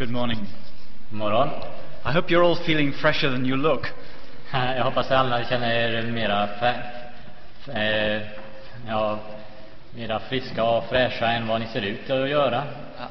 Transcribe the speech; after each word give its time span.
Good 0.00 0.10
morning. 0.10 0.46
morgon. 1.10 1.48
I 2.06 2.12
hope 2.12 2.30
you're 2.30 2.42
all 2.42 2.56
feeling 2.64 2.90
fresher 3.02 3.30
than 3.30 3.44
you 3.44 3.56
look. 3.56 3.86
Jag 4.52 4.84
hoppas 4.84 5.06
att 5.06 5.12
alla 5.12 5.44
känner 5.44 5.72
er 5.72 6.02
mera, 6.02 6.48
eh, 7.74 8.22
ja, 8.88 9.18
mera 9.94 10.20
friska 10.20 10.64
och 10.64 10.84
fräscha 10.84 11.26
än 11.26 11.46
vad 11.46 11.60
ni 11.60 11.66
ser 11.66 11.82
ut 11.82 12.10
att 12.10 12.30
göra. 12.30 12.62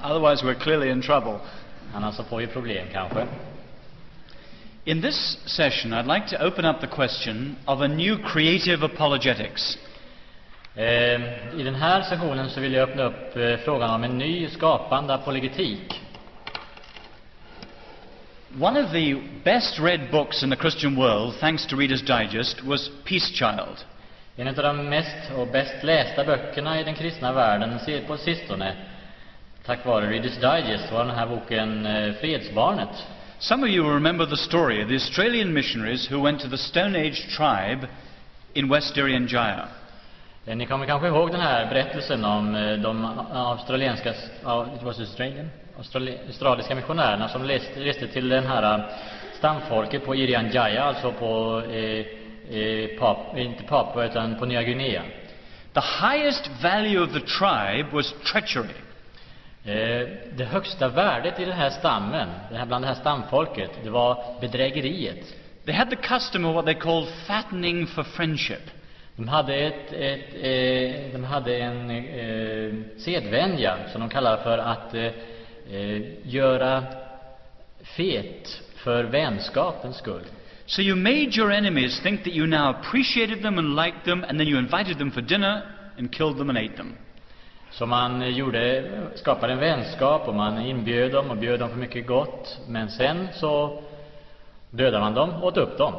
Otherwise, 0.03 0.45
we're 0.45 0.53
clearly 0.53 0.89
in 0.89 1.01
trouble. 1.01 1.39
Annars 1.95 2.15
så 2.15 2.23
får 2.23 2.37
vi 2.37 2.47
problem 2.47 2.87
kanske. 2.93 3.25
In 4.83 5.01
this 5.01 5.37
session, 5.45 5.93
I'd 5.93 6.13
like 6.13 6.37
to 6.37 6.45
open 6.47 6.65
up 6.65 6.81
the 6.81 6.87
question 6.87 7.55
of 7.65 7.81
a 7.81 7.87
new 7.87 8.17
creative 8.23 8.85
apologetics. 8.85 9.77
Eh, 10.75 10.85
I 11.59 11.63
den 11.63 11.75
här 11.75 12.01
sessionen 12.01 12.49
så 12.49 12.59
vill 12.59 12.73
jag 12.73 12.89
öppna 12.89 13.03
upp 13.03 13.37
eh, 13.37 13.57
frågan 13.57 13.89
om 13.89 14.03
en 14.03 14.17
ny 14.17 14.47
skapande 14.47 15.13
apologetik. 15.13 16.01
One 18.57 18.75
of 18.77 18.91
the 18.91 19.13
best 19.45 19.77
read 19.79 20.09
books 20.09 20.41
in 20.41 20.49
the 20.49 20.55
Christian 20.55 20.97
world, 20.97 21.35
thanks 21.39 21.67
to 21.67 21.75
Reader's 21.75 22.01
Digest, 22.01 22.65
was 22.65 22.89
Peace 23.05 23.29
Child. 23.29 23.85
En 24.37 24.47
av 24.47 24.55
de 24.55 24.89
mest 24.89 25.31
och 25.37 25.47
bäst 25.47 25.83
lästa 25.83 26.23
böckerna 26.25 26.79
i 26.79 26.83
den 26.83 26.95
kristna 26.95 27.33
världen 27.33 27.79
på 28.07 28.17
sistone, 28.17 28.75
tack 29.65 29.85
vare 29.85 30.05
Reader's 30.05 30.39
Digest, 30.39 30.91
var 30.91 31.05
den 31.05 31.15
här 31.15 31.27
boken 31.27 31.85
eh, 31.85 32.13
Fredsbarnet. 32.13 32.89
Some 33.39 33.63
of 33.63 33.69
you 33.69 33.83
will 33.83 33.93
remember 33.93 34.25
the 34.25 34.37
story 34.37 34.83
of 34.83 34.89
the 34.89 34.95
Australian 34.95 35.53
missionaries 35.53 36.11
who 36.11 36.23
went 36.23 36.41
to 36.41 36.49
the 36.49 36.57
Stone 36.57 36.95
Age 36.95 37.27
tribe 37.37 37.87
in 38.53 38.69
West 38.69 38.97
Irian 38.97 39.27
Jaya. 39.27 39.67
Eh, 40.45 40.55
Ni 40.55 40.65
kommer 40.65 40.85
kanske 40.85 41.07
ihåg 41.07 41.31
den 41.31 41.41
här 41.41 41.65
berättelsen 41.65 42.25
om 42.25 42.55
eh, 42.55 42.77
de 42.77 43.05
australienska, 43.33 44.13
ja, 44.43 44.67
it 44.75 44.83
was 44.83 44.99
Australian? 44.99 45.49
Australi, 45.79 46.17
australiska 46.27 46.75
missionärerna 46.75 47.27
som 47.27 47.43
reste, 47.43 47.79
reste 47.79 48.07
till 48.07 48.29
den 48.29 48.45
här 48.45 48.77
eh, 48.77 48.85
stamfolket 49.33 50.05
på 50.05 50.15
Irian 50.15 50.51
Jaya, 50.51 50.83
alltså 50.83 51.11
på, 51.11 51.61
eh, 51.71 52.05
eh, 52.57 52.99
Pap, 52.99 53.37
inte 53.37 53.63
Papua 53.63 54.05
utan 54.05 54.39
på 54.39 54.45
Nya 54.45 54.63
Guinea. 54.63 55.01
The 55.73 55.81
highest 56.07 56.51
value 56.63 56.99
of 56.99 57.13
the 57.13 57.19
tribe 57.19 57.89
was 57.91 58.13
treachery. 58.31 58.75
Eh, 59.63 60.07
det 60.37 60.45
högsta 60.45 60.87
värdet 60.87 61.39
i 61.39 61.45
den 61.45 61.57
här 61.57 61.69
stammen, 61.69 62.27
det 62.51 62.57
här, 62.57 62.65
bland 62.65 62.83
det 62.83 62.87
här 62.87 62.95
stamfolket, 62.95 63.71
det 63.83 63.89
var 63.89 64.23
bedrägeriet. 64.41 65.35
They 65.65 65.73
had 65.75 65.89
the 65.89 65.95
custom 65.95 66.45
of 66.45 66.55
what 66.55 66.65
they 66.65 66.75
called 66.75 67.07
fattening 67.27 67.87
for 67.87 68.03
friendship. 68.03 68.71
De 69.15 69.27
hade, 69.27 69.55
ett, 69.55 69.93
ett, 69.93 70.33
eh, 70.33 71.11
de 71.11 71.23
hade 71.23 71.57
en 71.57 71.89
eh, 71.89 72.73
sedvänja 72.97 73.75
som 73.91 74.01
de 74.01 74.09
kallar 74.09 74.37
för 74.37 74.57
att 74.57 74.93
eh, 74.93 75.11
eh, 75.71 76.01
göra 76.23 76.83
fet 77.83 78.61
för 78.75 79.03
vänskapens 79.03 79.97
skull. 79.97 80.23
So 80.65 80.81
you 80.81 80.95
made 80.95 81.37
your 81.37 81.51
enemies 81.51 81.99
think 81.99 82.23
that 82.23 82.33
you 82.33 82.47
now 82.47 82.69
appreciated 82.69 83.41
them 83.41 83.57
and 83.57 83.75
liked 83.75 84.05
them, 84.05 84.23
and 84.23 84.39
then 84.39 84.47
you 84.47 84.59
invited 84.59 84.97
them 84.97 85.11
for 85.11 85.21
dinner 85.21 85.61
and 85.97 86.11
killed 86.11 86.37
them 86.37 86.49
and 86.49 86.57
ate 86.57 86.77
them. 86.77 86.93
Så 87.71 87.85
man 87.85 88.21
eh, 88.21 88.29
gjorde, 88.29 88.83
skapade 89.15 89.53
en 89.53 89.59
vänskap 89.59 90.27
och 90.27 90.35
man 90.35 90.61
inbjöd 90.61 91.11
dem 91.11 91.31
och 91.31 91.37
bjöd 91.37 91.59
dem 91.59 91.69
på 91.69 91.77
mycket 91.77 92.07
gott. 92.07 92.59
Men 92.67 92.89
sen 92.89 93.27
så 93.33 93.83
dödade 94.71 94.99
man 94.99 95.13
dem 95.13 95.29
och 95.29 95.43
åt 95.43 95.57
upp 95.57 95.77
dem. 95.77 95.93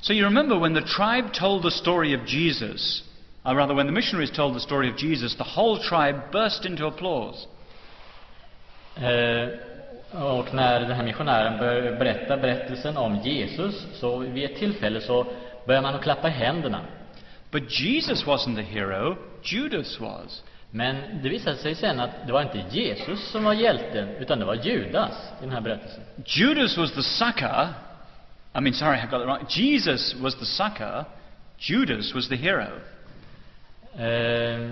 So 0.00 0.12
you 0.12 0.24
remember 0.24 0.58
when 0.58 0.74
the 0.74 0.82
tribe 0.82 1.32
told 1.32 1.62
the 1.62 1.70
story 1.70 2.14
of 2.14 2.26
Jesus, 2.26 3.02
or 3.44 3.54
rather, 3.54 3.74
when 3.74 3.86
the 3.86 3.92
missionaries 3.92 4.30
told 4.30 4.54
the 4.54 4.60
story 4.60 4.90
of 4.90 4.96
Jesus, 4.96 5.34
the 5.36 5.44
whole 5.44 5.78
tribe 5.78 6.20
burst 6.32 6.64
into 6.64 6.86
applause. 6.86 7.46
Eh, 8.96 9.48
och 10.22 10.54
när 10.54 10.80
den 10.80 10.92
här 10.92 11.04
missionären 11.04 11.58
började 11.58 11.96
berätta 11.96 12.36
berättelsen 12.36 12.96
om 12.96 13.16
Jesus, 13.16 13.86
så 13.92 14.18
vid 14.18 14.44
ett 14.44 14.58
tillfälle 14.58 15.00
så 15.00 15.26
började 15.66 15.86
man 15.86 15.94
att 15.94 16.02
klappa 16.02 16.28
i 16.28 16.30
händerna. 16.30 16.80
But 17.50 17.80
Jesus 17.80 18.24
wasn't 18.24 18.56
the 18.56 18.62
hero, 18.62 19.16
Judas 19.42 20.00
was. 20.00 20.42
Men 20.70 20.96
det 21.22 21.28
visade 21.28 21.56
sig 21.56 21.74
sen 21.74 22.00
att 22.00 22.10
det 22.26 22.32
var 22.32 22.42
inte 22.42 22.64
Jesus 22.70 23.30
som 23.30 23.44
var 23.44 23.52
hjälten, 23.52 24.08
utan 24.08 24.38
det 24.38 24.44
var 24.44 24.54
Judas 24.54 25.12
i 25.40 25.44
den 25.44 25.52
här 25.52 25.60
berättelsen. 25.60 26.02
Judas 26.26 26.76
was 26.76 26.92
the 26.92 27.02
sucker. 27.02 27.68
I 28.56 28.60
mean, 28.60 28.74
sorry, 28.74 28.98
I 28.98 29.06
got 29.10 29.20
it 29.20 29.26
wrong. 29.26 29.46
Jesus 29.48 30.14
was 30.14 30.34
the 30.34 30.44
sucker, 30.44 31.04
Judas 31.58 32.14
was 32.14 32.28
the 32.28 32.36
hero. 32.36 32.66
Eh, 33.98 34.70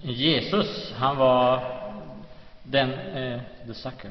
Jesus, 0.00 0.92
han 0.96 1.16
var 1.16 1.62
den... 2.62 2.90
Eh, 2.92 3.40
the 3.66 3.74
sucker. 3.74 4.10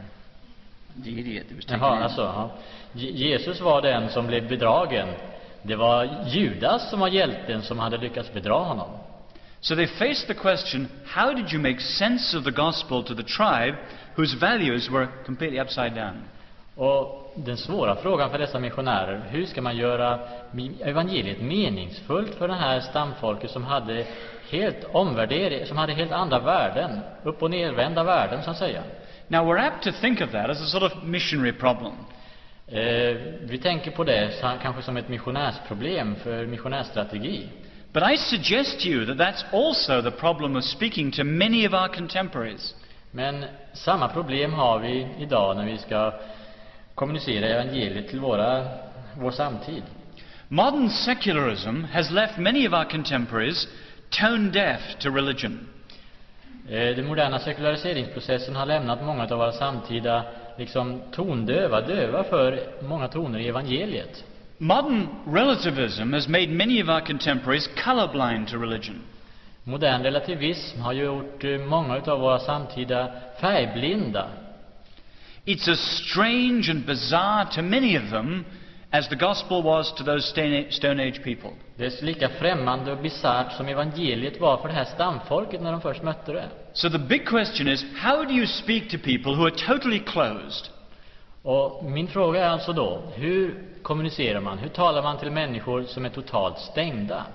The 1.04 1.10
idiot 1.10 1.46
Jaha, 1.68 2.04
alltså. 2.04 2.22
Ja. 2.22 2.50
Je- 2.94 3.12
Jesus 3.12 3.62
var 3.62 3.82
den 3.82 4.10
som 4.10 4.28
blev 4.28 4.48
bedragen. 4.50 5.08
Det 5.62 5.76
var 5.76 6.26
Judas 6.28 6.90
som 6.90 7.00
var 7.00 7.08
hjälten 7.08 7.62
som 7.62 7.80
hade 7.80 7.98
lyckats 7.98 8.34
bedra 8.34 8.54
honom. 8.54 8.90
So 9.60 9.76
they 9.76 9.88
faced 9.88 10.28
the 10.28 10.34
question 10.34 10.88
how 11.06 11.34
did 11.34 11.54
you 11.54 11.62
make 11.62 11.80
sense 11.80 12.38
of 12.38 12.44
the 12.44 12.52
gospel 12.52 13.04
to 13.04 13.16
the 13.16 13.24
tribe 13.24 13.76
whose 14.16 14.38
values 14.38 14.90
were 14.90 15.08
completely 15.26 15.60
upside 15.62 15.94
down? 15.96 16.22
Och 16.76 17.34
den 17.36 17.58
svåra 17.58 17.96
frågan 17.96 18.30
för 18.30 18.38
dessa 18.40 18.60
missionärer, 18.60 19.22
hur 19.30 19.46
ska 19.46 19.62
man 19.62 19.78
göra 19.78 20.20
evangeliet 20.84 21.42
meningsfullt 21.42 22.36
för 22.36 22.48
det 22.48 22.54
här 22.54 22.80
stamfolket 22.80 23.52
som 23.52 23.64
hade 23.64 24.06
helt 24.52 24.86
omvärdering, 24.92 25.66
som 25.66 25.78
hade 25.78 25.94
helt 25.94 26.12
andra 26.12 26.40
värden, 26.40 27.00
upp 27.24 27.44
och 27.44 27.52
nervända 27.52 28.04
värden 28.04 28.44
så 28.44 28.52
att 28.52 28.58
säga. 28.58 28.84
Now, 29.28 29.46
we're 29.46 29.68
apt 29.68 29.84
to 29.84 29.92
think 30.02 30.22
of 30.22 30.32
that 30.32 30.50
as 30.50 30.62
a 30.62 30.66
sort 30.66 30.84
of 30.84 31.04
missionary 31.04 31.52
problem. 31.52 31.94
Eh, 32.68 33.16
vi 33.42 33.60
tänker 33.64 33.92
på 33.92 34.04
det 34.04 34.32
kanske 34.62 34.82
som 34.82 34.98
ett 34.98 35.10
missionärsproblem 35.10 36.16
för 36.16 36.46
missionärsstrategi. 36.46 37.50
But 37.94 38.04
I 38.14 38.18
suggest 38.18 38.80
to 38.80 38.88
you 38.88 39.06
that 39.06 39.18
that's 39.18 39.44
also 39.52 40.02
the 40.02 40.18
problem 40.18 40.56
of 40.56 40.64
speaking 40.64 41.12
to 41.12 41.24
many 41.24 41.68
of 41.68 41.74
our 41.74 41.88
contemporaries. 41.88 42.76
Men 43.12 43.46
samma 43.74 44.08
problem 44.08 44.54
har 44.54 44.80
vi 44.80 45.08
idag 45.20 45.58
när 45.58 45.66
vi 45.66 45.78
ska 45.78 46.14
kommunicera 46.96 47.46
evangeliet 47.46 48.10
till 48.10 48.20
våra, 48.20 48.68
vår 49.18 49.32
samtid. 49.32 49.84
Modern 50.48 50.90
secularism 50.90 51.84
has 51.84 52.12
left 52.12 52.38
many 52.38 52.68
of 52.68 52.74
our 52.74 52.84
contemporaries 52.84 53.68
tone 54.20 54.52
deaf 54.52 54.82
to 55.00 55.10
religion. 55.10 55.68
Eh, 56.70 56.96
Den 56.96 57.06
moderna 57.06 57.40
sekulariseringsprocessen 57.40 58.56
har 58.56 58.66
lämnat 58.66 59.04
många 59.04 59.24
av 59.24 59.30
våra 59.30 59.52
samtida 59.52 60.24
liksom 60.58 61.02
tondöva, 61.12 61.82
döva 61.82 62.24
för 62.24 62.60
många 62.82 63.08
toner 63.08 63.40
i 63.40 63.48
evangeliet. 63.48 64.24
Modern 64.58 65.08
relativism 65.26 66.14
has 66.14 66.28
made 66.28 66.48
many 66.48 66.84
of 66.84 66.90
our 66.90 67.00
contemporaries 67.00 67.70
colorblind 67.84 68.48
to 68.48 68.58
religion. 68.58 69.02
Modern 69.64 70.04
relativism 70.04 70.82
har 70.82 70.94
gjort 70.94 71.44
eh, 71.44 71.58
många 71.58 71.96
av 71.96 72.20
våra 72.20 72.40
samtida 72.40 73.12
färgblinda. 73.40 74.28
It's 75.46 75.72
as 75.72 75.80
strange 75.80 76.70
and 76.70 76.86
bizarre 76.86 77.46
to 77.56 77.62
many 77.62 77.98
of 77.98 78.10
them 78.10 78.46
as 78.92 79.10
the 79.10 79.16
gospel 79.16 79.64
was 79.64 79.94
to 79.94 80.04
those 80.04 80.28
Stone 80.70 81.00
Age 81.00 81.24
people. 81.24 81.52
Det 81.78 81.86
är 81.86 82.06
lika 82.06 82.30
främmande 82.30 82.92
och 82.92 82.98
bisarrt 82.98 83.52
som 83.52 83.68
evangeliet 83.68 84.40
var 84.40 84.58
för 84.58 84.68
det 84.68 84.74
här 84.74 84.86
stamfolket 84.86 85.62
när 85.62 85.72
de 85.72 85.82
först 85.82 86.04
mötte 86.04 86.34
det. 86.34 86.50
So 86.74 86.90
the 86.90 86.98
big 86.98 87.28
question 87.28 87.68
is 87.68 87.86
how 87.98 88.24
do 88.24 88.32
you 88.32 88.48
speak 88.48 88.90
to 88.90 88.98
people 88.98 89.36
who 89.36 89.44
are 89.44 89.52
totally 89.52 90.00
closed? 90.00 90.68
Och 91.44 91.86
min 91.86 92.08
fråga 92.08 92.46
är 92.46 92.50
alltså 92.50 92.74
då, 92.74 93.02
hur 93.16 93.64
kommunicerar 93.82 94.40
man? 94.40 94.58
Hur 94.58 94.70
talar 94.70 95.04
man 95.04 95.18
till 95.18 95.32
människor 95.32 95.84
som 95.84 96.06
är 96.06 96.10
totalt 96.10 96.60
stängda? 96.60 97.26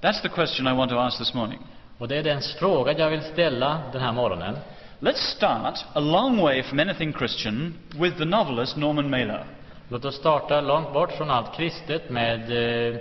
That's 0.00 0.22
the 0.22 0.28
question 0.28 0.66
I 0.66 0.72
want 0.72 0.90
to 0.90 0.98
ask 0.98 1.18
this 1.18 1.34
morning. 1.34 1.58
Och 1.98 2.08
det 2.08 2.16
är 2.16 2.22
den 2.22 2.40
fråga 2.58 2.98
jag 2.98 3.10
vill 3.10 3.22
ställa 3.22 3.80
den 3.92 4.02
här 4.02 4.12
morgonen. 4.12 4.56
Let's 5.00 5.36
start 5.36 5.78
a 5.92 6.00
long 6.00 6.42
way 6.42 6.62
from 6.62 6.78
anything 6.78 7.12
Christian 7.12 7.74
with 7.94 8.18
the 8.18 8.24
novelist 8.24 8.76
Norman 8.76 9.10
Mailer. 9.10 9.44
Låt 9.88 10.04
oss 10.04 10.14
starta 10.14 10.60
långt 10.60 10.92
bort 10.92 11.12
från 11.12 11.30
allt 11.30 11.56
kristet 11.56 12.10
med 12.10 12.50
eh, 12.50 12.96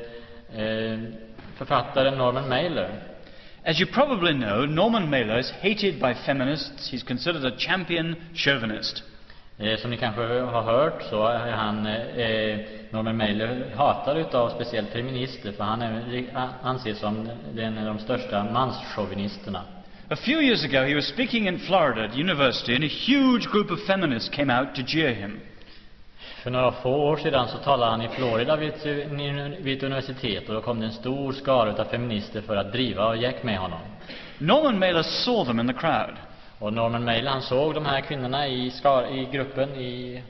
eh, 0.61 0.99
författaren 1.55 2.17
Norman 2.17 2.49
Mailer. 2.49 2.89
As 3.65 3.81
you 3.81 3.91
probably 3.91 4.33
know, 4.33 4.65
Norman 4.65 5.09
Mailer 5.09 5.39
is 5.39 5.51
hated 5.51 5.99
by 5.99 6.13
feminists. 6.25 6.93
He's 6.93 7.07
considered 7.07 7.45
a 7.45 7.55
champion 7.57 8.15
chauvinist. 8.33 9.03
Eh, 9.57 9.77
som 9.79 9.91
ni 9.91 9.97
kanske 9.97 10.21
har 10.21 10.61
hört 10.61 11.03
så 11.09 11.27
är 11.27 11.51
han, 11.51 11.85
eh, 11.85 12.59
Norman 12.89 13.17
Mailer, 13.17 13.65
hatad 13.75 14.17
utav 14.17 14.49
speciellt 14.49 14.89
feminister 14.89 15.51
för 15.51 15.63
han 15.63 15.81
är, 15.81 16.29
anses 16.63 16.99
som 16.99 17.29
den 17.53 17.77
av 17.77 17.85
de 17.85 17.99
största 17.99 18.43
manschauvinisterna. 18.43 19.61
A 20.09 20.15
few 20.15 20.41
years 20.41 20.63
ago, 20.65 20.85
he 20.85 20.95
was 20.95 21.05
speaking 21.05 21.47
in 21.47 21.59
Florida 21.59 22.03
at 22.03 22.15
university, 22.15 22.75
and 22.75 22.83
a 22.83 22.87
huge 22.87 23.47
group 23.51 23.71
of 23.71 23.79
feminists 23.87 24.29
came 24.29 24.59
out 24.59 24.75
to 24.75 24.81
jeer 24.81 25.13
him. 25.13 25.39
För 26.43 26.51
några 26.51 26.71
få 26.71 26.89
år 26.89 27.17
sedan 27.17 27.47
så 27.47 27.57
talade 27.57 27.91
han 27.91 28.01
i 28.01 28.07
Florida 28.07 28.55
vid 28.55 28.69
ett, 28.69 28.85
vid 29.59 29.77
ett 29.77 29.83
universitet 29.83 30.49
och 30.49 30.55
då 30.55 30.61
kom 30.61 30.79
det 30.79 30.85
en 30.85 30.91
stor 30.91 31.33
skara 31.33 31.71
utav 31.71 31.85
feminister 31.85 32.41
för 32.41 32.55
att 32.55 32.71
driva 32.71 33.07
och 33.07 33.17
gäck 33.17 33.43
med 33.43 33.57
honom. 33.57 33.79
Norman 34.37 34.79
Mailer 34.79 35.01
saw 35.03 35.45
them 35.45 35.59
in 35.59 35.67
the 35.67 35.73
crowd. 35.73 36.15
Och 36.59 36.73
Norman 36.73 37.03
Mailer 37.03 37.31
han 37.31 37.41
såg 37.41 37.73
de 37.73 37.85
här 37.85 38.01
kvinnorna 38.01 38.47
i, 38.47 38.71
skar, 38.71 39.03
i 39.03 39.27
gruppen, 39.31 39.69
i, 39.69 40.23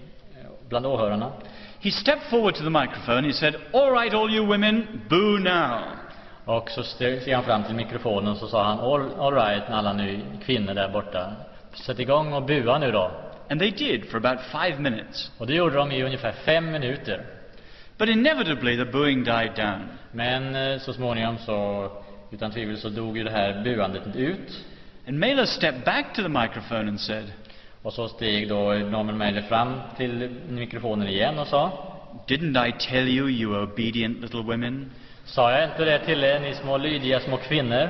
bland 0.69 0.85
åhörarna. 0.85 1.31
He 1.81 1.91
stepped 1.91 2.23
forward 2.29 2.55
to 2.55 2.63
the 2.63 2.69
microphone. 2.69 3.27
He 3.27 3.33
said, 3.33 3.55
All 3.73 3.91
right, 3.91 4.13
all 4.13 4.35
you 4.35 4.45
women, 4.45 5.01
boo 5.09 5.37
now. 5.37 5.79
Och 6.45 6.69
så 6.69 6.83
steg 6.83 7.33
han 7.33 7.43
fram 7.43 7.63
till 7.63 7.75
mikrofonen 7.75 8.31
och 8.31 8.37
så 8.37 8.47
sa 8.47 8.63
han 8.63 8.79
all, 8.79 9.09
all 9.19 9.33
right, 9.33 9.63
alla 9.69 9.93
nu 9.93 10.21
kvinnor 10.45 10.73
där 10.73 10.89
borta. 10.89 11.31
Sätt 11.73 11.99
igång 11.99 12.33
och 12.33 12.43
bua 12.43 12.77
nu 12.77 12.91
då. 12.91 13.11
And 13.49 13.59
they 13.59 13.71
did 13.71 14.05
for 14.05 14.17
about 14.17 14.39
five 14.51 14.79
minutes. 14.79 15.31
Och 15.37 15.47
det 15.47 15.53
gjorde 15.53 15.75
de 15.75 15.91
i 15.91 16.03
ungefär 16.03 16.31
fem 16.31 16.71
minuter. 16.71 17.25
But 17.97 18.09
inevitably, 18.09 18.77
the 18.77 18.85
booing 18.85 19.23
died 19.23 19.51
down. 19.55 19.89
Men 20.11 20.55
eh, 20.55 20.79
så 20.79 20.93
småningom 20.93 21.37
så, 21.37 21.89
utan 22.31 22.51
tvivel, 22.51 22.77
så 22.77 22.89
dog 22.89 23.17
ju 23.17 23.23
det 23.23 23.31
här 23.31 23.63
buandet 23.63 24.15
ut. 24.15 24.65
And 25.07 25.19
Mailer 25.19 25.45
stepped 25.45 25.83
back 25.83 26.13
to 26.15 26.21
the 26.21 26.29
microphone 26.29 26.89
and 26.89 26.99
said, 26.99 27.31
Och 27.81 27.93
så 27.93 28.07
steg 28.07 28.49
då 28.49 28.73
Norman 28.73 29.17
Mailer 29.17 29.41
fram 29.41 29.79
till 29.97 30.29
mikrofonen 30.49 31.07
igen 31.07 31.39
och 31.39 31.47
sa 31.47 31.89
Didn't 32.27 32.67
I 32.67 32.73
tell 32.79 33.07
you, 33.07 33.29
you 33.29 33.63
obedient 33.63 34.21
little 34.21 34.41
women? 34.41 34.91
Sa 35.25 35.51
jag 35.51 35.63
inte 35.63 35.85
det 35.85 35.99
till 35.99 36.23
er, 36.23 36.39
ni 36.39 36.53
små 36.53 36.77
lydiga 36.77 37.19
små 37.19 37.37
kvinnor? 37.37 37.89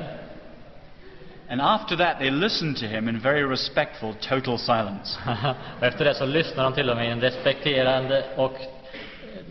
And 1.48 1.60
after 1.60 1.96
that, 1.96 2.18
they 2.18 2.30
listened 2.30 2.76
to 2.78 2.86
him 2.86 3.08
in 3.08 3.20
very 3.20 3.44
respectful, 3.44 4.14
total 4.28 4.58
silence. 4.58 5.18
efter 5.80 6.04
det 6.04 6.14
så 6.14 6.26
lyssnar 6.26 6.64
de 6.64 6.72
till 6.72 6.86
med 6.86 7.08
i 7.08 7.10
en 7.10 7.20
respekterande 7.20 8.24
och 8.36 8.58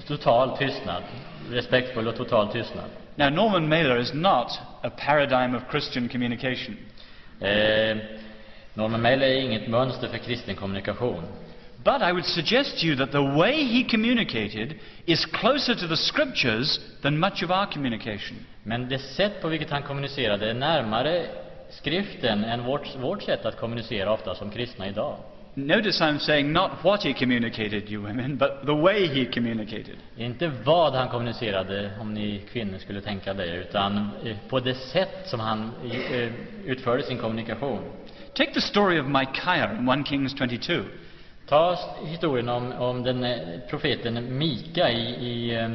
total 0.07 0.57
tystnad. 0.57 1.03
Respektfull 1.51 2.07
och 2.07 2.15
total 2.15 2.47
tystnad. 2.47 2.85
Now, 3.15 3.29
Norman 3.29 3.69
Mailer 3.69 3.99
is 3.99 4.13
not 4.13 4.59
a 4.81 4.89
paradigm 4.89 5.55
of 5.55 5.61
Christian 5.71 6.09
communication. 6.09 6.77
Eh, 7.39 7.97
Norman 8.73 9.01
Mailer 9.01 9.27
är 9.27 9.41
inget 9.41 9.67
mönster 9.67 10.07
för 10.07 10.17
kristen 10.17 10.55
kommunikation. 10.55 11.23
But 11.83 12.01
I 12.01 12.11
would 12.11 12.25
suggest 12.25 12.79
to 12.79 12.85
you 12.85 12.95
that 12.95 13.11
the 13.11 13.21
way 13.21 13.63
he 13.65 13.83
communicated 13.83 14.79
is 15.05 15.25
closer 15.25 15.75
to 15.75 15.87
the 15.87 15.97
scriptures 15.97 16.79
than 17.01 17.19
much 17.19 17.43
of 17.43 17.49
our 17.49 17.65
communication. 17.65 18.37
Men 18.63 18.89
det 18.89 18.99
sätt 18.99 19.41
på 19.41 19.47
vilket 19.47 19.71
han 19.71 19.83
kommunicerade 19.83 20.49
är 20.49 20.53
närmare 20.53 21.25
skriften 21.77 22.43
än 22.43 22.63
vårt, 22.63 22.95
vårt 22.95 23.23
sätt 23.23 23.45
att 23.45 23.57
kommunicera 23.57 24.13
ofta 24.13 24.35
som 24.35 24.49
kristna 24.49 24.87
idag. 24.87 25.15
Notice 25.55 26.01
I'm 26.01 26.17
saying 26.17 26.51
not 26.51 26.71
what 26.83 27.03
he 27.03 27.13
communicated, 27.13 27.89
you 27.89 28.01
women, 28.01 28.37
but 28.37 28.65
the 28.65 28.73
way 28.73 29.07
he 29.07 29.25
communicated. 29.25 29.97
Inte 30.17 30.51
vad 30.63 30.93
han 30.93 31.09
kommunicerade, 31.09 31.91
om 32.01 32.13
ni 32.13 32.41
kvinnor 32.51 32.77
skulle 32.77 33.01
tänka 33.01 33.33
det, 33.33 33.55
utan 33.55 34.09
eh, 34.25 34.35
på 34.49 34.59
det 34.59 34.75
sätt 34.75 35.23
som 35.25 35.39
han 35.39 35.71
eh, 36.11 36.31
utförde 36.65 37.03
sin 37.03 37.17
kommunikation. 37.17 37.79
Take 38.33 38.53
the 38.53 38.61
story 38.61 38.99
of 38.99 39.07
Micaiah 39.07 39.79
in 39.79 39.89
1 39.89 40.07
Kings 40.07 40.33
22. 40.37 40.73
Ta 41.47 41.77
historien 42.05 42.49
om, 42.49 42.71
om 42.71 43.03
den 43.03 43.23
eh, 43.23 43.59
profeten 43.69 44.37
Mika 44.37 44.91
i, 44.91 45.03
i, 45.03 45.55
eh, 45.55 45.69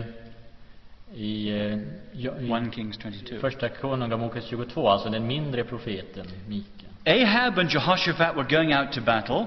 i, 1.14 1.50
eh, 1.60 1.78
jo- 2.12 2.32
1 2.56 2.68
i 2.68 2.70
Kings 2.74 2.98
22. 2.98 3.38
Första 3.40 3.68
Konungabokens 3.68 4.44
22, 4.44 4.88
alltså 4.88 5.08
den 5.08 5.26
mindre 5.26 5.64
profeten 5.64 6.26
Mika. 6.48 6.86
Ahab 7.06 7.58
and 7.58 7.70
Jehoshaphat 7.70 8.36
were 8.36 8.46
going 8.56 8.76
out 8.78 8.92
to 8.92 9.00
battle, 9.00 9.46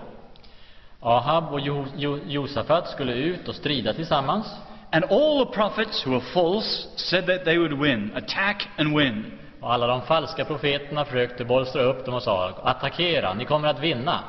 Ahab 1.00 1.54
och 1.54 1.60
jo, 1.60 1.86
jo, 1.98 2.20
Josafat 2.28 2.90
skulle 2.90 3.14
ut 3.14 3.48
och 3.48 3.56
strida 3.56 3.94
tillsammans. 3.94 4.46
and 4.94 5.04
all 5.06 5.46
the 5.46 5.52
prophets 5.54 6.06
who 6.06 6.12
were 6.12 6.22
false 6.34 6.88
said 6.96 7.26
that 7.26 7.46
they 7.46 7.58
would 7.58 7.74
win, 7.74 8.12
attack 8.16 8.68
and 8.78 8.98
win. 8.98 9.26
Och 9.60 9.74
alla 9.74 9.88
de 9.88 10.02
falska 10.02 10.46
profeterna 10.46 11.06
försökte 11.06 11.46
bolstra 11.46 11.82
upp 11.82 12.06
dem 12.06 12.14
och 12.14 12.24
sa 12.24 12.50
attackera, 12.64 13.34
ni 13.34 13.46
kommer 13.46 13.68
att 13.68 13.80
vinna. 13.80 14.20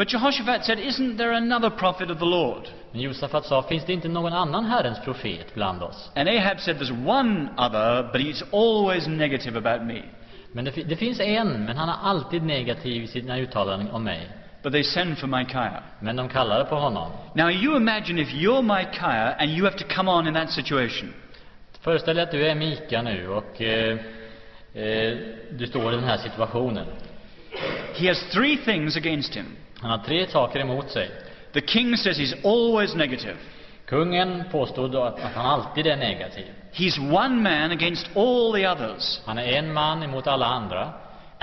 But 0.00 0.08
Jehoshaphat 0.08 0.64
said, 0.64 0.78
Isn't 0.78 1.18
there 1.18 1.32
another 1.32 1.68
prophet 1.68 2.10
of 2.10 2.18
the 2.18 2.24
Lord? 2.24 2.66
Men 2.92 3.02
Josafat 3.02 3.44
sa, 3.44 3.62
finns 3.62 3.84
det 3.84 3.92
inte 3.92 4.08
någon 4.08 4.32
annan 4.32 4.64
Herrens 4.64 4.98
profet 5.04 5.54
bland 5.54 5.82
oss? 5.82 6.10
And 6.14 6.28
Ahab 6.28 6.60
said, 6.60 6.76
There's 6.78 7.06
one 7.06 7.50
other, 7.58 8.08
but 8.12 8.20
he's 8.20 8.42
always 8.50 9.06
negative 9.06 9.56
about 9.56 9.86
me. 9.86 10.02
Men 10.52 10.64
det, 10.64 10.70
det 10.70 10.96
finns 10.96 11.20
en, 11.20 11.64
men 11.64 11.76
han 11.76 11.88
är 11.88 11.96
alltid 12.02 12.42
negativ 12.42 13.02
i 13.02 13.06
sina 13.06 13.38
uttalanden 13.38 13.90
om 13.90 14.04
mig. 14.04 14.28
But 14.62 14.72
they 14.72 14.82
send 14.82 15.18
for 15.18 15.26
Micaiah. 15.26 15.82
Men 16.00 16.16
de 16.16 16.28
kallade 16.28 16.64
på 16.64 16.76
honom. 16.76 17.12
Now, 17.34 17.50
you 17.50 17.76
imagine 17.76 18.22
if 18.22 18.28
you're 18.28 18.62
Micaiah 18.62 19.34
and 19.38 19.50
you 19.50 19.64
have 19.64 19.78
to 19.78 19.84
come 19.94 20.10
on 20.10 20.26
in 20.26 20.34
that 20.34 20.50
situation. 20.50 21.12
Föreställ 21.80 22.16
dig 22.16 22.24
att 22.24 22.30
du 22.30 22.46
är 22.46 22.54
Mika 22.54 23.02
nu 23.02 23.28
och 23.28 23.62
eh, 23.62 23.98
eh, 24.74 25.18
du 25.50 25.66
står 25.66 25.92
i 25.92 25.96
den 25.96 26.04
här 26.04 26.18
situationen. 26.18 26.86
He 27.94 28.08
has 28.08 28.30
three 28.32 28.56
things 28.56 28.96
against 28.96 29.36
him. 29.36 29.56
Han 29.80 29.90
har 29.90 29.98
tre 29.98 30.26
saker 30.26 30.60
emot 30.60 30.90
sig. 30.90 31.10
The 31.52 31.60
king 31.60 31.96
says 31.96 32.18
he's 32.18 32.34
always 32.44 32.94
negative. 32.94 33.36
Kungen 33.86 34.44
påstod 34.50 34.96
att, 34.96 35.20
att 35.20 35.32
han 35.32 35.46
alltid 35.46 35.86
är 35.86 35.96
negativ. 35.96 36.46
He's 36.72 36.98
one 36.98 37.42
man 37.42 37.70
against 37.70 38.16
all 38.16 38.52
the 38.52 38.68
others. 38.68 39.20
Han 39.24 39.38
är 39.38 39.42
en 39.42 39.72
man 39.72 40.02
emot 40.02 40.26
alla 40.26 40.46
andra. 40.46 40.92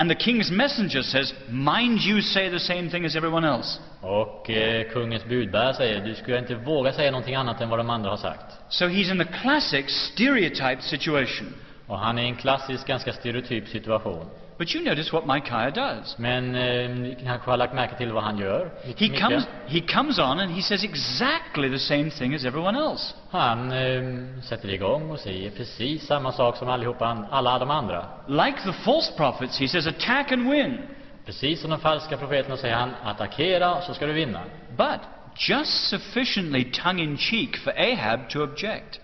And 0.00 0.10
the 0.10 0.14
king's 0.14 0.50
messenger 0.50 1.02
says, 1.02 1.34
Mind 1.48 2.00
you 2.00 2.22
say 2.22 2.48
the 2.50 2.60
same 2.60 2.88
thing 2.90 3.04
as 3.04 3.16
everyone 3.16 3.48
else. 3.48 3.80
Och 4.00 4.50
eh, 4.50 4.92
kungens 4.92 5.24
budbärare 5.24 5.74
säger, 5.74 6.04
du 6.04 6.14
skulle 6.14 6.38
inte 6.38 6.54
våga 6.54 6.92
säga 6.92 7.10
någonting 7.10 7.34
annat 7.34 7.60
än 7.60 7.68
vad 7.68 7.78
de 7.78 7.90
andra 7.90 8.10
har 8.10 8.16
sagt. 8.16 8.56
So 8.68 8.84
he's 8.84 9.10
in 9.10 9.18
the 9.18 9.32
classic 9.40 9.90
stereotype 9.90 10.82
situation. 10.82 11.54
Och 11.86 11.98
han 11.98 12.18
är 12.18 12.22
i 12.22 12.26
en 12.26 12.36
klassisk, 12.36 12.86
ganska 12.86 13.12
stereotyp 13.12 13.68
situation. 13.68 14.26
But 14.58 14.74
you 14.74 14.84
notice 14.84 15.12
what 15.12 15.26
Micaiah 15.26 15.70
does. 15.72 16.18
Men 16.18 16.54
eh, 16.54 17.16
kanske 17.24 17.50
har 17.50 17.56
lagt 17.56 17.74
märke 17.74 17.96
till 17.96 18.12
vad 18.12 18.22
han 18.22 18.38
gör? 18.38 18.70
He 18.84 18.94
Mika? 18.98 19.28
comes, 19.28 19.46
he 19.66 19.80
comes 19.80 20.18
on 20.18 20.40
and 20.40 20.50
he 20.52 20.62
says 20.62 20.84
exactly 20.84 21.70
the 21.70 21.78
same 21.78 22.10
thing 22.10 22.34
as 22.34 22.44
everyone 22.44 22.78
else. 22.78 23.14
Han 23.30 23.72
eh, 23.72 24.02
sätter 24.42 24.68
igång 24.70 25.10
och 25.10 25.18
säger 25.20 25.50
precis 25.50 26.06
samma 26.06 26.32
sak 26.32 26.56
som 26.56 26.68
allihopa, 26.68 27.06
an- 27.06 27.26
alla 27.30 27.58
de 27.58 27.70
andra. 27.70 28.06
Like 28.28 28.58
the 28.64 28.72
false 28.72 29.12
prophets, 29.16 29.60
he 29.60 29.68
says, 29.68 29.86
attack 29.86 30.32
and 30.32 30.50
win. 30.50 30.78
Precis 31.26 31.60
som 31.60 31.70
de 31.70 31.80
falska 31.80 32.16
profeterna 32.16 32.56
säger 32.56 32.74
han, 32.76 32.90
attackera 33.04 33.80
så 33.80 33.94
ska 33.94 34.06
du 34.06 34.12
vinna. 34.12 34.40
But 34.76 35.00
just 35.48 35.88
sufficiently 35.90 36.64
tongue 36.72 37.02
in 37.04 37.16
cheek 37.18 37.56
for 37.56 37.72
Ahab 37.78 38.28
to 38.30 38.42
object. 38.42 39.00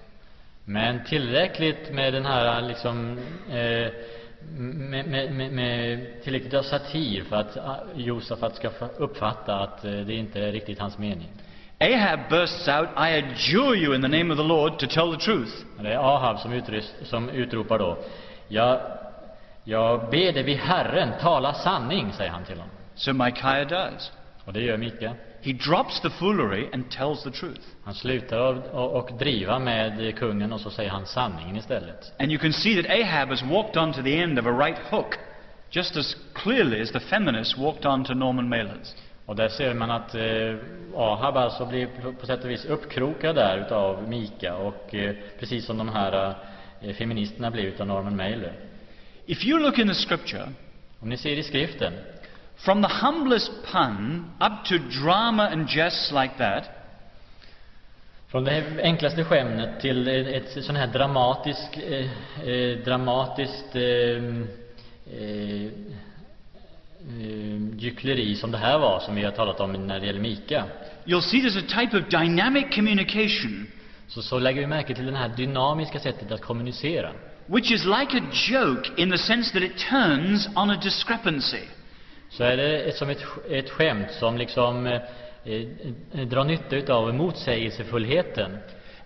Men 0.64 1.04
tillräckligt 1.04 1.92
med 1.92 2.12
den 2.12 2.26
här 2.26 2.62
liksom 2.62 3.18
eh, 3.50 3.88
med, 4.56 5.06
med, 5.08 5.52
med, 5.52 5.98
tillräckligt 6.22 6.54
av 6.54 6.62
satir 6.62 7.24
för 7.24 7.36
att 7.36 7.56
ah, 7.56 7.76
Josafat 7.94 8.56
ska 8.56 8.70
uppfatta 8.98 9.54
att 9.54 9.84
eh, 9.84 9.92
det 9.92 10.14
inte 10.14 10.40
är 10.40 10.52
riktigt 10.52 10.78
hans 10.78 10.98
mening. 10.98 11.28
Ahab 11.80 12.20
bursts 12.30 12.68
out, 12.68 12.88
I 12.96 13.18
adjure 13.18 13.76
you 13.76 13.94
in 13.94 14.02
the 14.02 14.08
name 14.08 14.32
of 14.32 14.38
the 14.38 14.44
Lord 14.44 14.78
to 14.78 14.86
tell 14.86 15.12
the 15.12 15.24
truth. 15.24 15.52
Det 15.80 15.92
är 15.92 15.98
Ahab 15.98 16.38
som, 16.38 16.52
utrys, 16.52 16.94
som 17.02 17.28
utropar 17.28 17.78
då. 17.78 17.98
Jag, 18.48 18.80
jag 19.64 20.10
ber 20.10 20.32
dig 20.32 20.42
vid 20.42 20.56
Herren, 20.56 21.08
tala 21.20 21.54
sanning, 21.54 22.12
säger 22.12 22.30
han 22.30 22.44
till 22.44 22.56
honom. 22.56 22.70
So 22.94 23.12
Micaiah 23.12 23.68
does. 23.68 24.12
Och 24.44 24.52
det 24.52 24.60
gör 24.60 24.76
Mika. 24.76 25.12
He 25.44 25.52
drops 25.52 26.00
the 26.00 26.10
foolery 26.10 26.70
and 26.72 26.90
tells 26.90 27.22
the 27.22 27.30
truth. 27.30 27.60
Han 27.84 27.94
slutar 27.94 28.74
och, 28.74 29.18
driva 29.18 29.58
med 29.58 30.18
kungen 30.18 30.52
och 30.52 30.60
så 30.60 30.70
säger 30.70 30.90
han 30.90 31.06
sanningen 31.06 31.56
istället. 31.56 32.12
And 32.18 32.30
you 32.30 32.38
can 32.38 32.52
see 32.52 32.82
that 32.82 32.90
Ahab 32.90 33.28
has 33.28 33.42
walked 33.42 33.82
on 33.82 33.92
to 33.92 34.02
the 34.02 34.22
end 34.22 34.38
of 34.38 34.46
a 34.46 34.52
right 34.52 34.78
hook, 34.90 35.18
just 35.70 35.96
as 35.96 36.16
clearly 36.34 36.80
as 36.80 36.92
the 36.92 37.00
feminists 37.00 37.58
walked 37.58 37.86
on 37.86 38.04
to 38.04 38.14
Norman 38.14 38.48
Mailer's. 38.48 38.94
Och 39.26 39.36
där 39.36 39.48
ser 39.48 39.74
man 39.74 39.90
att 39.90 40.14
eh, 40.14 40.56
Ahab 40.96 41.36
alltså 41.36 41.66
blir 41.66 41.88
på 42.20 42.26
sätt 42.26 42.44
och 42.44 42.50
vis 42.50 42.64
uppkrokad 42.64 43.36
där 43.36 43.58
utav 43.66 44.08
Mika 44.08 44.56
och 44.56 44.94
eh, 44.94 45.14
precis 45.40 45.64
som 45.66 45.78
de 45.78 45.88
här 45.88 46.34
eh, 46.80 46.94
feministerna 46.94 47.50
blev 47.50 47.64
utav 47.64 47.86
Norman 47.86 48.16
Mailer. 48.16 48.52
If 49.26 49.44
you 49.44 49.58
look 49.58 49.78
in 49.78 49.88
the 49.88 49.94
scripture, 49.94 50.48
Om 51.04 51.10
ni 51.10 51.16
ser 51.16 51.36
i 51.38 51.42
skriften, 51.42 51.92
from 52.56 52.82
the 52.82 52.88
humblest 52.88 53.50
pun 53.72 54.24
up 54.40 54.64
to 54.64 54.78
drama 54.78 55.48
and 55.52 55.68
jests 55.68 56.12
like 56.12 56.34
that, 56.38 56.64
från 58.28 58.44
det 58.44 58.64
enklaste 58.82 59.24
skämtet 59.24 59.80
till 59.80 60.08
ett, 60.08 60.64
sån 60.64 60.76
här 60.76 60.86
dramatisk, 60.86 61.76
eh, 61.76 62.10
eh, 62.48 62.78
dramatiskt 62.84 63.76
eh, 63.76 63.82
eh, 65.12 65.64
eh, 67.20 67.76
gyckleri 67.76 68.36
som 68.36 68.50
det 68.50 68.58
här 68.58 68.78
var, 68.78 69.00
som 69.00 69.14
vi 69.14 69.24
har 69.24 69.30
talat 69.32 69.60
om 69.60 69.72
när 69.72 70.00
det 70.00 70.06
gäller 70.06 70.20
Mika. 70.20 70.64
you'll 71.06 71.20
see 71.20 71.40
there's 71.40 71.58
a 71.58 71.80
type 71.80 71.96
of 71.98 72.08
dynamic 72.08 72.74
communication 72.74 73.66
Så, 74.08 74.22
så 74.22 74.38
lägger 74.38 74.60
vi 74.60 74.66
märke 74.66 74.94
till 74.94 75.06
det 75.06 75.16
här 75.16 75.28
dynamiska 75.36 75.98
sättet 76.00 76.32
att 76.32 76.40
kommunicera. 76.40 77.12
which 77.46 77.70
is 77.70 77.84
like 77.84 78.18
a 78.18 78.22
joke 78.32 78.90
in 78.96 79.10
the 79.10 79.18
sense 79.18 79.52
that 79.52 79.62
it 79.62 79.78
turns 79.90 80.48
on 80.56 80.70
a 80.70 80.76
discrepancy. 80.82 81.62
Så 82.36 82.44
är 82.44 82.56
det 82.56 82.96
som 82.96 83.10
ett, 83.10 83.24
ett 83.50 83.70
skämt 83.70 84.10
som 84.10 84.36
liksom 84.38 84.86
eh, 84.86 85.00
eh, 85.44 86.26
drar 86.26 86.44
nytta 86.44 86.76
utav 86.76 87.14
motsägelsefullheten. 87.14 88.58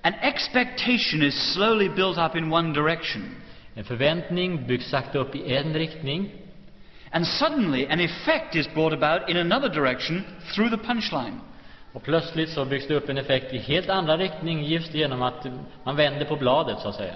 An 0.02 0.12
expectation 0.22 1.22
is 1.22 1.52
slowly 1.52 1.88
built 1.88 2.18
up 2.18 2.36
in 2.36 2.52
one 2.52 2.72
direction, 2.72 3.36
En 3.74 3.84
förväntning 3.84 4.66
byggs 4.66 4.90
sakta 4.90 5.18
upp 5.18 5.34
i 5.34 5.56
en 5.56 5.74
riktning 5.74 6.30
And 7.10 7.26
suddenly 7.26 7.86
an 7.86 8.00
effect 8.00 8.54
is 8.54 8.66
brought 8.74 8.92
about 8.92 9.30
in 9.30 9.36
another 9.36 9.68
direction 9.68 10.24
through 10.54 10.70
the 10.70 10.76
punchline. 10.78 11.40
Och 11.92 12.02
plötsligt 12.02 12.50
så 12.50 12.64
byggs 12.64 12.86
det 12.86 12.94
upp 12.94 13.08
en 13.08 13.18
effekt 13.18 13.52
i 13.52 13.58
helt 13.58 13.88
andra 13.88 14.16
riktning 14.16 14.64
just 14.64 14.94
genom 14.94 15.22
att 15.22 15.46
man 15.84 15.96
vänder 15.96 16.24
på 16.24 16.36
bladet, 16.36 16.78
så 16.80 16.88
att 16.88 16.94
säga. 16.94 17.14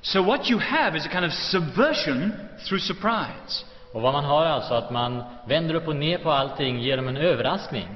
So 0.00 0.22
what 0.22 0.50
you 0.50 0.60
have 0.60 0.98
is 0.98 1.06
a 1.06 1.08
kind 1.12 1.24
of 1.24 1.32
subversion 1.32 2.32
through 2.68 2.82
surprise. 2.82 3.64
Och 3.92 4.02
vad 4.02 4.12
man 4.12 4.24
har 4.24 4.44
alltså 4.44 4.74
att 4.74 4.90
man 4.90 5.22
vänder 5.46 5.74
upp 5.74 5.88
och 5.88 5.96
ner 5.96 6.18
på 6.18 6.30
allting 6.30 6.80
genom 6.80 7.08
en 7.08 7.16
överraskning. 7.16 7.88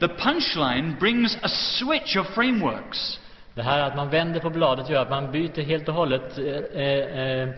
The 0.00 0.08
punchline 0.08 0.96
brings 1.00 1.38
a 1.42 1.48
switch 1.48 2.16
of 2.16 2.26
frameworks. 2.34 3.20
Det 3.54 3.62
här 3.62 3.80
att 3.80 3.96
man 3.96 4.10
vänder 4.10 4.40
på 4.40 4.50
bladet 4.50 4.90
gör 4.90 5.02
att 5.02 5.10
man 5.10 5.32
byter 5.32 5.62
helt 5.62 5.88
och 5.88 5.94
hållet 5.94 6.38
eh, 6.38 6.82
eh, 6.84 7.48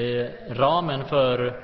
eh, 0.00 0.26
ramen 0.50 1.04
för 1.04 1.60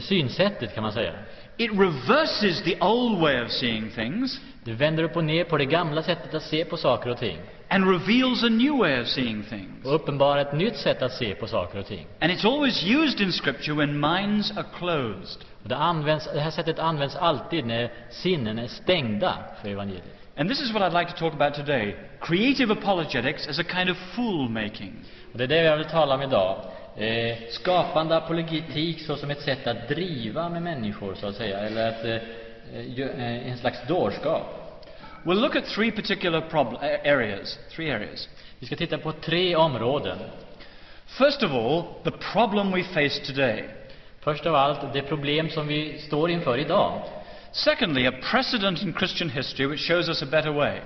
synsättet 0.00 0.74
kan 0.74 0.82
man 0.82 0.92
säga. 0.92 1.12
It 1.56 1.70
reverses 1.70 2.62
the 2.62 2.80
old 2.80 3.20
way 3.20 3.44
of 3.44 3.50
seeing 3.50 3.90
things 3.90 4.40
Det 4.64 4.72
vänder 4.72 5.02
upp 5.02 5.16
och 5.16 5.24
ner 5.24 5.44
på 5.44 5.58
det 5.58 5.64
gamla 5.64 6.02
sättet 6.02 6.34
att 6.34 6.42
se 6.42 6.64
på 6.64 6.76
saker 6.76 7.10
och 7.10 7.18
ting. 7.18 7.38
And 7.68 7.90
reveals 7.90 8.42
a 8.42 8.48
new 8.48 8.78
way 8.78 9.00
of 9.00 9.08
seeing 9.08 9.42
things. 9.42 9.84
Och 9.84 9.94
uppenbarar 9.94 10.40
ett 10.40 10.52
nytt 10.52 10.76
sätt 10.76 11.02
att 11.02 11.12
se 11.12 11.34
på 11.34 11.46
saker 11.46 11.78
och 11.78 11.86
ting. 11.86 12.06
And 12.20 12.32
it's 12.32 12.46
always 12.46 12.84
used 12.84 13.20
in 13.20 13.32
Scripture 13.32 13.74
when 13.74 14.00
minds 14.00 14.50
are 14.56 14.66
closed. 14.78 15.44
Och 15.62 15.68
det, 15.68 15.76
används, 15.76 16.28
det 16.34 16.40
här 16.40 16.50
sättet 16.50 16.78
används 16.78 17.16
alltid 17.16 17.66
när 17.66 17.92
sinnen 18.10 18.58
är 18.58 18.66
stängda 18.66 19.34
för 19.62 19.68
evangeliet. 19.68 20.04
And 20.36 20.48
this 20.48 20.60
is 20.60 20.72
what 20.72 20.82
I'd 20.82 21.00
like 21.00 21.12
to 21.12 21.18
talk 21.18 21.34
about 21.34 21.54
today 21.54 21.96
creative 22.20 22.72
apologetics 22.72 23.48
as 23.48 23.58
a 23.58 23.64
kind 23.64 23.90
of 23.90 23.96
fool 23.96 24.48
making. 24.48 24.94
Och 25.32 25.38
det 25.38 25.44
är 25.44 25.48
det 25.48 25.62
jag 25.62 25.76
vill 25.76 25.86
tala 25.86 26.14
om 26.14 26.22
idag. 26.22 26.64
Eh, 26.96 27.36
skapande 27.50 28.16
apologetik 28.16 29.00
såsom 29.00 29.30
ett 29.30 29.42
sätt 29.42 29.66
att 29.66 29.88
driva 29.88 30.48
med 30.48 30.62
människor, 30.62 31.14
så 31.14 31.26
att 31.26 31.34
säga. 31.34 31.58
Eller 31.58 31.88
att, 31.88 32.04
eh, 32.04 32.14
eh, 33.04 33.50
en 33.50 33.58
slags 33.58 33.78
dårskap. 33.88 34.67
We'll 35.24 35.40
look 35.40 35.56
at 35.56 35.64
three 35.66 35.90
particular 35.90 36.40
prob- 36.40 36.74
uh, 36.82 37.10
areas. 37.12 37.58
Three 37.70 37.90
areas. 37.90 38.28
Vi 38.58 38.66
ska 38.66 38.76
titta 38.76 38.98
på 38.98 39.12
tre 39.12 39.56
områden. 39.56 40.18
First 41.06 41.42
of 41.42 41.52
all, 41.52 41.84
the 42.04 42.10
problem 42.32 42.72
we 42.72 42.84
face 42.84 43.26
today. 43.26 43.64
Först 44.20 44.46
av 44.46 44.54
allt, 44.54 44.92
det 44.92 45.02
problem 45.02 45.50
som 45.50 45.66
vi 45.66 45.98
står 45.98 46.30
inför 46.30 46.58
idag. 46.58 47.02
Secondly, 47.52 48.06
a 48.06 48.12
precedent 48.22 48.82
in 48.82 48.94
Christian 48.94 49.30
history 49.30 49.66
which 49.66 49.88
shows 49.88 50.08
us 50.08 50.22
a 50.22 50.26
better 50.30 50.50
way. 50.50 50.80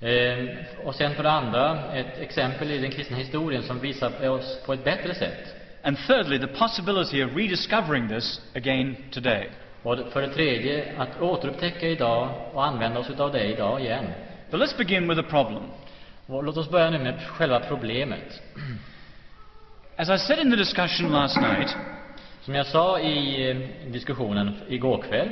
Eh, 0.00 0.48
och 0.84 0.94
sen 0.94 1.14
för 1.14 1.22
det 1.22 1.30
andra, 1.30 1.92
ett 1.94 2.18
exempel 2.18 2.70
i 2.70 2.78
den 2.78 2.90
kristna 2.90 3.16
historien 3.16 3.62
som 3.62 3.80
visar 3.80 4.28
oss 4.28 4.58
på 4.66 4.72
ett 4.72 4.84
bättre 4.84 5.14
sätt. 5.14 5.54
And 5.82 5.96
thirdly, 6.06 6.38
the 6.38 6.46
possibility 6.46 7.24
of 7.24 7.36
rediscovering 7.36 8.08
this 8.08 8.40
again 8.54 8.96
today. 9.10 9.50
Och 9.82 9.98
för 10.12 10.22
det 10.22 10.28
tredje, 10.28 10.92
att 10.98 11.20
återupptäcka 11.20 11.88
idag 11.88 12.30
och 12.52 12.66
använda 12.66 13.00
oss 13.00 13.10
utav 13.10 13.32
det 13.32 13.44
idag 13.44 13.80
igen. 13.80 14.04
But 14.50 14.60
let's 14.60 14.78
begin 14.78 15.08
with 15.08 15.20
the 15.20 15.28
problem. 15.28 15.62
Och 16.26 16.44
låt 16.44 16.56
oss 16.56 16.70
börja 16.70 16.90
nu 16.90 16.98
med 16.98 17.20
själva 17.26 17.60
problemet. 17.60 18.42
As 19.96 20.10
I 20.10 20.18
said 20.18 20.38
in 20.38 20.50
the 20.50 20.56
discussion 20.56 21.12
last 21.12 21.40
night, 21.40 21.76
Som 22.40 22.54
jag 22.54 22.66
sa 22.66 23.00
i 23.00 23.50
eh, 23.50 23.56
diskussionen 23.92 24.54
igår 24.68 25.02
kväll, 25.08 25.28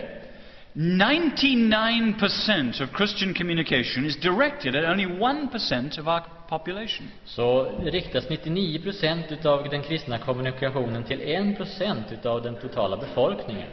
99% 0.73 2.83
of 2.83 2.97
Christian 2.97 3.35
communication 3.35 4.05
is 4.05 4.17
directed 4.17 4.77
at 4.77 4.85
only 4.85 5.07
1% 5.07 5.99
of 5.99 6.07
our 6.07 6.23
population. 6.49 7.07
så 7.25 7.73
riktas 7.85 8.29
99 8.29 8.83
procent 8.83 9.33
utav 9.33 9.69
den 9.69 9.83
kristna 9.83 10.19
kommunikationen 10.19 11.05
till 11.05 11.21
1 11.21 11.57
procent 11.57 12.13
utav 12.13 12.43
den 12.43 12.55
totala 12.55 12.97
befolkningen. 12.97 13.69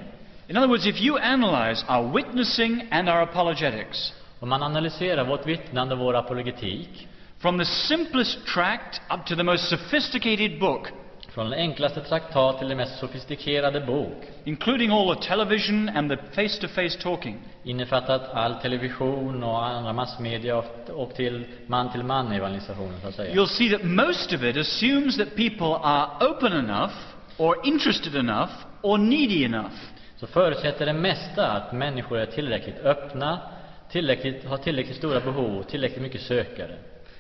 In 0.50 0.58
other 0.58 0.68
words, 0.70 0.86
if 0.86 1.02
you 1.02 1.18
analyze 1.18 1.84
our 1.88 2.12
witnessing 2.14 2.88
and 2.92 3.10
our 3.10 3.22
apologetics, 3.22 4.14
Om 4.40 4.50
man 4.50 4.64
analyserar 4.64 5.26
vårt 5.26 5.46
vittnande 5.48 5.94
och 5.96 6.00
vår 6.00 6.14
apologetik, 6.16 7.08
from 7.40 7.58
the 7.60 7.66
simplest 7.66 8.46
tract 8.48 9.02
up 9.14 9.26
to 9.26 9.36
the 9.36 9.44
most 9.44 9.70
sophisticated 9.70 10.60
book, 10.60 10.88
från 11.34 11.50
den 11.50 11.60
enklaste 11.60 12.02
traktat 12.02 12.60
till 12.60 12.68
den 12.68 12.78
mest 12.78 13.00
sofistikerade 13.00 13.82
bok, 13.82 14.24
including 14.44 14.92
all 14.92 15.16
the 15.16 15.22
television 15.28 15.90
and 15.90 16.10
the 16.12 16.18
face 16.18 16.60
to 16.60 16.68
face 16.68 16.98
talking, 17.04 17.38
innefattat 17.64 18.34
all 18.34 18.54
television 18.62 19.44
och 19.44 19.66
andra 19.66 19.94
massmedia 19.94 20.64
och 20.96 21.14
till 21.16 21.46
man-till-man-evangelisationen, 21.68 23.00
så 23.02 23.08
att 23.08 23.16
säga. 23.16 23.36
you'll 23.36 23.48
see 23.48 23.70
that 23.70 23.84
most 23.84 24.34
of 24.34 24.44
it 24.44 24.58
assumes 24.58 25.18
that 25.18 25.36
people 25.36 25.76
are 25.84 26.08
open 26.30 26.54
enough, 26.54 26.94
or 27.38 27.56
interested 27.64 28.16
enough, 28.16 28.52
or 28.82 28.98
needy 28.98 29.44
enough. 29.44 29.74
Så 30.24 30.27
förutsätter 30.27 30.86
det 30.86 30.94
mesta 30.94 31.51
att 31.51 31.72
människor 31.72 32.18
är 32.18 32.25
tillräckligt 32.25 32.80
öppna, 32.80 33.39
tillräckligt, 33.92 34.46
har 34.46 34.58
tillräckligt 34.58 34.98
stora 34.98 35.20
behov, 35.20 35.63
tillräckligt 35.63 36.01
mycket 36.01 36.22
sökare. 36.22 36.75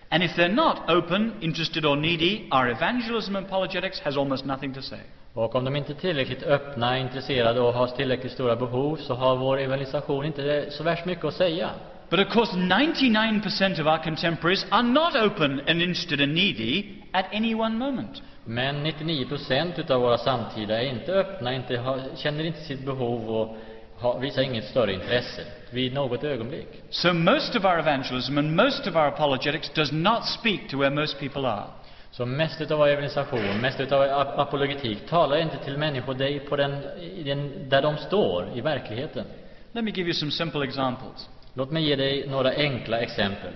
And 0.09 0.23
if 0.23 0.35
they're 0.37 0.55
not 0.55 0.77
open, 0.97 1.33
interested, 1.41 1.85
or 1.85 1.95
needy, 1.95 2.39
our 2.51 2.69
evangelism 2.69 3.35
and 3.35 3.45
apologetics 3.45 4.01
has 4.01 4.17
almost 4.17 4.45
nothing 4.45 4.73
to 4.73 4.81
say. 4.81 4.99
Och 5.33 5.55
om 5.55 5.65
de 5.65 5.75
inte 5.75 5.91
är 5.91 5.95
tillräckligt 5.95 6.43
öppna, 6.43 6.99
intresserade 6.99 7.61
och 7.61 7.73
har 7.73 7.87
tillräckligt 7.87 8.31
stora 8.31 8.55
behov 8.55 8.95
så 8.95 9.13
har 9.13 9.35
vår 9.35 9.59
evangelisation 9.59 10.25
inte 10.25 10.65
så 10.69 10.83
värst 10.83 11.05
mycket 11.05 11.25
att 11.25 11.33
säga. 11.33 11.69
But 12.09 12.19
of 12.19 12.33
course, 12.33 12.57
99% 12.57 13.81
of 13.81 13.87
our 13.87 14.03
contemporaries 14.03 14.65
are 14.69 14.83
not 14.83 15.15
open 15.15 15.61
and 15.67 15.81
interested 15.81 16.21
and 16.21 16.33
needy 16.33 17.02
at 17.13 17.25
any 17.33 17.55
one 17.55 17.77
moment. 17.77 18.21
Men 18.45 18.83
99 18.83 19.25
procent 19.25 19.79
utav 19.79 20.01
våra 20.01 20.17
samtida 20.17 20.81
är 20.81 20.85
inte 20.85 21.11
öppna, 21.13 21.53
inte 21.53 21.77
har, 21.77 22.01
känner 22.15 22.43
inte 22.43 22.59
sitt 22.61 22.85
behov 22.85 23.29
och 23.29 23.57
har, 23.97 24.19
visar 24.19 24.41
inget 24.41 24.65
större 24.65 24.93
intresse 24.93 25.41
vid 25.69 25.93
något 25.93 26.23
ögonblick. 26.23 26.67
So 26.89 27.13
most 27.13 27.55
of 27.55 27.65
our 27.65 27.79
evangelism 27.79 28.37
and 28.37 28.55
most 28.55 28.87
of 28.87 28.95
our 28.95 29.07
apologetics 29.07 29.69
does 29.69 29.91
not 29.91 30.25
speak 30.25 30.69
to 30.69 30.77
where 30.77 30.89
most 30.89 31.19
people 31.19 31.47
are. 31.47 31.65
Så 32.11 32.25
mest 32.25 32.61
utav 32.61 32.77
vår 32.77 32.87
evangelisation, 32.87 33.61
mest 33.61 33.79
utav 33.79 34.01
ap- 34.01 34.39
apologetik 34.39 35.07
talar 35.09 35.37
inte 35.37 35.57
till 35.57 35.77
människor 35.77 36.13
där, 36.13 36.39
på 36.39 36.55
den, 36.55 36.81
den, 37.25 37.69
där 37.69 37.81
de 37.81 37.97
står 37.97 38.47
i 38.55 38.61
verkligheten. 38.61 39.25
Let 39.71 39.83
me 39.83 39.91
give 39.91 40.07
you 40.07 40.13
some 40.13 40.31
simple 40.31 40.63
examples. 40.63 41.29
Låt 41.53 41.71
mig 41.71 41.83
ge 41.83 41.95
dig 41.95 42.27
några 42.27 42.51
enkla 42.51 42.99
exempel. 42.99 43.53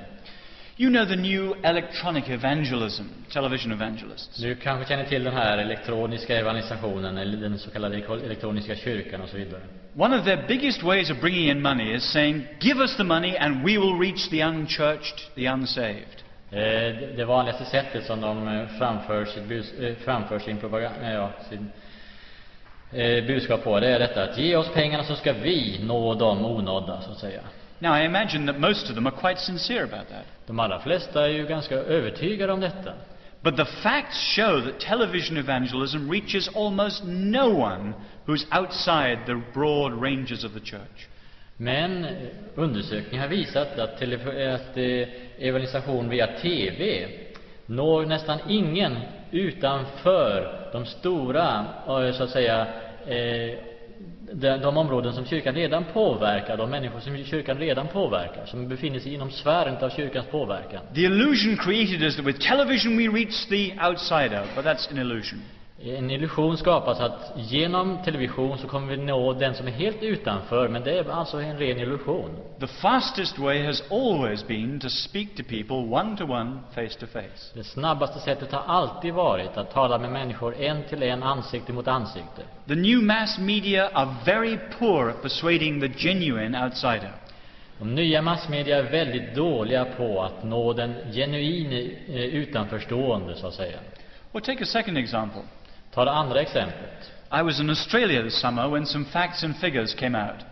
You 0.79 0.89
know 0.91 1.05
the 1.05 1.15
new 1.15 1.55
electronic 1.63 2.29
evangelism, 2.29 3.03
television 3.33 3.71
evangelists. 3.71 4.37
Du 4.41 4.55
kanske 4.55 4.89
känner 4.89 5.05
till 5.05 5.23
den 5.23 5.33
här 5.33 5.57
elektroniska 5.57 6.37
evangelisationen 6.37 7.17
eller 7.17 7.37
den 7.37 7.59
så 7.59 7.71
kallade 7.71 7.95
elektroniska 8.25 8.75
kyrkan 8.75 9.21
och 9.21 9.29
så 9.29 9.37
vidare. 9.37 9.61
One 9.95 10.17
of 10.19 10.25
their 10.25 10.47
biggest 10.47 10.83
ways 10.83 11.09
of 11.09 11.21
bringing 11.21 11.49
in 11.49 11.61
money 11.61 11.95
is 11.95 12.03
saying, 12.03 12.47
Give 12.59 12.81
us 12.81 12.97
the 12.97 13.03
money 13.03 13.37
and 13.37 13.55
we 13.65 13.71
will 13.77 13.99
reach 13.99 14.29
the 14.29 14.43
unchurched, 14.43 15.35
the 15.35 15.45
unsaved. 15.47 16.23
Eh, 16.51 16.59
det- 17.17 17.25
vanligaste 17.25 17.65
sättet 17.65 18.05
som 18.05 18.21
de 18.21 18.47
eh, 18.47 18.67
framför, 18.77 19.25
sitt 19.25 19.81
eh, 19.81 19.95
framför 20.05 20.39
sin, 20.39 20.57
propaganda, 20.57 21.11
ja, 21.13 21.31
sin 21.49 21.69
budskap 23.27 23.63
på, 23.63 23.79
det 23.79 23.87
är 23.87 23.99
detta 23.99 24.23
att 24.23 24.37
ge 24.37 24.55
oss 24.55 24.69
pengarna 24.73 25.03
så 25.03 25.15
ska 25.15 25.33
vi 25.33 25.79
nå 25.83 26.13
de 26.13 26.45
onådda, 26.45 27.01
så 27.01 27.11
att 27.11 27.17
säga. 27.19 27.41
Now, 27.79 27.93
I 27.93 28.05
imagine 28.05 28.45
that 28.45 28.59
most 28.59 28.89
of 28.89 28.95
them 28.95 29.07
are 29.07 29.21
quite 29.21 29.39
sincere 29.39 29.83
about 29.83 30.09
that. 30.09 30.25
De 30.47 30.59
allra 30.59 30.79
flesta 30.79 31.25
är 31.25 31.29
ju 31.29 31.45
ganska 31.47 31.75
övertygade 31.75 32.53
om 32.53 32.59
detta. 32.59 32.93
But 33.41 33.57
the 33.57 33.65
facts 33.65 34.35
show 34.35 34.61
that 34.61 34.79
television 34.79 35.37
evangelism 35.37 36.09
reaches 36.11 36.49
almost 36.55 37.03
no 37.05 37.49
one 37.49 37.93
who's 38.25 38.45
outside 38.51 39.19
the 39.25 39.41
broad 39.53 40.01
ranges 40.01 40.43
of 40.43 40.53
the 40.53 40.59
church. 40.59 41.07
Men 41.57 42.07
undersökningar 42.55 43.23
har 43.23 43.29
visat 43.29 43.79
att, 43.79 44.01
att 44.01 44.77
eh, 44.77 45.07
evangelisation 45.37 46.09
via 46.09 46.27
TV 46.27 47.07
når 47.65 48.05
nästan 48.05 48.39
ingen 48.49 48.97
utanför 49.31 50.69
de 50.73 50.85
stora, 50.85 51.65
eh, 51.87 52.13
så 52.13 52.23
att 52.23 52.29
säga, 52.29 52.67
eh, 53.07 53.59
de, 54.33 54.57
de 54.61 54.77
områden 54.77 55.13
som 55.13 55.25
kyrkan 55.25 55.55
redan 55.55 55.83
påverkar, 55.93 56.57
de 56.57 56.69
människor 56.69 56.99
som 56.99 57.17
kyrkan 57.17 57.57
redan 57.57 57.87
påverkar, 57.87 58.45
som 58.45 58.67
befinner 58.67 58.99
sig 58.99 59.13
inom 59.13 59.31
sfären 59.31 59.77
av 59.77 59.89
kyrkans 59.89 60.27
påverkan. 60.27 60.81
The 60.95 61.01
illusion 61.01 61.57
created 61.57 62.03
is 62.03 62.15
that 62.15 62.25
with 62.25 62.39
television 62.39 62.97
we 62.97 63.07
reach 63.07 63.47
the 63.49 63.73
outsider, 63.89 64.43
but 64.55 64.65
that's 64.65 64.91
an 64.91 64.97
illusion. 64.97 65.41
En 65.95 66.11
illusion 66.11 66.57
skapas 66.57 66.99
att 66.99 67.33
genom 67.35 67.97
television 68.05 68.57
så 68.57 68.67
kommer 68.67 68.95
vi 68.95 68.97
nå 68.97 69.33
den 69.33 69.53
som 69.55 69.67
är 69.67 69.71
helt 69.71 70.03
utanför, 70.03 70.67
men 70.67 70.83
det 70.83 70.99
är 70.99 71.11
alltså 71.11 71.41
en 71.41 71.57
ren 71.57 71.79
illusion. 71.79 72.29
The 72.59 72.67
fastest 72.67 73.39
way 73.39 73.65
has 73.65 73.83
always 73.91 74.47
been 74.47 74.79
to 74.79 74.89
speak 74.89 75.35
to 75.35 75.43
people 75.43 75.75
one 75.75 76.17
to 76.17 76.23
one, 76.23 76.59
face 76.75 76.99
to 76.99 77.05
face. 77.05 77.53
Det 77.53 77.63
snabbaste 77.63 78.19
sättet 78.19 78.51
har 78.51 78.63
alltid 78.67 79.13
varit 79.13 79.57
att 79.57 79.73
tala 79.73 79.99
med 79.99 80.11
människor 80.11 80.55
en 80.61 80.83
till 80.83 81.03
en, 81.03 81.23
ansikte 81.23 81.73
mot 81.73 81.87
ansikte. 81.87 82.41
The 82.67 82.75
new 82.75 83.03
mass 83.03 83.39
media 83.39 83.89
are 83.93 84.15
very 84.25 84.57
poor 84.79 85.09
at 85.09 85.21
persuading 85.21 85.81
the 85.81 85.89
genuine 85.89 86.63
outsider. 86.63 87.11
De 87.79 87.95
nya 87.95 88.21
massmedia 88.21 88.77
är 88.77 88.83
väldigt 88.83 89.35
dåliga 89.35 89.85
på 89.85 90.21
att 90.21 90.43
nå 90.43 90.73
den 90.73 90.93
genuine 91.13 91.91
eh, 92.07 92.15
utanförstående, 92.15 93.35
så 93.35 93.47
att 93.47 93.53
säga. 93.53 93.77
Or 94.31 94.39
take 94.39 94.63
a 94.63 94.65
second 94.65 94.97
example. 94.97 95.41
Ta 95.97 96.05
det 96.05 96.11
andra 96.11 96.41
exemplet. 96.41 97.11
I 97.39 97.41
was 97.41 97.59
in 97.59 97.69
Australia 97.69 98.21
this 98.23 98.41
summer 98.41 98.67
when 98.67 98.85
some 98.85 99.05
facts 99.05 99.43
and 99.43 99.55
figures 99.55 99.93
came 99.93 100.15
out. 100.15 100.45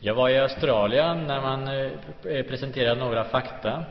Jag 0.00 0.14
var 0.14 0.28
i 0.28 0.38
Australien 0.38 1.26
när 1.26 1.40
man 1.40 1.68
eh, 1.68 2.42
presenterade 2.42 3.00
några 3.00 3.24
fakta. 3.24 3.84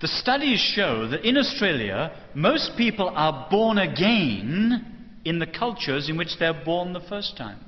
The 0.00 0.08
studies 0.08 0.60
show 0.74 1.10
that 1.10 1.24
in 1.24 1.36
Australia, 1.36 2.10
most 2.32 2.76
people 2.76 3.10
are 3.14 3.36
born 3.50 3.78
again 3.78 4.84
in 5.22 5.40
the 5.40 5.46
cultures 5.46 6.08
in 6.08 6.18
which 6.18 6.38
they're 6.38 6.64
born 6.64 6.94
the 6.94 7.08
first 7.08 7.36
time. 7.36 7.58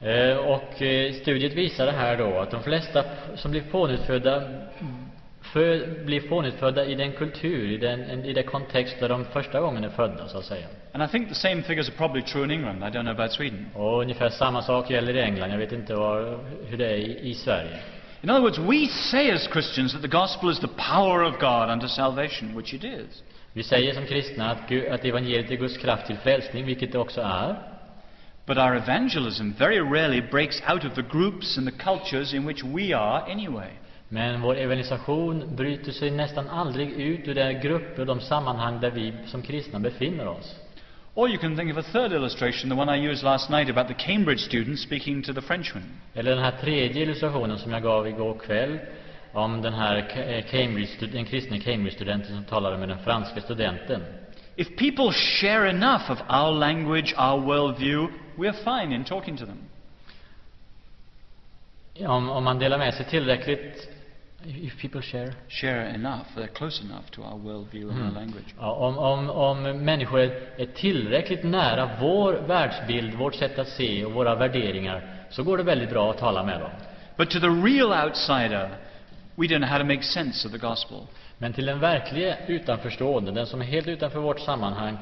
Eh, 0.00 0.36
Och 0.36 0.82
eh, 0.82 1.12
studiet 1.12 1.52
visade 1.52 1.92
här 1.92 2.16
då 2.16 2.38
att 2.38 2.50
de 2.50 2.62
flesta 2.62 3.04
som 3.36 3.50
blir 3.50 3.62
pånyttfödda 3.62 4.42
för, 5.40 6.04
blir 6.04 6.20
pånyttfödda 6.20 6.84
i 6.84 6.94
den 6.94 7.12
kultur, 7.12 7.70
i 7.70 7.76
den, 7.76 8.24
i 8.24 8.32
den 8.32 8.44
kontext 8.44 9.00
där 9.00 9.08
de 9.08 9.24
första 9.24 9.60
gången 9.60 9.84
är 9.84 9.88
födda, 9.90 10.28
så 10.28 10.38
att 10.38 10.44
säga. 10.44 10.66
And 10.94 11.02
I 11.02 11.08
think 11.08 11.28
the 11.28 11.34
same 11.34 11.62
figures 11.64 11.88
are 11.88 11.96
probably 11.96 12.22
true 12.22 12.44
in 12.44 12.52
England. 12.52 12.84
I 12.84 12.90
don't 12.90 13.04
know 13.04 13.10
about 13.10 13.32
Sweden. 13.32 13.66
Och 13.74 14.00
ungefär 14.00 14.28
samma 14.28 14.62
sak 14.62 14.90
gäller 14.90 15.16
i 15.16 15.20
England. 15.20 15.50
Jag 15.50 15.58
vet 15.58 15.72
inte 15.72 15.94
var, 15.94 16.38
hur 16.66 16.76
det 16.78 16.86
är 16.86 16.96
i, 16.96 17.30
i 17.30 17.34
Sverige. 17.34 17.78
In 18.22 18.30
other 18.30 18.40
words, 18.40 18.58
we 18.58 18.86
say 18.88 19.30
as 19.30 19.48
Christians 19.52 19.92
that 19.92 20.02
the 20.02 20.08
gospel 20.08 20.50
is 20.50 20.60
the 20.60 20.68
power 20.68 21.24
of 21.24 21.38
God 21.40 21.70
unto 21.70 21.88
salvation, 21.88 22.56
which 22.56 22.74
it 22.74 22.84
is. 22.84 23.22
Vi 23.52 23.62
säger 23.62 23.94
som 23.94 24.06
kristna 24.06 24.50
att, 24.50 24.68
Gud, 24.68 24.86
att 24.92 25.04
evangeliet 25.04 25.50
är 25.50 25.56
Guds 25.56 25.76
kraft 25.76 26.06
till 26.06 26.16
frälsning, 26.16 26.66
vilket 26.66 26.92
det 26.92 26.98
också 26.98 27.20
är. 27.20 27.56
But 28.46 28.58
our 28.58 28.76
evangelism 28.76 29.50
very 29.58 29.80
rarely 29.80 30.20
breaks 30.20 30.62
out 30.72 30.84
of 30.84 30.94
the 30.94 31.02
groups 31.02 31.58
and 31.58 31.66
the 31.66 31.84
cultures 31.84 32.34
in 32.34 32.46
which 32.46 32.64
we 32.64 32.96
are 32.96 33.32
anyway. 33.32 33.70
Men 34.08 34.40
vår 34.40 34.56
evangelisation 34.56 35.56
bryter 35.56 35.92
sig 35.92 36.10
nästan 36.10 36.48
aldrig 36.48 36.90
ut 36.90 37.28
ur 37.28 37.34
de 37.34 37.54
grupper 37.54 38.00
och 38.00 38.06
de 38.06 38.20
sammanhang 38.20 38.80
där 38.80 38.90
vi 38.90 39.12
som 39.26 39.42
kristna 39.42 39.80
befinner 39.80 40.28
oss. 40.28 40.56
Or 41.16 41.28
you 41.28 41.38
can 41.38 41.56
think 41.56 41.70
of 41.70 41.76
a 41.76 41.82
third 41.92 42.12
illustration, 42.12 42.68
the 42.68 42.74
one 42.74 42.88
I 42.88 42.96
used 42.96 43.22
last 43.22 43.48
night 43.48 43.70
about 43.70 43.86
the 43.86 43.94
Cambridge 43.94 44.40
student 44.40 44.78
speaking 44.78 45.22
to 45.22 45.32
the 45.32 45.40
Frenchman. 45.40 46.00
Eller 46.14 46.30
den 46.30 46.44
här 46.44 46.60
tredje 46.60 47.02
illustrationen 47.02 47.58
som 47.58 47.72
jag 47.72 47.82
gav 47.82 48.08
igår 48.08 48.38
kväll 48.38 48.78
om 49.32 49.62
den 49.62 49.74
här 49.74 49.96
eh, 49.96 50.44
Cambridge, 50.44 51.06
den 51.12 51.24
kristne 51.24 51.60
Cambridge-studenten 51.60 52.36
som 52.36 52.44
talade 52.44 52.78
med 52.78 52.88
den 52.88 52.98
franska 52.98 53.40
studenten. 53.40 54.02
If 54.56 54.68
people 54.76 55.12
share 55.12 55.70
enough 55.70 56.10
of 56.10 56.18
our 56.28 56.52
language, 56.52 57.14
our 57.18 57.40
worldview, 57.40 58.08
we're 58.36 58.64
fine 58.64 58.94
in 58.94 59.04
talking 59.04 59.36
to 59.36 59.46
them. 59.46 59.58
Om, 62.08 62.30
om 62.30 62.44
man 62.44 62.58
delar 62.58 62.78
med 62.78 62.94
sig 62.94 63.06
tillräckligt 63.06 63.93
If 64.46 64.78
people 64.80 65.00
share 65.02 65.32
Share 65.48 65.94
enough, 65.94 66.26
they're 66.36 66.48
close 66.48 66.82
enough 66.84 67.10
to 67.12 67.22
our 67.22 67.38
worldview 67.38 67.90
and 67.90 68.02
our 68.02 68.12
language. 68.12 68.54
Ja, 68.58 68.72
om, 68.72 68.98
om, 68.98 69.30
om 69.30 69.62
människor 69.62 70.20
är 70.56 70.66
tillräckligt 70.74 71.44
nära 71.44 71.90
vår 72.00 72.32
världsbild, 72.32 73.14
vårt 73.14 73.34
sätt 73.34 73.58
att 73.58 73.68
se 73.68 74.04
och 74.04 74.12
våra 74.12 74.34
värderingar, 74.34 75.26
så 75.30 75.42
går 75.42 75.56
det 75.56 75.62
väldigt 75.62 75.90
bra 75.90 76.10
att 76.10 76.18
tala 76.18 76.42
med 76.42 76.60
dem. 76.60 76.70
But 77.16 77.30
to 77.30 77.40
the 77.40 77.46
real 77.46 78.06
outsider, 78.06 78.70
we 79.34 79.46
don't 79.46 79.58
know 79.58 79.68
how 79.68 79.78
to 79.78 79.84
make 79.84 80.02
sense 80.02 80.48
of 80.48 80.52
the 80.52 80.58
gospel. 80.58 80.98
Men 81.38 81.52
till 81.52 81.66
den 81.66 81.80
verkliga 81.80 82.36
utanförstående, 82.46 83.32
den 83.32 83.46
som 83.46 83.60
är 83.60 83.64
helt 83.64 83.88
utanför 83.88 84.18
vårt 84.18 84.40
sammanhang, 84.40 84.96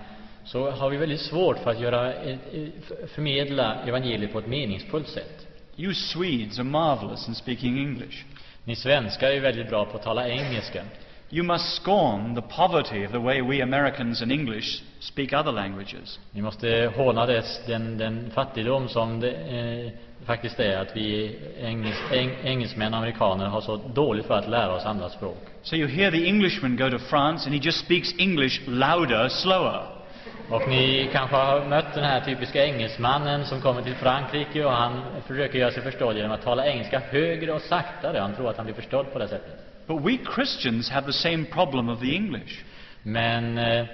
så 0.44 0.70
har 0.70 0.90
vi 0.90 0.96
väldigt 0.96 1.20
svårt 1.20 1.58
för 1.58 1.70
att 1.70 1.80
göra, 1.80 2.14
eh, 2.14 2.38
eh, 2.52 2.68
förmedla 3.14 3.74
evangeliet 3.86 4.32
på 4.32 4.38
ett 4.38 4.46
meningsfullt 4.46 5.08
sätt. 5.08 5.46
You 5.76 5.94
Swedes 5.94 6.58
are 6.58 6.64
marvelous 6.64 7.28
in 7.28 7.34
speaking 7.34 7.78
English. 7.78 8.24
Ni 8.64 8.76
svenskar 8.76 9.28
är 9.28 9.32
ju 9.32 9.40
väldigt 9.40 9.68
bra 9.68 9.84
på 9.84 9.96
att 9.96 10.02
tala 10.02 10.28
engelska. 10.28 10.82
You 11.30 11.46
must 11.46 11.82
scorn 11.82 12.34
the 12.34 12.42
poverty 12.42 13.06
of 13.06 13.12
the 13.12 13.18
way 13.18 13.42
we 13.42 13.62
Americans 13.62 14.22
and 14.22 14.32
English 14.32 14.82
speak 15.00 15.32
other 15.32 15.52
languages. 15.52 16.20
Ni 16.30 16.42
måste 16.42 16.92
håna 16.96 17.26
dess, 17.26 17.60
den, 17.66 17.98
den 17.98 18.30
fattigdom 18.34 18.88
som 18.88 19.20
det 19.20 19.32
eh, 19.32 19.90
faktiskt 20.26 20.60
är 20.60 20.78
att 20.78 20.96
vi 20.96 21.38
engels, 21.60 21.96
eng, 22.12 22.30
engelsmän 22.44 22.92
och 22.92 22.98
amerikaner 22.98 23.46
har 23.46 23.60
så 23.60 23.76
dåligt 23.76 24.26
för 24.26 24.34
att 24.34 24.48
lära 24.48 24.74
oss 24.74 24.84
andra 24.84 25.08
språk. 25.08 25.38
So 25.62 25.76
you 25.76 25.88
hear 25.88 26.10
the 26.10 26.26
Englishman 26.26 26.76
go 26.76 26.90
to 26.90 26.98
France 26.98 27.46
and 27.46 27.54
he 27.54 27.60
just 27.64 27.84
speaks 27.84 28.14
English 28.18 28.60
louder, 28.66 29.28
slower. 29.28 30.01
Och 30.48 30.68
ni 30.68 31.08
kanske 31.12 31.36
har 31.36 31.64
mött 31.64 31.94
den 31.94 32.04
här 32.04 32.20
typiska 32.20 32.64
engelsmannen 32.64 33.44
som 33.44 33.60
kommer 33.60 33.82
till 33.82 33.94
Frankrike 33.94 34.64
och 34.64 34.72
han 34.72 35.02
försöker 35.26 35.58
göra 35.58 35.70
sig 35.70 35.82
förstådd 35.82 36.16
genom 36.16 36.32
att 36.32 36.42
tala 36.42 36.66
engelska 36.66 37.02
högre 37.10 37.52
och 37.52 37.62
saktare. 37.62 38.18
Han 38.18 38.34
tror 38.34 38.50
att 38.50 38.56
han 38.56 38.66
blir 38.66 38.74
förstådd 38.74 39.12
på 39.12 39.18
det 39.18 39.28
sättet. 39.28 39.86
But 39.86 40.00
we 40.04 40.18
Christians 40.34 40.90
have 40.90 41.06
the 41.06 41.12
same 41.12 41.44
problem 41.44 41.88
of 41.88 42.00
the 42.00 42.16
English. 42.16 42.64
Men 43.02 43.58
eh, 43.58 43.86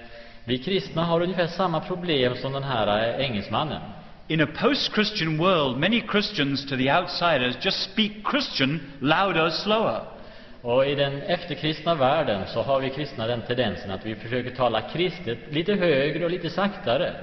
vi 0.45 0.59
kristna 0.59 1.05
har 1.05 1.21
ungefär 1.21 1.47
samma 1.47 1.81
problem 1.81 2.37
som 2.37 2.53
den 2.53 2.63
här 2.63 3.19
eh, 3.19 3.27
engelsmannen. 3.27 3.81
In 4.29 4.41
a 4.41 4.47
post-Christian 4.61 5.39
world, 5.39 5.79
many 5.79 6.03
Christians 6.11 6.67
to 6.67 6.77
the 6.77 6.93
outsiders 6.93 7.57
just 7.65 7.93
speak 7.93 8.13
Christian 8.31 8.81
louder, 9.01 9.51
slower. 9.51 10.03
Och 10.63 10.87
i 10.87 10.95
den 10.95 11.23
efterkristna 11.23 11.95
världen 11.95 12.47
så 12.47 12.63
har 12.63 12.81
vi 12.81 12.91
kristna 12.91 13.27
den 13.27 13.43
tendensen 13.43 13.91
att 13.91 14.07
vi 14.07 14.15
försöker 14.15 14.51
tala 14.51 14.81
kristet 14.81 15.39
lite 15.51 15.75
högre 15.75 16.25
och 16.25 16.31
lite 16.31 16.51
saktare. 16.51 17.15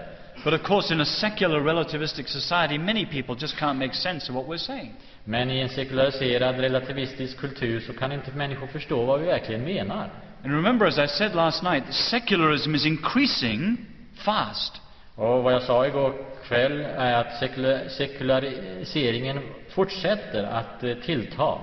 But 0.43 0.53
of 0.53 0.61
course, 0.61 0.93
in 0.93 1.01
a 1.01 1.05
secular 1.05 1.59
relativistic 1.59 2.27
society, 2.27 2.77
many 2.77 3.05
people 3.05 3.35
just 3.39 3.57
can't 3.57 3.79
make 3.79 3.93
sense 3.93 4.31
of 4.31 4.35
what 4.35 4.45
we're 4.45 4.57
saying. 4.57 4.93
Men 5.23 5.51
i 5.51 5.59
en 5.59 5.69
sekulariserad 5.69 6.59
relativistisk 6.59 7.37
kultur 7.37 7.79
så 7.79 7.93
kan 7.93 8.11
inte 8.11 8.31
människor 8.31 8.67
förstå 8.67 9.05
vad 9.05 9.19
vi 9.19 9.25
verkligen 9.25 9.63
menar. 9.63 10.09
And 10.43 10.53
remember, 10.53 10.87
as 10.87 10.97
I 10.97 11.07
said 11.07 11.35
last 11.35 11.63
night, 11.63 11.83
secularism 11.93 12.75
is 12.75 12.85
increasing 12.85 13.77
fast. 14.15 14.81
Och 15.15 15.43
vad 15.43 15.53
jag 15.53 15.61
sa 15.61 15.87
igår 15.87 16.13
kväll 16.47 16.85
är 16.97 17.13
att 17.13 17.41
sekula- 17.41 17.89
sekulariseringen 17.89 19.39
fortsätter 19.69 20.43
att 20.43 20.83
eh, 20.83 20.93
tillta. 20.93 21.57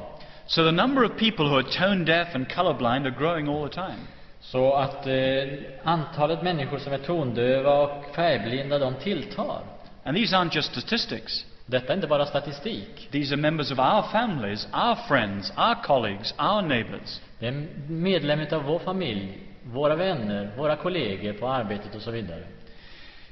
So 0.46 0.64
the 0.64 0.72
number 0.72 1.04
of 1.04 1.16
people 1.16 1.48
who 1.48 1.56
are 1.56 1.78
tone 1.78 2.04
deaf 2.04 2.34
and 2.34 2.48
colorblind 2.48 3.06
are 3.06 3.18
growing 3.18 3.48
all 3.48 3.68
the 3.68 3.74
time. 3.74 3.98
Så 4.40 4.72
att 4.72 5.06
eh, 5.06 5.44
antalet 5.84 6.42
människor 6.42 6.78
som 6.78 6.92
är 6.92 6.98
tondöva 6.98 7.78
och 7.78 8.14
färgblinda, 8.14 8.78
de 8.78 8.94
tilltar. 8.94 9.60
And 10.04 10.16
these 10.16 10.36
aren't 10.36 10.54
just 10.54 10.70
statistics. 10.72 11.44
Detta 11.66 11.92
är 11.92 11.96
inte 11.96 12.06
bara 12.06 12.26
statistik. 12.26 13.08
These 13.10 13.34
are 13.34 13.40
members 13.40 13.70
of 13.70 13.78
our 13.78 14.02
families, 14.12 14.68
our 14.72 14.96
friends, 15.08 15.52
our 15.56 15.74
colleagues, 15.82 16.34
our 16.38 16.62
neighbors. 16.62 17.20
Det 17.38 17.46
är 17.46 17.66
medlemmar 17.88 18.54
av 18.54 18.62
vår 18.62 18.78
familj, 18.78 19.38
våra 19.64 19.96
vänner, 19.96 20.50
våra 20.56 20.76
kollegor 20.76 21.32
på 21.32 21.48
arbetet 21.48 21.94
och 21.94 22.02
så 22.02 22.10
vidare. 22.10 22.42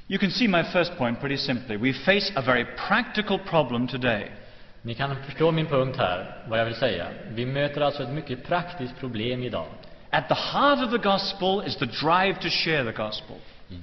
You 0.07 0.19
can 0.19 0.31
see 0.31 0.47
my 0.47 0.63
first 0.63 0.97
point 0.97 1.19
pretty 1.19 1.37
simply. 1.37 1.77
We 1.77 1.93
face 1.93 2.33
a 2.35 2.41
very 2.41 2.65
practical 2.87 3.39
problem 3.39 3.87
today. 3.87 4.31
Ni 4.81 4.93
kan 4.93 5.15
förstå 5.15 5.51
min 5.51 5.65
punkt 5.65 5.97
här, 5.97 6.37
vad 6.47 6.59
jag 6.59 6.65
vill 6.65 6.75
säga. 6.75 7.07
Vi 7.29 7.45
möter 7.45 7.81
alltså 7.81 8.03
ett 8.03 8.09
mycket 8.09 8.47
praktiskt 8.47 8.99
problem 8.99 9.43
idag. 9.43 9.65
At 10.09 10.27
the 10.27 10.33
heart 10.33 10.85
of 10.85 10.91
the 10.91 11.09
gospel 11.09 11.63
is 11.67 11.77
the 11.77 11.85
drive 11.85 12.33
to 12.33 12.49
share 12.49 12.83
the 12.83 13.03
gospel. 13.03 13.35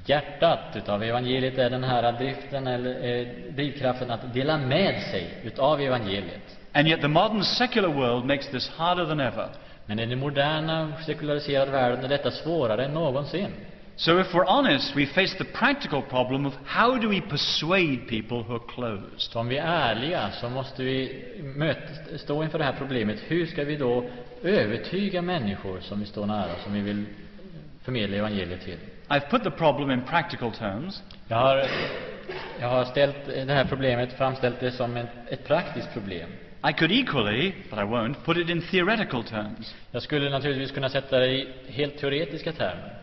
Hjärtat 0.06 0.76
utav 0.76 1.02
evangeliet 1.02 1.58
är 1.58 1.70
den 1.70 1.84
här 1.84 2.12
driften, 2.12 2.66
eller 2.66 2.90
eh, 2.90 3.26
drivkraften 3.54 4.10
att 4.10 4.34
dela 4.34 4.58
med 4.58 5.02
sig 5.02 5.40
utav 5.44 5.80
evangeliet. 5.80 6.58
And 6.72 6.88
yet 6.88 7.00
the 7.00 7.08
modern 7.08 7.42
secular 7.42 7.88
world 7.88 8.24
makes 8.24 8.48
this 8.50 8.68
harder 8.68 9.06
than 9.06 9.20
ever. 9.20 9.48
Men 9.86 9.98
i 9.98 10.06
den 10.06 10.18
moderna 10.18 10.92
sekulariserade 11.06 11.70
världen 11.70 12.04
är 12.04 12.08
detta 12.08 12.30
svårare 12.30 12.84
än 12.84 12.94
någonsin. 12.94 13.50
So 13.98 14.20
if 14.20 14.32
we're 14.32 14.44
honest, 14.44 14.94
we 14.94 15.06
face 15.06 15.34
the 15.38 15.44
practical 15.44 16.02
problem 16.02 16.46
of 16.46 16.52
how 16.64 16.98
do 16.98 17.08
we 17.08 17.20
persuade 17.20 18.06
people 18.06 18.44
who 18.44 18.54
are 18.54 18.66
closed? 18.74 19.36
Om 19.36 19.48
vi 19.48 19.58
är 19.58 19.66
ärliga 19.66 20.30
så 20.30 20.48
måste 20.48 20.82
vi 20.82 21.24
möta, 21.56 22.18
stå 22.18 22.44
inför 22.44 22.58
det 22.58 22.64
här 22.64 22.74
problemet. 22.78 23.18
Hur 23.26 23.46
ska 23.46 23.64
vi 23.64 23.76
då 23.76 24.04
övertyga 24.42 25.22
människor 25.22 25.80
som 25.80 26.00
vi 26.00 26.06
står 26.06 26.26
nära, 26.26 26.50
som 26.64 26.72
vi 26.72 26.80
vill 26.80 27.04
förmedla 27.82 28.16
evangeliet 28.16 28.64
till? 28.64 28.78
I've 29.08 29.30
put 29.30 29.44
the 29.44 29.50
problem 29.50 29.90
in 29.90 30.02
practical 30.02 30.52
terms, 30.52 31.02
Jag 31.28 31.36
har, 31.36 31.64
jag 32.60 32.68
har 32.68 32.84
ställt 32.84 33.26
det 33.26 33.52
här 33.52 33.64
problemet, 33.64 34.12
framställt 34.12 34.60
det 34.60 34.70
som 34.70 34.96
ett, 34.96 35.08
ett 35.28 35.46
praktiskt 35.46 35.92
problem. 35.92 36.30
I 36.70 36.72
could 36.72 36.92
equally, 36.92 37.52
but 37.70 37.78
I 37.78 37.82
won't, 37.82 38.14
put 38.24 38.36
it 38.36 38.50
in 38.50 38.62
theoretical 38.62 39.24
terms. 39.24 39.74
Jag 39.90 40.02
skulle 40.02 40.30
naturligtvis 40.30 40.70
kunna 40.70 40.88
sätta 40.88 41.18
det 41.18 41.26
i 41.26 41.48
helt 41.68 41.98
teoretiska 41.98 42.52
termer. 42.52 42.97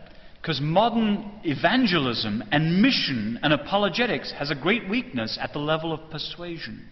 Because 0.46 0.62
modern 0.62 1.40
evangelism 1.42 2.40
and 2.52 2.80
mission 2.80 3.36
and 3.42 3.52
apologetics 3.52 4.30
has 4.30 4.48
a 4.52 4.54
great 4.54 4.88
weakness 4.88 5.36
at 5.42 5.52
the 5.52 5.58
level 5.58 5.92
of 5.92 6.08
persuasion. 6.08 6.84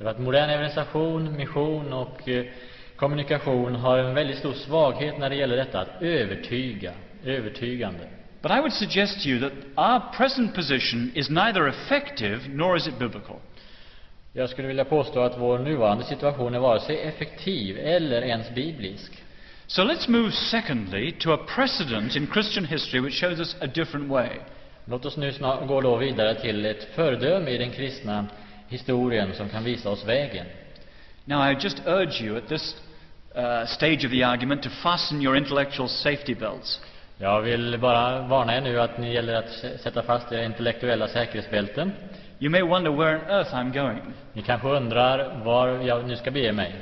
Att 0.00 0.20
modern 0.20 0.50
evangelisation, 0.50 1.36
mission 1.36 1.92
och 1.92 2.28
eh, 2.28 2.44
kommunikation 2.96 3.74
har 3.74 3.98
en 3.98 4.14
väldigt 4.14 4.38
stor 4.38 4.52
svaghet 4.52 5.18
när 5.18 5.30
det 5.30 5.36
gäller 5.36 5.56
detta 5.56 5.80
att 5.80 6.02
övertyga, 6.02 6.92
övertygande. 7.24 8.08
But 8.42 8.50
I 8.50 8.60
would 8.60 8.72
suggest 8.72 9.22
to 9.22 9.28
you 9.28 9.40
that 9.40 9.52
our 9.76 10.00
present 10.16 10.54
position 10.54 11.12
is 11.14 11.30
neither 11.30 11.68
effective 11.68 12.40
nor 12.48 12.76
is 12.76 12.86
it 12.86 12.98
biblical. 12.98 13.36
Jag 14.32 14.50
skulle 14.50 14.68
vilja 14.68 14.84
påstå 14.84 15.20
att 15.20 15.38
vår 15.38 15.58
nuvarande 15.58 16.04
situation 16.04 16.54
är 16.54 16.58
vare 16.58 16.80
sig 16.80 17.00
effektiv 17.00 17.78
eller 17.78 18.22
ens 18.22 18.54
biblisk. 18.54 19.22
So 19.70 19.82
let's 19.82 20.08
move 20.08 20.32
secondly 20.32 21.12
to 21.20 21.32
a 21.32 21.44
precedent 21.44 22.16
in 22.16 22.26
Christian 22.26 22.64
history 22.64 23.00
which 23.00 23.12
shows 23.12 23.38
us 23.38 23.54
a 23.60 23.66
different 23.66 24.08
way. 24.08 24.40
Låt 24.86 25.04
oss 25.04 25.16
nu 25.16 25.32
gå 25.68 25.80
då 25.80 25.96
vidare 25.96 26.34
till 26.34 26.64
ett 26.64 26.88
föredöme 26.94 27.50
i 27.50 27.58
den 27.58 27.70
kristna 27.70 28.26
historien 28.68 29.34
som 29.34 29.48
kan 29.48 29.64
visa 29.64 29.90
oss 29.90 30.04
vägen. 30.04 30.46
Now, 31.24 31.50
I 31.50 31.56
just 31.60 31.82
urge 31.86 32.24
you 32.24 32.36
at 32.36 32.48
this 32.48 32.76
uh, 33.36 33.66
stage 33.66 34.04
of 34.04 34.10
the 34.10 34.22
argument 34.22 34.62
to 34.62 34.70
fasten 34.70 35.22
your 35.22 35.36
intellectual 35.36 35.88
safety 35.88 36.34
belts. 36.34 36.80
Jag 37.18 37.42
vill 37.42 37.78
bara 37.78 38.22
varna 38.22 38.56
er 38.56 38.60
nu 38.60 38.80
att 38.80 38.98
ni 38.98 39.12
gäller 39.14 39.34
att 39.34 39.50
sätta 39.82 40.02
fast 40.02 40.32
era 40.32 40.44
intellektuella 40.44 41.08
säkerhetsbälten. 41.08 41.92
You 42.38 42.50
may 42.50 42.62
wonder 42.62 42.90
where 42.90 43.16
on 43.16 43.30
earth 43.30 43.54
I'm 43.54 43.72
going. 43.72 44.02
Ni 44.32 44.42
kanske 44.42 44.68
undrar 44.68 45.44
var 45.44 45.68
jag 45.68 46.08
nu 46.08 46.16
ska 46.16 46.30
bege 46.30 46.52
mig. 46.52 46.74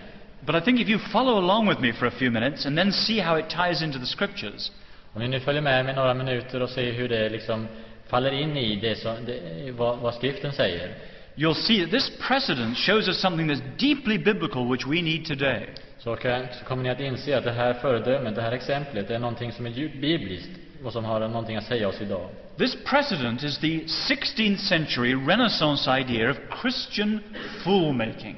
But 0.46 0.54
I 0.54 0.60
think 0.60 0.80
if 0.80 0.88
you 0.88 0.98
follow 0.98 1.38
along 1.38 1.66
with 1.66 1.80
me 1.80 1.92
for 1.92 2.06
a 2.06 2.10
few 2.10 2.30
minutes 2.30 2.66
and 2.66 2.78
then 2.78 2.92
see 2.92 3.18
how 3.18 3.36
it 3.36 3.48
ties 3.48 3.82
into 3.82 3.98
the 3.98 4.06
scriptures, 4.06 4.70
Om 5.14 5.22
ni 5.22 5.28
nu 5.28 5.40
följer 5.40 5.62
med 5.62 5.84
mig 5.84 5.94
några 5.94 6.14
minuter 6.14 6.62
och 6.62 6.70
ser 6.70 6.92
hur 6.92 7.08
det 7.08 7.28
liksom 7.28 7.68
faller 8.08 8.30
in 8.30 8.56
i 8.56 8.76
det 8.76 8.96
som, 8.96 9.16
det, 9.26 9.72
vad, 9.72 9.98
vad 9.98 10.14
skriften 10.14 10.52
säger. 10.52 10.90
you'll 11.36 11.54
see 11.54 11.80
that 11.80 11.90
this 11.90 12.10
precedent 12.28 12.76
shows 12.76 13.08
us 13.08 13.20
something 13.20 13.46
that's 13.48 13.62
deeply 13.78 14.18
biblical, 14.18 14.70
which 14.70 14.86
we 14.86 15.02
need 15.02 15.26
today. 15.26 15.68
Så, 15.98 16.16
kan, 16.16 16.46
så 16.58 16.64
kommer 16.64 16.82
ni 16.82 16.90
att 16.90 17.00
inse 17.00 17.38
att 17.38 17.44
det 17.44 17.52
här 17.52 17.74
föredömet, 17.74 18.34
det 18.34 18.42
här 18.42 18.52
exemplet, 18.52 19.10
är 19.10 19.18
någonting 19.18 19.52
som 19.52 19.66
är 19.66 19.70
djupt 19.70 20.00
bibliskt 20.00 20.50
och 20.84 20.92
som 20.92 21.04
har 21.04 21.20
någonting 21.20 21.56
att 21.56 21.64
säga 21.64 21.88
oss 21.88 22.00
idag. 22.00 22.28
This 22.58 22.76
precedent 22.84 23.42
is 23.42 23.58
the 23.58 23.80
16th 23.80 24.56
century 24.56 25.14
Renaissance 25.14 26.00
idea 26.00 26.30
of 26.30 26.36
Christian 26.62 27.20
fool 27.64 27.92
making. 27.92 28.36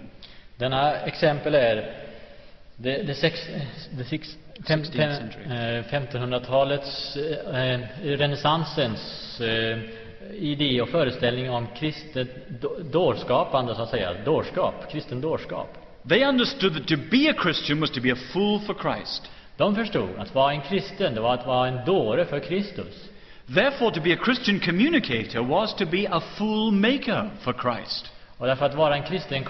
Denna 0.58 0.96
exempel 0.96 1.54
är 1.54 1.92
det, 2.76 3.02
det, 3.02 3.14
sex, 3.14 3.40
det 3.90 4.04
sex, 4.04 4.36
fem, 4.68 4.82
16th 4.82 4.96
fem, 4.96 5.12
century. 5.12 5.44
eh, 5.44 5.84
1500-talets, 5.84 7.16
eh, 7.16 7.80
renässansens 8.02 9.40
eh, 9.40 9.78
idé 10.34 10.80
och 10.82 10.88
föreställning 10.88 11.50
om 11.50 11.66
kristet 11.76 12.28
då- 12.60 12.76
dårskapande, 12.92 13.74
så 13.74 13.82
att 13.82 13.90
säga, 13.90 14.14
dårskap, 14.24 14.74
kristen 14.92 15.20
dårskap. 15.20 15.68
They 16.08 16.24
understood 16.24 16.74
that 16.74 16.86
to 16.88 16.96
be 17.10 17.30
a 17.30 17.34
Christian 17.42 17.80
was 17.80 17.90
to 17.90 18.00
be 18.00 18.12
a 18.12 18.16
fool 18.32 18.60
for 18.60 18.74
Christ. 18.74 19.30
De 19.56 19.74
förstod 19.74 20.08
att 20.18 20.34
vara 20.34 20.52
en 20.52 20.60
kristen, 20.60 21.14
det 21.14 21.20
var 21.20 21.34
att 21.34 21.46
vara 21.46 21.68
en 21.68 21.84
dåre 21.84 22.24
för 22.24 22.40
Kristus. 22.40 23.08
Therefore, 23.54 23.94
to 23.94 24.00
be 24.00 24.12
a 24.12 24.18
Christian 24.24 24.60
communicator 24.60 25.40
was 25.40 25.74
to 25.74 25.86
be 25.86 26.06
a 26.10 26.20
fool 26.20 26.72
maker 26.72 27.30
for 27.40 27.52
Christ. 27.52 28.10
Och 28.38 28.46
därför 28.46 28.66
att 28.66 28.74
vara 28.74 28.96
en 28.96 29.02
kristen 29.02 29.44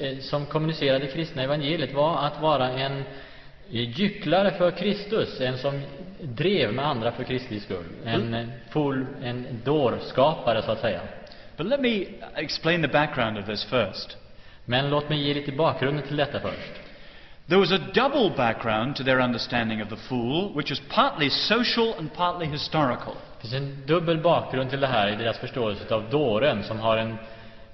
eh, 0.00 0.18
som 0.20 0.46
kommunicerade 0.46 1.06
kristna 1.06 1.42
evangeliet 1.42 1.94
var 1.94 2.18
att 2.18 2.40
vara 2.40 2.70
en 2.70 2.98
eh, 2.98 3.04
gycklare 3.70 4.50
för 4.50 4.70
Kristus, 4.70 5.40
en 5.40 5.58
som 5.58 5.82
drev 6.20 6.72
med 6.72 6.86
andra 6.86 7.12
för 7.12 7.24
Kristi 7.24 7.60
skull. 7.60 7.84
En 8.04 8.34
eh, 8.34 8.46
full, 8.70 9.06
en 9.22 9.46
dårskapare 9.64 10.62
så 10.62 10.70
att 10.70 10.80
säga. 10.80 11.00
But 11.56 11.66
let 11.66 11.80
me 11.80 12.04
explain 12.36 12.82
the 12.82 12.88
background 12.88 13.38
of 13.38 13.46
this 13.46 13.64
first. 13.64 14.16
Men 14.64 14.90
låt 14.90 15.08
mig 15.08 15.18
ge 15.18 15.34
lite 15.34 15.52
bakgrunden 15.52 16.06
till 16.06 16.16
detta 16.16 16.40
först. 16.40 16.72
There 17.48 17.58
was 17.58 17.72
a 17.72 17.78
double 17.94 18.30
background 18.36 18.96
to 18.96 19.04
their 19.04 19.20
understanding 19.20 19.82
of 19.82 19.88
the 19.88 19.96
fool, 19.96 20.52
which 20.56 20.70
was 20.70 20.80
partly 20.88 21.30
social 21.30 21.94
and 21.98 22.14
partly 22.14 22.46
historical. 22.46 23.14
Det 23.40 23.48
finns 23.48 23.54
en 23.54 23.86
dubbel 23.86 24.18
bakgrund 24.18 24.70
till 24.70 24.80
det 24.80 24.86
här 24.86 25.08
i 25.08 25.16
deras 25.16 25.38
förståelse 25.38 25.94
av 25.94 26.10
dåren 26.10 26.64
som 26.64 26.78
har 26.78 26.96
en 26.96 27.16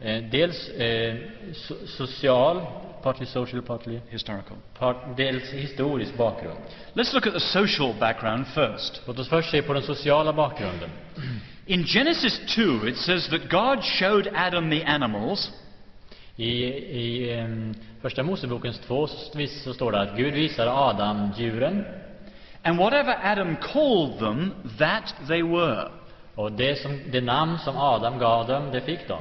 eh, 0.00 0.22
dels 0.30 0.68
eh, 0.68 1.14
so 1.52 1.74
social, 1.86 2.60
partly 3.02 3.26
social, 3.26 3.62
partly, 3.62 4.00
Historical. 4.10 4.56
part, 4.78 4.96
dels 5.16 5.50
historisk 5.52 6.16
bakgrund. 6.16 6.58
Let's 6.94 7.12
look 7.14 7.26
at 7.26 7.32
the 7.32 7.40
social 7.40 7.94
background 8.00 8.46
first. 8.46 9.02
Låt 9.06 9.18
oss 9.18 9.28
först 9.28 9.50
se 9.50 9.62
på 9.62 9.72
den 9.72 9.82
sociala 9.82 10.32
bakgrunden. 10.32 10.90
In 11.66 11.84
Genesis 11.84 12.40
2, 12.54 12.86
it 12.88 12.96
says 12.96 13.28
that 13.28 13.48
God 13.50 13.82
showed 13.84 14.28
Adam 14.34 14.70
the 14.70 14.84
animals, 14.84 15.50
I, 16.36 16.48
i 16.48 17.30
em, 17.32 17.74
Första 18.02 18.22
Mosebokens 18.22 18.78
två 18.78 19.06
så 19.06 19.38
vis- 19.38 19.62
så 19.62 19.74
står 19.74 19.92
det 19.92 20.00
att 20.00 20.16
Gud 20.16 20.34
visar 20.34 20.90
Adam 20.90 21.30
djuren 21.38 21.84
and 22.62 22.78
whatever 22.78 23.16
Adam 23.22 23.56
called 23.56 24.18
them, 24.18 24.50
that 24.78 25.14
they 25.28 25.42
were. 25.42 25.88
och 26.34 26.52
det, 26.52 26.78
som, 26.82 27.00
det 27.12 27.20
namn 27.20 27.58
som 27.58 27.76
Adam 27.76 28.18
gav 28.18 28.46
dem, 28.46 28.70
det 28.72 28.80
fick 28.80 29.08
de. 29.08 29.18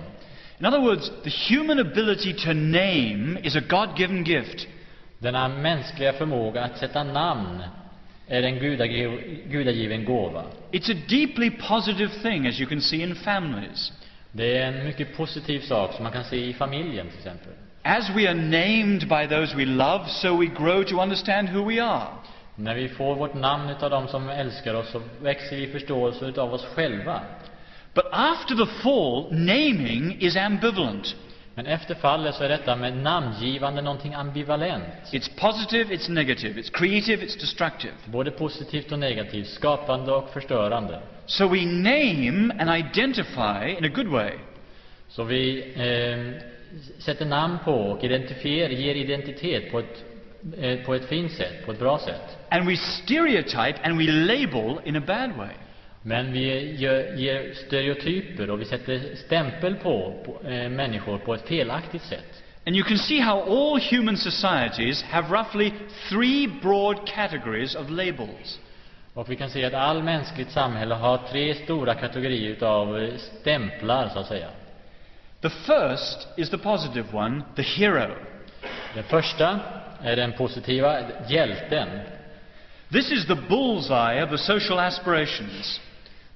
In 0.64 0.68
other 0.68 0.80
words, 0.82 1.12
the 1.26 1.30
human 1.30 1.80
ability 1.80 2.34
to 2.46 2.54
name 2.54 3.38
is 3.44 3.58
a 3.58 3.62
God 3.62 3.98
given 3.98 4.24
gift. 4.24 4.66
Denna 5.20 5.48
mänskliga 5.48 6.14
förmåga 6.14 6.64
att 6.64 6.78
sätta 6.78 7.04
namn 7.04 7.64
är 8.28 8.44
en 8.44 8.60
gudagiv- 8.60 9.50
gudagiven 9.50 10.06
gåva. 10.06 10.44
It's 10.72 10.92
a 10.92 11.00
deeply 11.10 11.52
positive 11.52 12.10
thing, 12.22 12.48
as 12.48 12.60
you 12.60 12.70
can 12.70 12.82
see 12.82 13.02
in 13.02 13.16
families. 13.16 13.92
Det 14.32 14.58
är 14.58 14.68
en 14.68 14.86
mycket 14.86 15.18
positiv 15.18 15.60
sak 15.60 15.94
som 15.94 16.04
man 16.04 16.12
kan 16.12 16.24
se 16.24 16.46
i 16.46 16.54
familjen 16.54 17.08
till 17.08 17.18
exempel. 17.18 17.52
As 17.82 18.10
we 18.16 18.30
are 18.30 18.34
named 18.34 19.00
by 19.10 19.36
those 19.36 19.56
we 19.58 19.66
love, 19.66 20.10
so 20.10 20.38
we 20.38 20.46
grow 20.46 20.84
to 20.84 21.02
understand 21.02 21.50
who 21.50 21.70
we 21.70 21.84
are. 21.84 22.08
När 22.56 22.76
vi 22.76 22.90
får 22.90 23.16
vårt 23.16 23.34
namn 23.34 23.70
utav 23.70 23.90
dem 23.90 24.08
som 24.08 24.30
älskar 24.30 24.74
oss 24.74 24.92
så 24.92 25.02
växer 25.22 25.56
vi 25.56 25.64
i 25.64 25.72
förståelse 25.72 26.26
utav 26.26 26.54
oss 26.54 26.66
själva. 26.66 27.20
But 27.94 28.06
after 28.12 28.56
the 28.56 28.66
fall, 28.84 29.28
naming 29.32 30.18
is 30.20 30.36
ambivalent. 30.36 31.16
Men 31.56 31.66
efter 31.66 31.96
fallet 31.96 32.36
så 32.36 32.44
är 32.44 32.50
detta 32.50 32.76
med 32.76 32.98
namngivande 32.98 33.82
någonting 33.82 34.14
ambivalent. 34.14 34.84
It's 35.12 35.30
positive, 35.38 35.96
it's 35.96 36.10
negative. 36.10 36.62
It's 36.62 36.70
creative, 36.70 37.26
it's 37.26 37.40
destructive. 37.40 37.94
Både 38.06 38.32
positivt 38.32 38.92
och 38.92 39.00
negativt, 39.00 39.48
skapande 39.48 40.12
och 40.12 40.30
förstörande. 40.30 41.00
So 41.26 41.48
we 41.48 41.66
name 41.66 42.54
and 42.60 42.86
identify 42.86 43.78
in 43.78 43.86
a 43.86 43.92
good 43.96 44.08
way. 44.08 44.32
Så 45.10 45.24
vi 45.24 45.60
eh, 45.76 46.50
sätter 46.98 47.26
namn 47.26 47.58
på 47.66 47.74
och 47.74 48.04
identifierar, 48.04 48.70
ger 48.70 48.96
identitet 48.96 49.72
på 49.72 49.80
ett, 49.80 50.04
eh, 50.58 50.80
på 50.86 50.96
ett 50.96 51.06
fint 51.06 51.32
sätt, 51.32 51.66
på 51.66 51.72
ett 51.72 51.80
bra 51.80 52.00
sätt. 52.00 52.38
And 52.50 52.68
we 52.68 52.78
stereotype 52.78 53.76
and 53.84 53.98
we 53.98 54.12
label 54.12 54.80
in 54.86 54.96
a 54.96 55.04
bad 55.08 55.32
way. 55.38 55.56
Men 56.06 56.34
vi 56.34 56.76
gör, 56.76 57.16
ger 57.16 57.54
stereotyper 57.54 58.50
och 58.50 58.62
vi 58.62 58.66
sätter 58.66 59.16
stämpel 59.16 59.76
på, 59.76 60.24
på 60.26 60.48
eh, 60.50 60.70
människor 60.70 61.18
på 61.18 61.34
ett 61.34 61.48
felaktigt 61.48 62.02
sätt. 62.02 62.44
And 62.66 62.76
you 62.76 62.84
can 62.84 62.98
see 62.98 63.20
how 63.20 63.42
all 63.42 63.80
human 63.80 64.18
societies 64.18 65.04
have 65.04 65.28
roughly 65.30 65.72
three 66.10 66.48
broad 66.62 67.08
categories 67.08 67.76
of 67.76 67.90
labels. 67.90 68.60
Och 69.14 69.32
vi 69.32 69.36
kan 69.36 69.50
se 69.50 69.66
att 69.66 69.74
all 69.74 70.04
mänskligt 70.04 70.52
samhälle 70.52 70.96
har 70.96 71.18
tre 71.18 71.56
stora 71.56 71.94
kategorier 71.94 73.04
eh, 73.04 73.18
stämplar, 73.18 74.10
så 74.10 74.20
att 74.20 74.28
säga. 74.28 74.48
The 75.42 75.50
first 75.50 76.28
is 76.38 76.50
the 76.50 76.58
positive 76.58 77.06
one, 77.14 77.42
the 77.56 77.62
hero. 77.62 78.16
Den 78.94 79.04
första 79.04 79.60
är 80.02 80.16
den 80.16 80.32
positiva, 80.34 81.00
hjälten. 81.28 81.88
This 82.92 83.12
is 83.12 83.28
the 83.28 83.36
bullseye 83.36 84.24
of 84.24 84.30
the 84.30 84.38
social 84.38 84.80
aspirations. 84.80 85.82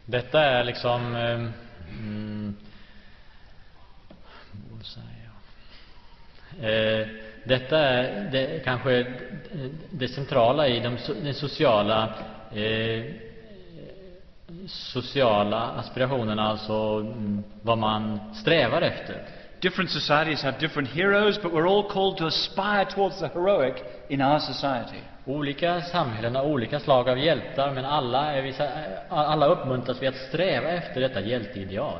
Detta 0.09 0.41
är 0.43 0.63
liksom... 0.63 1.15
eh, 1.15 1.49
Mm. 1.89 2.55
Eh, 6.61 7.07
detta 7.43 7.79
är 7.79 8.29
det, 8.31 8.63
kanske 8.63 9.05
det 9.91 10.07
centrala 10.07 10.67
i 10.67 10.79
de, 10.79 10.97
so- 10.97 11.23
den 11.23 11.33
sociala 11.33 12.13
eh, 12.55 13.03
sociala 14.67 15.61
aspirationerna, 15.61 16.43
alltså 16.49 16.73
mm, 16.73 17.43
vad 17.61 17.77
man 17.77 18.19
strävar 18.33 18.81
efter. 18.81 19.23
Different 19.61 19.91
societies 19.91 20.43
have 20.43 20.57
different 20.59 20.89
heroes, 20.89 21.41
but 21.41 21.51
we're 21.51 21.67
all 21.69 21.89
called 21.89 22.17
to 22.17 22.25
aspire 22.25 22.85
towards 22.85 23.19
the 23.19 23.27
heroic 23.27 23.75
in 24.09 24.21
our 24.21 24.39
society. 24.39 25.01
Olika 25.27 25.81
samhällen 25.81 26.35
har 26.35 26.43
olika 26.43 26.79
slag 26.79 27.09
av 27.09 27.19
hjältar, 27.19 27.71
men 27.73 27.85
alla, 27.85 28.33
är 28.33 28.41
vissa, 28.41 28.69
alla 29.09 29.45
uppmuntras 29.45 30.01
vi 30.01 30.07
att 30.07 30.15
sträva 30.15 30.69
efter 30.69 31.01
detta 31.01 31.21
hjälteideal. 31.21 31.99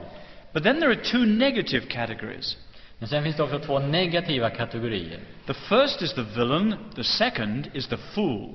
But 0.51 0.63
then 0.63 0.79
there 0.79 0.89
are 0.89 0.95
two 0.95 1.25
negative 1.25 1.85
categories. 1.85 2.57
Men 2.99 3.09
sen 3.09 3.23
finns 3.23 3.35
det 3.35 3.43
också 3.43 3.59
två 3.59 3.79
negativa 3.79 4.49
kategorier. 4.49 5.19
The 5.47 5.53
first 5.53 6.01
is 6.01 6.13
the 6.13 6.21
villain, 6.21 6.75
the 6.95 7.03
second 7.03 7.69
is 7.73 7.87
the 7.87 7.97
fool. 7.97 8.53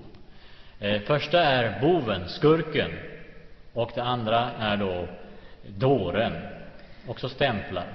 Eh, 0.80 1.00
första 1.00 1.42
är 1.42 1.80
boven, 1.80 2.28
skurken. 2.28 2.90
Och 3.72 3.90
det 3.94 4.02
andra 4.02 4.50
är 4.58 4.76
då 4.76 5.08
dåren. 5.66 6.32
Också 7.06 7.28
stämplar. 7.28 7.86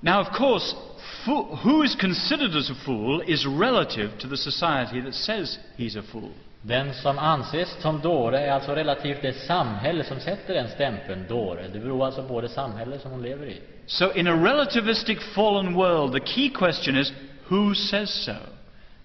Now, 0.00 0.20
of 0.20 0.32
course, 0.32 0.74
fo- 1.24 1.56
who 1.64 1.82
is 1.82 1.94
considered 1.94 2.54
as 2.56 2.70
a 2.70 2.74
fool 2.74 3.22
is 3.26 3.46
relative 3.46 4.10
to 4.18 4.28
the 4.28 4.36
society 4.36 5.00
that 5.00 5.14
says 5.14 5.58
he's 5.76 5.96
a 5.96 6.02
fool. 6.02 6.30
Den 6.62 6.94
som 6.94 7.18
anses 7.18 7.76
som 7.80 8.00
dåre 8.00 8.40
är 8.40 8.52
alltså 8.52 8.72
relativt 8.74 9.22
det 9.22 9.32
samhälle 9.32 10.04
som 10.04 10.20
sätter 10.20 10.54
den 10.54 10.68
stämpeln 10.68 11.26
dåre. 11.28 11.68
Det 11.72 11.78
beror 11.78 12.06
alltså 12.06 12.22
på 12.22 12.40
det 12.40 12.48
samhälle 12.48 12.98
som 12.98 13.10
hon 13.10 13.22
lever 13.22 13.46
i. 13.46 13.60
So, 13.86 14.12
in 14.12 14.26
a 14.26 14.44
relativistic 14.44 15.18
fallen 15.34 15.74
world, 15.74 16.12
the 16.12 16.20
key 16.20 16.48
question 16.50 16.96
is 16.96 17.12
who 17.48 17.74
says 17.74 18.24
so? 18.24 18.34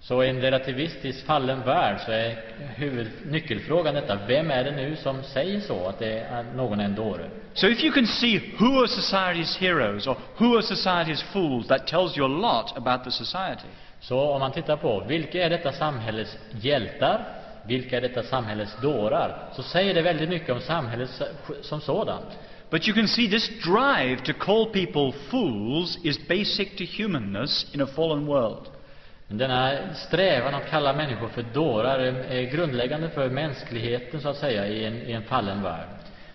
Så 0.02 0.22
i 0.24 0.28
en 0.28 0.40
relativistiskt 0.40 1.26
fallen 1.26 1.62
värld 1.62 2.00
så 2.00 2.12
är 2.12 2.36
huvud, 2.76 3.10
nyckelfrågan 3.24 3.94
detta, 3.94 4.18
vem 4.26 4.50
är 4.50 4.64
det 4.64 4.70
nu 4.70 4.96
som 4.96 5.22
säger 5.22 5.60
så, 5.60 5.86
att 5.86 5.98
det 5.98 6.18
är, 6.18 6.42
någon 6.42 6.80
är 6.80 6.84
en 6.84 6.94
dåre? 6.94 7.30
So 7.54 7.66
if 7.66 7.84
you 7.84 7.92
can 7.92 8.06
see 8.06 8.40
who 8.58 8.66
are 8.66 8.86
society's 8.86 9.58
heroes 9.58 10.06
or 10.06 10.16
who 10.36 10.56
are 10.56 10.62
society's 10.62 11.22
fools, 11.32 11.66
that 11.66 11.86
tells 11.86 12.18
you 12.18 12.26
a 12.26 12.28
lot 12.28 12.76
about 12.76 13.04
the 13.04 13.10
society. 13.10 13.68
Så 14.00 14.20
om 14.20 14.40
man 14.40 14.52
tittar 14.52 14.76
på, 14.76 15.04
vilka 15.08 15.44
är 15.44 15.50
detta 15.50 15.72
samhällets 15.72 16.36
hjältar? 16.60 17.24
Vilka 17.66 17.96
är 17.96 18.00
detta 18.00 18.22
samhällets 18.22 18.76
dårar? 18.82 19.48
Så 19.52 19.62
säger 19.62 19.94
det 19.94 20.02
väldigt 20.02 20.28
mycket 20.28 20.50
om 20.50 20.60
samhället 20.60 21.10
som 21.62 21.80
sådant. 21.80 22.38
But 22.70 22.88
you 22.88 22.94
can 22.94 23.08
see 23.08 23.28
this 23.28 23.48
drive 23.48 24.16
to 24.24 24.32
call 24.32 24.66
people 24.66 25.12
fools 25.30 25.98
is 26.04 26.28
basic 26.28 26.76
to 26.78 26.84
humanness 27.02 27.74
in 27.74 27.82
a 27.82 27.86
fallen 27.86 28.26
world. 28.26 28.71
Denna 29.32 29.94
strävan 29.94 30.54
att 30.54 30.70
kalla 30.70 30.92
människor 30.92 31.28
för 31.28 31.42
dårar 31.42 31.98
är, 31.98 32.14
är 32.32 32.42
grundläggande 32.42 33.08
för 33.08 33.30
mänskligheten, 33.30 34.20
så 34.20 34.28
att 34.28 34.36
säga, 34.36 34.66
i 34.66 34.84
en, 34.84 35.02
i 35.02 35.12
en 35.12 35.22
fallen 35.22 35.62
värld. 35.62 35.88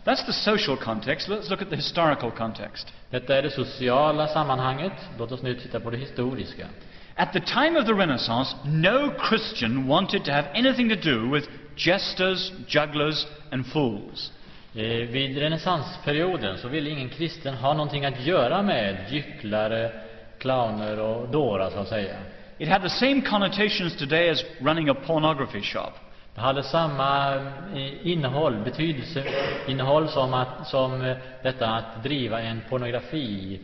That's 0.04 0.26
the 0.26 0.34
social 0.34 0.78
context. 0.78 1.30
Let's 1.30 1.50
look 1.50 1.62
at 1.62 1.70
the 1.70 1.76
historical 1.76 2.32
context. 2.32 2.94
Detta 3.10 3.38
är 3.38 3.42
det 3.42 3.50
sociala 3.50 4.28
sammanhanget. 4.28 4.94
Låt 5.18 5.32
oss 5.32 5.42
nu 5.42 5.56
titta 5.56 5.80
på 5.80 5.90
det 5.90 5.98
historiska. 5.98 6.68
At 7.16 7.34
the 7.34 7.40
time 7.40 7.80
of 7.80 7.86
the 7.86 7.94
Renaissance, 7.94 8.56
no 8.66 9.12
Christian 9.30 9.88
wanted 9.88 10.24
to 10.26 10.32
have 10.32 10.48
anything 10.56 10.90
to 10.90 11.10
do 11.10 11.34
with 11.34 11.50
jesters, 11.76 12.52
jugglers, 12.68 13.28
and 13.52 13.68
fools. 13.68 14.32
Eh, 14.76 14.82
vid 14.84 15.38
renässansperioden 15.38 16.58
så 16.58 16.68
ville 16.68 16.90
ingen 16.90 17.10
kristen 17.10 17.54
ha 17.54 17.74
någonting 17.74 18.06
att 18.06 18.26
göra 18.26 18.62
med 18.62 18.98
gycklare, 19.10 19.92
clowner 20.38 21.00
och 21.00 21.30
dårar, 21.30 21.70
så 21.70 21.80
att 21.80 21.88
säga. 21.88 22.16
It 22.60 22.68
had 22.68 22.82
the 22.82 22.90
same 22.90 23.22
connotations 23.22 23.96
today 23.96 24.30
as 24.30 24.44
running 24.62 24.90
a 24.90 24.96
pornography 24.96 25.62
shop. 25.62 25.94
Det 26.36 26.42
hade 26.42 26.64
samma 26.64 27.36
eh, 27.36 28.08
innehåll, 28.08 28.64
betydelseinnehåll 28.64 30.10
som, 30.10 30.34
att, 30.34 30.68
som 30.68 31.02
eh, 31.02 31.18
detta 31.44 31.68
att 31.68 32.04
driva 32.04 32.42
en 32.42 32.62
pornografi 32.70 33.60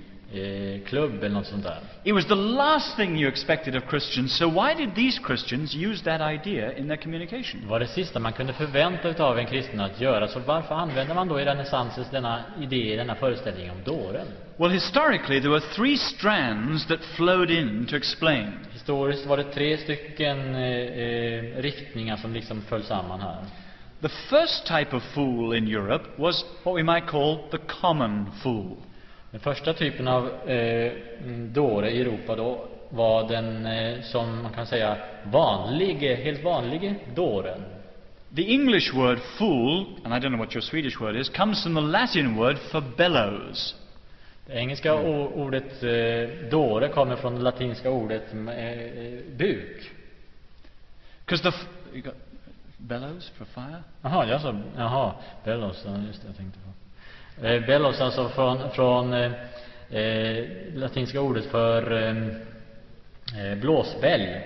klubb 0.86 1.24
eller 1.24 1.36
något 1.36 1.48
sånt 1.48 1.64
där. 1.64 1.80
It 2.04 2.14
was 2.14 2.26
the 2.26 2.36
last 2.36 2.98
thing 2.98 3.20
you 3.20 3.32
expected 3.32 3.76
of 3.76 3.84
Christians, 3.90 4.38
so 4.38 4.50
why 4.50 4.74
did 4.78 4.96
these 4.96 5.22
Christians 5.28 5.76
use 5.76 6.04
that 6.04 6.22
idea 6.22 6.78
in 6.78 6.88
their 6.88 6.98
communication? 6.98 7.62
Det 7.62 7.68
var 7.68 7.80
det 7.80 7.88
sista 7.88 8.20
man 8.20 8.34
kunde 8.34 8.54
förvänta 8.54 9.24
av 9.24 9.40
en 9.40 9.46
kristen 9.46 9.80
att 9.80 10.02
göra, 10.02 10.28
så 10.28 10.40
varför 10.40 10.76
använder 10.76 11.16
man 11.16 11.28
då 11.28 11.40
i 11.40 11.46
renässansens 11.46 12.10
denna 12.12 12.44
idé, 12.62 12.96
denna 12.96 13.16
föreställning 13.16 13.72
om 13.72 13.84
dåren? 13.86 14.28
Well, 14.58 14.72
historically, 14.72 15.42
there 15.42 15.50
were 15.52 15.74
three 15.76 15.98
strands 15.98 16.88
that 16.88 17.00
flowed 17.00 17.52
in 17.52 17.86
to 17.86 17.96
explain. 17.96 18.60
Historiskt 18.74 19.26
var 19.26 19.38
det 19.38 19.44
tre 19.44 19.78
stycken 19.78 20.56
eh, 20.56 20.62
eh, 20.62 21.62
riktningar 21.62 22.18
som 22.18 22.34
liksom 22.34 22.62
föll 22.62 22.84
samman 22.84 23.22
här. 23.22 23.46
The 24.02 24.10
first 24.10 24.68
type 24.68 24.96
of 24.96 25.04
fool 25.04 25.54
in 25.54 25.68
Europe 25.68 26.04
was 26.18 26.46
what 26.64 26.76
we 26.76 26.84
might 26.84 27.08
call 27.08 27.50
the 27.52 27.58
common 27.58 28.32
fool. 28.44 28.78
Den 29.34 29.42
första 29.42 29.74
typen 29.74 30.08
av 30.08 30.50
eh, 30.50 30.92
dåre 31.52 31.92
i 31.92 32.02
Europa 32.02 32.36
då 32.36 32.66
var 32.90 33.30
den 33.30 33.66
eh, 33.66 34.02
som 34.02 34.42
man 34.42 34.54
kan 34.54 34.68
säga 34.68 34.98
vanlige, 35.24 36.16
helt 36.16 36.44
vanlige 36.44 36.96
dåren. 37.16 37.62
The 38.36 38.54
English 38.54 38.96
word 38.96 39.20
fool, 39.20 39.86
and 40.04 40.14
I 40.14 40.18
don't 40.18 40.30
know 40.30 40.40
what 40.40 40.56
your 40.56 40.62
Swedish 40.62 41.02
word 41.02 41.16
is, 41.16 41.30
comes 41.30 41.64
from 41.64 41.76
the 41.76 41.82
Latin 41.82 42.38
word 42.38 42.58
for 42.58 42.84
bellows. 42.98 43.76
Det 44.46 44.54
engelska 44.54 44.94
ordet 44.94 45.84
eh, 45.84 46.50
dåre 46.50 46.90
kommer 46.90 47.16
från 47.16 47.36
det 47.36 47.42
latinska 47.42 47.90
ordet 47.90 48.34
eh, 48.34 49.36
buk. 49.38 49.92
Because 51.26 51.52
the 51.52 51.58
you 51.94 52.02
got 52.02 52.16
bellows 52.78 53.30
for 53.30 53.46
fire. 53.46 53.84
Jaha, 54.02 54.28
jag 54.28 54.42
sa, 54.42 54.56
jaha, 54.78 55.14
bellows, 55.44 55.86
just 56.08 56.22
det 56.22 56.28
jag 56.28 56.38
tänkte 56.38 56.60
på. 56.60 56.83
Eh, 57.42 57.66
bellos 57.66 58.02
alltså 58.02 58.30
från, 58.30 58.72
från 58.72 59.14
eh, 59.14 59.32
eh, 59.92 60.46
latinska 60.74 61.22
ordet 61.22 61.46
för 61.46 61.92
eh, 61.92 62.18
eh, 63.52 63.58
blåsbälg. 63.58 64.42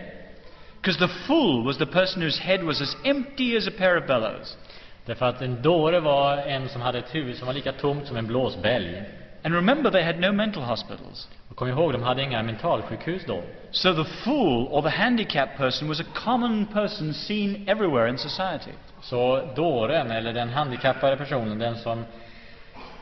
Because 0.82 1.08
the 1.08 1.14
fool 1.28 1.66
was 1.66 1.78
the 1.78 1.86
person 1.86 2.24
whose 2.24 2.42
head 2.42 2.64
was 2.64 2.82
as 2.82 2.96
empty 3.04 3.58
as 3.58 3.68
a 3.68 3.72
pair 3.78 3.98
of 3.98 4.08
bellows. 4.08 4.58
Därför 5.06 5.26
att 5.26 5.42
en 5.42 5.62
dåre 5.62 6.00
var 6.00 6.38
en 6.38 6.70
som 6.70 6.82
hade 6.82 7.00
ett 7.00 7.16
huvud 7.16 7.38
som 7.38 7.48
var 7.48 7.54
lika 7.54 7.72
tomt 7.72 8.08
som 8.08 8.18
en 8.18 8.28
blåsbälg. 8.28 9.04
And 9.44 9.56
remember, 9.56 9.92
they 9.92 10.04
had 10.04 10.20
no 10.20 10.32
mental 10.32 10.64
hospitals. 10.64 11.30
Och 11.50 11.56
kom 11.56 11.68
ihåg, 11.68 11.94
de 11.94 12.04
hade 12.04 12.24
inga 12.24 12.44
mentalsjukhus 12.44 13.24
då. 13.28 13.42
So 13.72 13.94
the 13.94 14.04
fool 14.04 14.68
or 14.68 14.82
the 14.82 14.90
handicapped 14.90 15.58
person 15.58 15.88
was 15.88 16.00
a 16.00 16.04
common 16.14 16.66
person 16.66 17.14
seen 17.14 17.70
everywhere 17.70 18.10
in 18.10 18.18
society. 18.18 18.72
Så 19.02 19.42
dåren, 19.56 20.12
eller 20.12 20.34
den 20.34 20.50
handikappade 20.50 21.18
personen, 21.18 21.60
den 21.60 21.76
som 21.76 22.06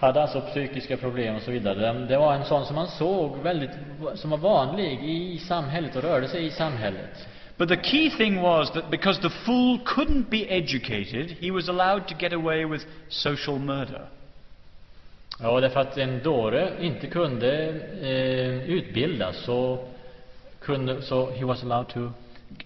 hade 0.05 0.21
alltså 0.21 0.41
psykiska 0.41 0.97
problem 0.97 1.35
och 1.35 1.41
så 1.41 1.51
vidare. 1.51 1.93
Det 1.93 2.17
var 2.17 2.33
en 2.33 2.45
sån 2.45 2.65
som 2.65 2.75
man 2.75 2.87
såg 2.87 3.37
väldigt, 3.37 3.69
som 4.15 4.29
var 4.29 4.37
vanlig 4.37 5.03
i 5.03 5.39
samhället 5.39 5.95
och 5.95 6.03
rörde 6.03 6.27
sig 6.27 6.45
i 6.45 6.51
samhället. 6.51 7.27
But 7.57 7.69
the 7.69 7.83
key 7.83 8.09
thing 8.09 8.41
was 8.41 8.71
that 8.71 8.89
because 8.91 9.21
the 9.21 9.29
fool 9.29 9.79
couldn't 9.85 10.29
be 10.29 10.45
educated, 10.49 11.37
he 11.39 11.51
was 11.51 11.69
allowed 11.69 12.07
to 12.07 12.15
get 12.19 12.33
away 12.33 12.65
with 12.65 12.85
social 13.09 13.59
murder. 13.59 14.01
Ja, 15.39 15.59
därför 15.59 15.79
att 15.79 15.97
en 15.97 16.23
dåre 16.23 16.71
inte 16.81 17.07
kunde 17.07 17.69
eh, 18.01 18.69
utbildas 18.69 19.37
så 19.37 19.87
kunde, 20.59 21.01
så 21.01 21.31
he 21.31 21.45
was 21.45 21.63
allowed 21.63 21.87
to 21.87 22.09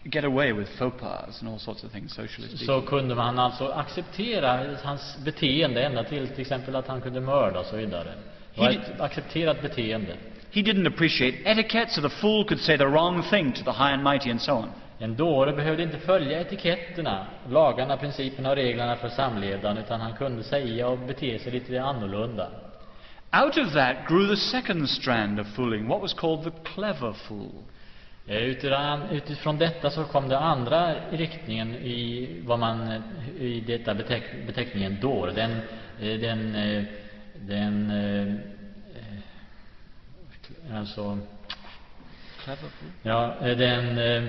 get 0.04 0.24
away 0.24 0.54
with 0.54 0.70
faux 0.78 1.00
pas 1.02 1.42
and 1.42 1.50
all 1.50 1.60
sorts 1.60 1.84
of 1.84 1.92
things, 1.92 2.14
socially 2.14 2.48
Så 2.58 2.82
kunde 2.82 3.16
man 3.16 3.40
alltså 3.40 3.68
acceptera 3.68 4.60
hans 4.84 5.18
beteende 5.26 5.84
ända 5.84 6.04
till 6.04 6.28
till 6.28 6.42
exempel 6.42 6.76
att 6.76 6.88
han 6.88 7.02
kunde 7.02 7.22
mörda 7.22 7.60
och 7.60 7.66
så 7.66 7.76
vidare. 7.76 8.14
Det 8.56 8.62
var 8.62 8.70
ett 8.70 9.02
accepterat 9.02 9.62
beteende. 9.62 10.16
He 10.52 10.62
didn't 10.62 10.88
appreciate 10.88 11.38
etiquette, 11.46 11.92
so 11.92 12.02
the 12.02 12.10
fool 12.10 12.46
could 12.46 12.60
say 12.60 12.78
the 12.78 12.88
wrong 12.88 13.24
thing 13.24 13.52
to 13.52 13.64
the 13.64 13.72
high 13.72 13.94
and 13.94 14.04
mighty 14.04 14.32
and 14.32 14.42
so 14.42 14.52
on. 14.54 14.70
En 15.00 15.16
dåre 15.16 15.54
behövde 15.54 15.84
inte 15.84 16.00
följa 16.00 16.42
etiketterna, 16.42 17.26
lagarna, 17.50 17.98
principerna 17.98 18.50
och 18.50 18.56
reglerna 18.56 18.96
för 18.96 19.10
samlevnad, 19.10 19.78
utan 19.78 20.02
han 20.02 20.14
kunde 20.14 20.44
säga 20.44 20.88
och 20.88 21.00
bete 21.00 21.40
sig 21.40 21.52
lite 21.52 21.84
annorlunda. 21.84 22.48
Out 23.44 23.58
of 23.58 23.74
that 23.74 23.96
grew 24.08 24.28
the 24.28 24.36
second 24.36 24.90
strand 24.90 25.40
of 25.40 25.48
fooling, 25.48 25.88
what 25.88 26.02
was 26.02 26.14
called 26.14 26.44
the 26.44 26.52
clever 26.74 27.14
fool. 27.14 27.64
Eh, 28.30 28.42
utifrån 29.12 29.58
detta 29.58 29.90
så 29.90 30.04
kom 30.04 30.30
det 30.30 30.40
andra 30.40 30.96
riktningen 31.12 31.76
i 31.76 32.28
vad 32.46 32.60
man 32.60 33.04
i 33.40 33.60
detta 33.60 33.94
beteck, 33.94 34.24
beteckningen 34.48 34.98
dår. 35.02 35.32
Den, 35.36 35.52
eh, 36.02 36.20
den, 36.20 36.56
eh, 36.56 36.84
den 37.34 37.92
alltså 40.74 41.18
ja, 43.04 43.36
den 43.42 43.98
eh, 43.98 44.24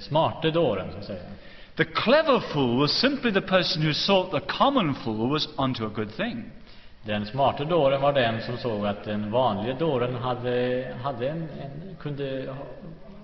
smarte 0.00 0.50
dåren 0.50 0.92
så 0.92 0.98
att 0.98 1.04
säga. 1.04 1.22
The 1.76 1.84
clever 1.84 2.40
fool 2.40 2.80
was 2.80 2.92
simply 2.92 3.32
the 3.32 3.40
person 3.40 3.82
who 3.82 3.92
thought 3.92 4.30
the 4.30 4.40
common 4.52 4.94
fool 4.94 5.30
was 5.30 5.48
onto 5.56 5.86
a 5.86 5.90
good 5.94 6.16
thing. 6.16 6.50
Den 7.02 7.26
smarte 7.26 7.64
dåren 7.64 8.00
var 8.00 8.12
den 8.12 8.42
som 8.42 8.56
såg 8.56 8.86
att 8.86 9.04
den 9.04 9.30
vanliga 9.30 9.74
dåren 9.74 10.14
hade, 10.14 10.86
hade 11.02 11.28
en, 11.28 11.36
en 11.42 11.96
kunde, 12.00 12.54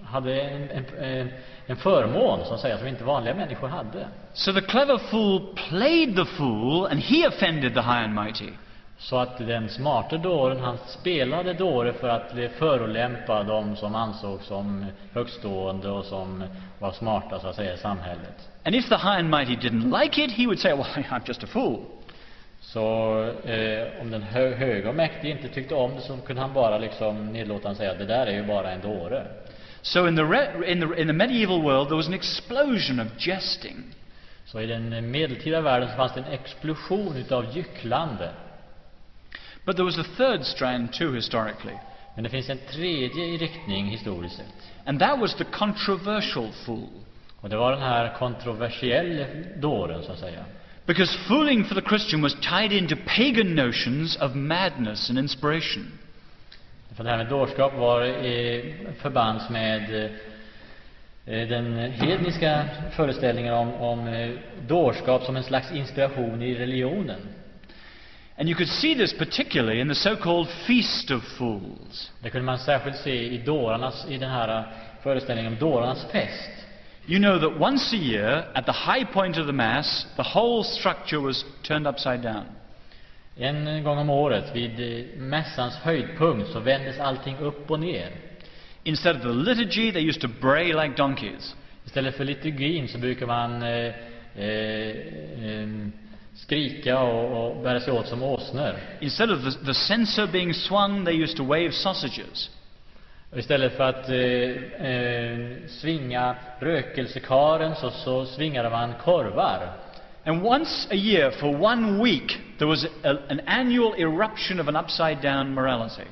hade 0.05 0.41
en, 0.41 0.71
en, 1.01 1.29
en 1.67 1.77
förmån, 1.77 2.45
så 2.45 2.55
att 2.55 2.61
säga, 2.61 2.79
som 2.79 2.87
inte 2.87 3.05
vanliga 3.05 3.35
människor 3.35 3.69
hade. 3.69 4.07
So 4.33 4.53
the 4.53 4.61
clever 4.61 4.99
fool 4.99 5.41
played 5.69 6.17
the 6.17 6.25
fool 6.25 6.87
and 6.87 7.01
he 7.01 7.29
offended 7.29 7.75
the 7.75 7.81
high 7.81 8.05
and 8.05 8.15
mighty. 8.15 8.51
Så 8.99 9.17
att 9.17 9.39
den 9.39 9.69
smarte 9.69 10.19
dåren, 10.19 10.61
han 10.61 10.79
spelade 10.87 11.55
dåre 11.55 11.93
för 11.93 12.09
att 12.09 12.33
förolämpa 12.59 13.43
de 13.43 13.77
som 13.77 13.95
ansågs 13.95 14.47
som 14.47 14.87
högstående 15.13 15.91
och 15.91 16.05
som 16.05 16.45
var 16.79 16.93
smarta, 16.93 17.41
så 17.41 17.49
att 17.49 17.57
säga, 17.57 17.75
i 17.75 17.79
samhället. 17.79 18.49
And 18.65 18.75
if 18.75 18.89
the 18.89 18.97
high 18.97 19.19
and 19.19 19.31
mighty 19.31 19.69
didn't 19.69 20.03
like 20.03 20.25
it, 20.25 20.33
he 20.33 20.47
would 20.47 20.59
say, 20.59 20.73
well, 20.73 20.87
I'm 21.11 21.23
just 21.27 21.43
a 21.43 21.47
fool. 21.47 21.81
Så 22.67 23.23
eh, 23.45 24.01
om 24.01 24.11
den 24.11 24.23
hö 24.23 24.55
höga 24.55 24.89
och 24.89 24.95
mäktige 24.95 25.31
inte 25.31 25.49
tyckte 25.49 25.75
om 25.75 25.95
det 25.95 26.01
så 26.01 26.17
kunde 26.17 26.43
han 26.43 26.53
bara 26.53 26.79
liksom 26.79 27.33
nedlåtande 27.33 27.77
säga 27.77 27.95
det 27.95 28.05
där 28.05 28.27
är 28.27 28.33
ju 28.33 28.47
bara 28.47 28.71
en 28.71 28.81
dåre. 28.81 29.27
So 29.83 30.09
in 30.09 30.17
the, 30.17 30.23
in 30.73 30.81
the, 30.81 31.01
in 31.01 31.07
the 31.07 31.13
medieval 31.13 31.63
world 31.63 31.89
there 31.89 31.97
was 31.97 32.09
an 32.09 32.15
explosion 32.15 33.01
of 33.01 33.27
jesting. 33.27 33.85
Så 34.45 34.61
i 34.61 34.67
den 34.67 35.11
medeltida 35.11 35.61
världen 35.61 35.89
så 35.89 35.97
fanns 35.97 36.15
det 36.15 36.21
en 36.21 36.33
explosion 36.33 37.17
utav 37.17 37.57
gycklande. 37.57 38.31
But 39.65 39.77
there 39.77 39.85
was 39.85 39.99
a 39.99 40.05
third 40.17 40.45
strand 40.45 40.93
too 40.93 41.13
historically. 41.13 41.77
Men 42.15 42.25
det 42.25 42.31
finns 42.31 42.51
en 42.51 42.59
tredje 42.59 43.37
riktning 43.39 43.87
historiskt 43.87 44.37
sett. 44.37 44.73
And 44.85 45.01
that 45.01 45.21
was 45.21 45.35
the 45.35 45.45
controversial 45.45 46.53
fool. 46.53 46.89
Och 47.41 47.49
det 47.49 47.57
var 47.57 47.73
den 47.73 47.83
här 47.83 48.15
kontroversiella 48.19 49.27
dåren 49.57 50.03
så 50.03 50.13
att 50.13 50.19
säga. 50.19 50.45
Because 50.87 51.19
fooling 51.29 51.65
for 51.65 51.75
the 51.75 51.83
Christian 51.83 52.23
was 52.23 52.35
tied 52.35 52.73
into 52.73 52.97
pagan 52.97 53.55
notions 53.55 54.17
of 54.21 54.35
madness 54.35 55.11
and 55.11 55.19
inspiration. 55.19 55.99
För 56.97 57.05
det 57.05 57.11
här 57.11 57.17
med 57.17 57.29
dårskap 57.29 57.75
var 57.75 58.03
eh, 58.03 58.63
förbands 59.03 59.51
med 59.51 60.05
eh, 61.25 61.49
den 61.49 61.77
hedniska 61.93 62.69
föreställningen 62.93 63.55
om, 63.55 63.75
om 63.75 64.09
eh, 64.09 64.31
dårskap 64.69 65.23
som 65.23 65.37
en 65.37 65.45
slags 65.45 65.73
inspiration 65.73 66.43
i 66.43 66.55
religionen. 66.55 67.21
And 68.39 68.49
you 68.49 68.55
could 68.57 68.69
see 68.69 68.95
this 68.95 69.19
particularly 69.19 69.81
in 69.81 69.89
the 69.89 69.95
so-called 69.95 70.49
Feast 70.49 71.11
of 71.11 71.23
Fools. 71.25 72.13
Det 72.23 72.31
kunde 72.31 72.45
man 72.45 72.59
särskilt 72.59 72.97
se 72.97 73.35
i 73.35 73.39
dårarnas, 73.39 74.07
i 74.09 74.19
den 74.19 74.31
här 74.31 74.73
föreställningen 75.03 75.53
om 75.53 75.59
dårarnas 75.59 76.07
fest. 76.13 76.66
You 77.09 77.21
know 77.21 77.39
that 77.39 77.61
once 77.61 77.93
a 77.93 77.97
year, 77.97 78.51
at 78.55 78.67
the 78.67 78.73
high 78.73 79.05
point 79.05 79.39
of 79.39 79.47
the 79.47 79.53
Mass, 79.53 80.07
the 80.17 80.25
whole 80.25 80.65
structure 80.65 81.21
was 81.21 81.45
turned 81.63 81.87
upside 81.87 82.23
down. 82.23 82.47
En 83.37 83.85
gång 83.85 83.99
om 83.99 84.11
året, 84.11 84.55
vid 84.55 85.09
mässans 85.19 85.75
höjdpunkt, 85.75 86.53
så 86.53 86.61
vändes 86.61 86.99
allting 86.99 87.37
upp 87.39 87.71
och 87.71 87.81
ner. 87.81 88.11
Instead 88.85 89.17
of 89.17 89.23
the 89.23 89.29
liturgy, 89.29 89.93
they 89.93 90.03
used 90.03 90.21
to 90.21 90.29
bray 90.41 90.73
like 90.73 90.97
donkeys. 90.97 91.55
Istället 91.85 92.17
för 92.17 92.25
liturgin 92.25 92.89
så 92.89 92.99
brukar 92.99 93.27
man 93.27 93.63
eh, 93.63 93.95
eh, 94.45 95.69
skrika 96.35 96.99
och, 97.01 97.47
och 97.47 97.63
bära 97.63 97.81
sig 97.81 97.93
åt 97.93 98.09
som 98.09 98.23
åsnor. 98.23 98.75
Instead 99.01 99.31
of 99.31 99.45
the, 99.45 99.65
the 99.67 99.75
censer 99.75 100.27
being 100.27 100.55
swung, 100.55 101.05
they 101.05 101.23
used 101.23 101.37
to 101.37 101.45
wave 101.45 101.73
sausages. 101.73 102.51
Och 103.31 103.39
istället 103.39 103.77
för 103.77 103.85
att 103.85 104.09
eh, 104.09 104.87
eh, 104.87 105.69
svinga 105.69 106.35
rökelsekaren 106.61 107.75
så, 107.75 107.91
så 107.91 108.27
svingade 108.27 108.71
man 108.71 108.93
korvar. 109.05 109.73
And 110.25 110.47
once 110.47 110.89
a 110.91 110.95
year, 110.95 111.31
for 111.31 111.63
one 111.63 112.03
week, 112.05 112.41
there 112.59 112.69
was 112.69 112.85
a, 112.85 113.17
an 113.29 113.41
annual 113.47 113.95
eruption 113.95 114.61
of 114.61 114.69
an 114.69 114.77
upside 114.77 115.23
down 115.23 115.55
morality. 115.55 116.03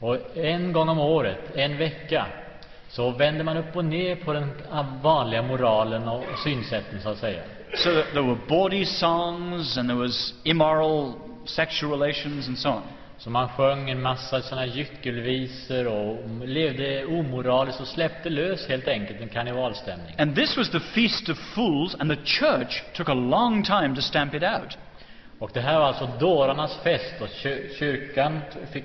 Och 0.00 0.36
en 0.36 0.72
gång 0.72 0.88
om 0.88 0.98
året, 0.98 1.38
en 1.54 1.78
vecka, 1.78 2.26
så 2.88 3.10
vänder 3.10 3.44
man 3.44 3.56
upp 3.56 3.76
och 3.76 3.84
ner 3.84 4.16
på 4.16 4.32
den 4.32 4.50
vanliga 5.02 5.42
moralen 5.42 6.08
och 6.08 6.24
synsätten, 6.44 7.00
så 7.02 7.08
att 7.08 7.18
säga. 7.18 7.42
So 7.74 7.94
that 7.94 8.12
there 8.12 8.22
were 8.22 8.38
bawdy 8.48 8.84
songs 8.84 9.78
and 9.78 9.88
there 9.88 9.98
was 9.98 10.34
immoral 10.44 11.14
sexual 11.44 11.92
relations 11.92 12.48
and 12.48 12.58
so 12.58 12.68
on. 12.68 12.82
Så 13.20 13.30
man 13.30 13.48
sjöng 13.48 13.90
en 13.90 14.02
massa 14.02 14.42
sådana 14.42 14.66
gyckelvisor 14.66 15.86
och 15.86 16.46
levde 16.46 17.04
omoraliskt 17.06 17.80
och 17.80 17.86
släppte 17.86 18.30
lös 18.30 18.68
helt 18.68 18.88
enkelt 18.88 19.20
en 19.20 19.28
karnevalstämning. 19.28 20.14
And 20.18 20.36
this 20.36 20.56
was 20.56 20.70
the 20.70 20.80
Feast 20.80 21.28
of 21.28 21.38
Fools, 21.38 21.96
and 21.98 22.10
the 22.10 22.24
church 22.24 22.82
took 22.94 23.08
a 23.08 23.14
long 23.14 23.62
time 23.64 23.94
to 23.96 24.02
stamp 24.02 24.34
it 24.34 24.42
out. 24.42 24.78
Och 25.38 25.50
det 25.54 25.60
här 25.60 25.78
var 25.78 25.86
alltså 25.86 26.08
dårarnas 26.20 26.76
fest 26.82 27.14
och 27.20 27.26
kyr- 27.28 27.78
kyrkan 27.78 28.40
fick, 28.72 28.84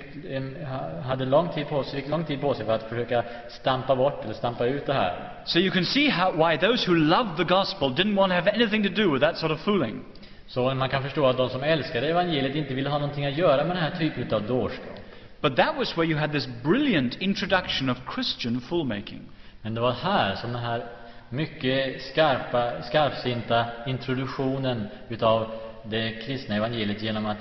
hade 1.04 1.24
lång 1.24 1.48
tid 1.48 1.68
på 1.68 1.84
sig, 1.84 2.00
fick 2.00 2.10
lång 2.10 2.24
tid 2.24 2.40
på 2.40 2.54
sig 2.54 2.66
för 2.66 2.72
att 2.72 2.88
försöka 2.88 3.24
stampa 3.48 3.96
bort 3.96 4.24
eller 4.24 4.34
stampa 4.34 4.66
ut 4.66 4.86
det 4.86 4.92
här. 4.92 5.32
So 5.44 5.58
you 5.58 5.70
can 5.70 5.84
see 5.84 6.08
how, 6.08 6.32
why 6.32 6.58
those 6.58 6.90
who 6.90 6.94
loved 6.94 7.36
the 7.36 7.54
gospel 7.54 7.88
didn't 7.88 8.16
want 8.16 8.30
to 8.30 8.34
have 8.34 8.50
anything 8.50 8.82
to 8.82 9.02
do 9.02 9.12
with 9.12 9.24
that 9.24 9.38
sort 9.38 9.52
of 9.52 9.60
fooling. 9.60 10.04
Så 10.46 10.74
man 10.74 10.88
kan 10.88 11.02
förstå 11.02 11.26
att 11.26 11.36
de 11.36 11.48
som 11.50 11.62
älskade 11.62 12.08
evangeliet 12.08 12.56
inte 12.56 12.74
ville 12.74 12.88
ha 12.90 12.98
någonting 12.98 13.26
att 13.26 13.36
göra 13.38 13.64
med 13.64 13.76
den 13.76 13.82
här 13.82 13.90
typen 13.98 14.34
av 14.34 14.42
dårskap. 14.46 14.96
But 15.40 15.56
that 15.56 15.76
was 15.76 15.98
where 15.98 16.06
you 16.10 16.18
had 16.20 16.32
this 16.32 16.48
brilliant 16.64 17.14
introduction 17.22 17.90
of 17.90 17.98
Christian 18.14 18.60
foolmaking. 18.60 19.20
Men 19.62 19.74
det 19.74 19.80
var 19.80 19.92
här 19.92 20.34
som 20.34 20.52
den 20.52 20.62
här 20.62 20.84
mycket 21.30 22.02
skarpa, 22.02 22.82
skarpsinta 22.82 23.66
introduktionen 23.86 24.88
utav 25.08 25.50
det 25.84 26.10
kristna 26.26 26.54
evangeliet 26.56 27.02
genom 27.02 27.26
att, 27.26 27.38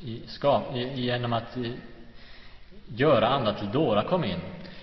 i- 0.00 0.22
skap, 0.26 0.76
i- 0.76 1.00
genom 1.00 1.32
att 1.32 1.56
göra 2.88 3.28
andra 3.28 3.52
till 3.52 3.70
dårar 3.72 4.02
kom 4.02 4.24
in. 4.24 4.38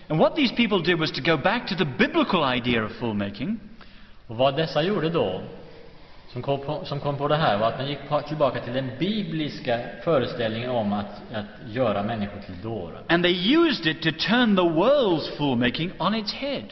And 0.08 0.20
what 0.20 0.36
these 0.36 0.56
people 0.56 0.78
did 0.80 1.00
was 1.00 1.12
to 1.12 1.22
go 1.22 1.38
back 1.38 1.68
to 1.68 1.76
the 1.76 1.86
biblical 1.86 2.56
idea 2.58 2.86
of 2.86 2.92
foolmaking 2.92 3.60
Och 4.28 4.36
vad 4.38 4.56
dessa 4.56 4.82
gjorde 4.82 5.10
då, 5.10 5.42
som 6.34 6.42
kom 6.42 6.60
på, 6.60 6.86
som 6.86 7.00
kom 7.00 7.18
på 7.18 7.28
det 7.28 7.36
här, 7.36 7.58
var 7.58 7.68
att 7.68 7.78
man 7.78 7.88
gick 7.88 8.00
tillbaka 8.28 8.60
till 8.60 8.74
den 8.74 8.92
bibliska 9.00 9.80
föreställningen 10.04 10.70
om 10.70 10.94
att, 10.94 11.22
att 11.34 11.74
göra 11.74 12.04
människor 12.04 12.42
till 12.42 12.62
dårar. 12.62 13.02
and 13.08 13.24
they 13.24 13.56
used 13.56 13.86
it 13.86 14.02
to 14.02 14.12
turn 14.12 14.56
the 14.56 14.62
world's 14.62 15.38
foolmaking 15.38 15.92
on 16.00 16.16
its 16.16 16.34
head. 16.34 16.64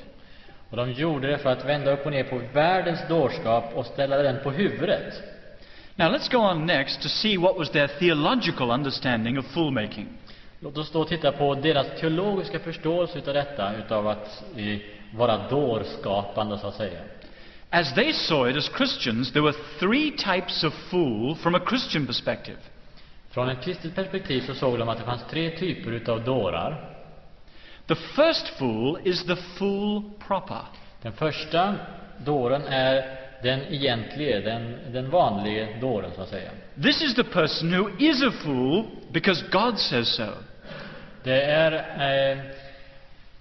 Och 0.69 0.77
de 0.77 0.91
gjorde 0.91 1.27
det 1.27 1.37
för 1.37 1.49
att 1.49 1.65
vända 1.65 1.91
upp 1.91 2.05
och 2.05 2.11
ner 2.11 2.23
på 2.23 2.41
världens 2.53 2.99
dårskap 3.09 3.71
och 3.75 3.85
ställa 3.85 4.17
den 4.17 4.43
på 4.43 4.51
huvudet. 4.51 5.21
Now 5.95 6.11
let's 6.11 6.31
go 6.31 6.37
on 6.37 6.65
next 6.65 7.01
to 7.01 7.09
see 7.09 7.37
what 7.37 7.57
was 7.57 7.69
their 7.69 7.87
theological 7.87 8.71
understanding 8.71 9.39
of 9.39 9.45
foolmaking. 9.45 10.07
Låt 10.59 10.77
oss 10.77 10.91
då 10.91 11.05
titta 11.05 11.31
på 11.31 11.55
deras 11.55 11.87
teologiska 11.99 12.59
förståelse 12.59 13.17
utav 13.17 13.33
detta, 13.33 13.75
utav 13.75 14.07
att 14.07 14.43
eh, 14.55 14.77
vara 15.13 15.49
dårskapande, 15.49 16.57
så 16.57 16.67
att 16.67 16.75
säga. 16.75 16.99
As 17.69 17.93
they 17.95 18.13
saw 18.13 18.45
it 18.45 18.55
as 18.55 18.69
Christians, 18.69 19.33
there 19.33 19.43
were 19.43 19.55
three 19.79 20.11
types 20.11 20.63
of 20.63 20.73
fool 20.89 21.35
from 21.35 21.55
a 21.55 21.59
Christian 21.59 22.07
perspective. 22.07 22.57
Från 23.29 23.49
ett 23.49 23.63
kristet 23.63 23.95
perspektiv 23.95 24.41
så 24.41 24.53
såg 24.53 24.79
de 24.79 24.89
att 24.89 24.97
det 24.97 25.03
fanns 25.03 25.21
tre 25.29 25.57
typer 25.57 25.91
utav 25.91 26.23
dårar. 26.23 26.93
The 27.87 27.95
first 27.95 28.47
fool 28.47 28.99
is 29.03 29.25
the 29.25 29.35
fool 29.35 30.03
proper. 30.27 30.61
Den 31.01 31.13
första 31.13 31.75
dåren 32.25 32.61
är 32.61 33.17
den 33.43 33.59
egentlige, 33.61 34.39
den, 34.39 34.77
den 34.93 35.09
vanlige 35.09 35.67
dåren, 35.81 36.11
så 36.15 36.21
att 36.21 36.29
säga. 36.29 36.49
This 36.83 37.01
is 37.01 37.15
the 37.15 37.23
person 37.23 37.73
who 37.73 37.89
is 37.99 38.23
a 38.23 38.31
fool 38.31 38.85
because 39.11 39.45
God 39.51 39.79
says 39.79 40.15
so. 40.15 40.27
Det 41.23 41.41
är 41.41 41.71
eh, 42.31 42.37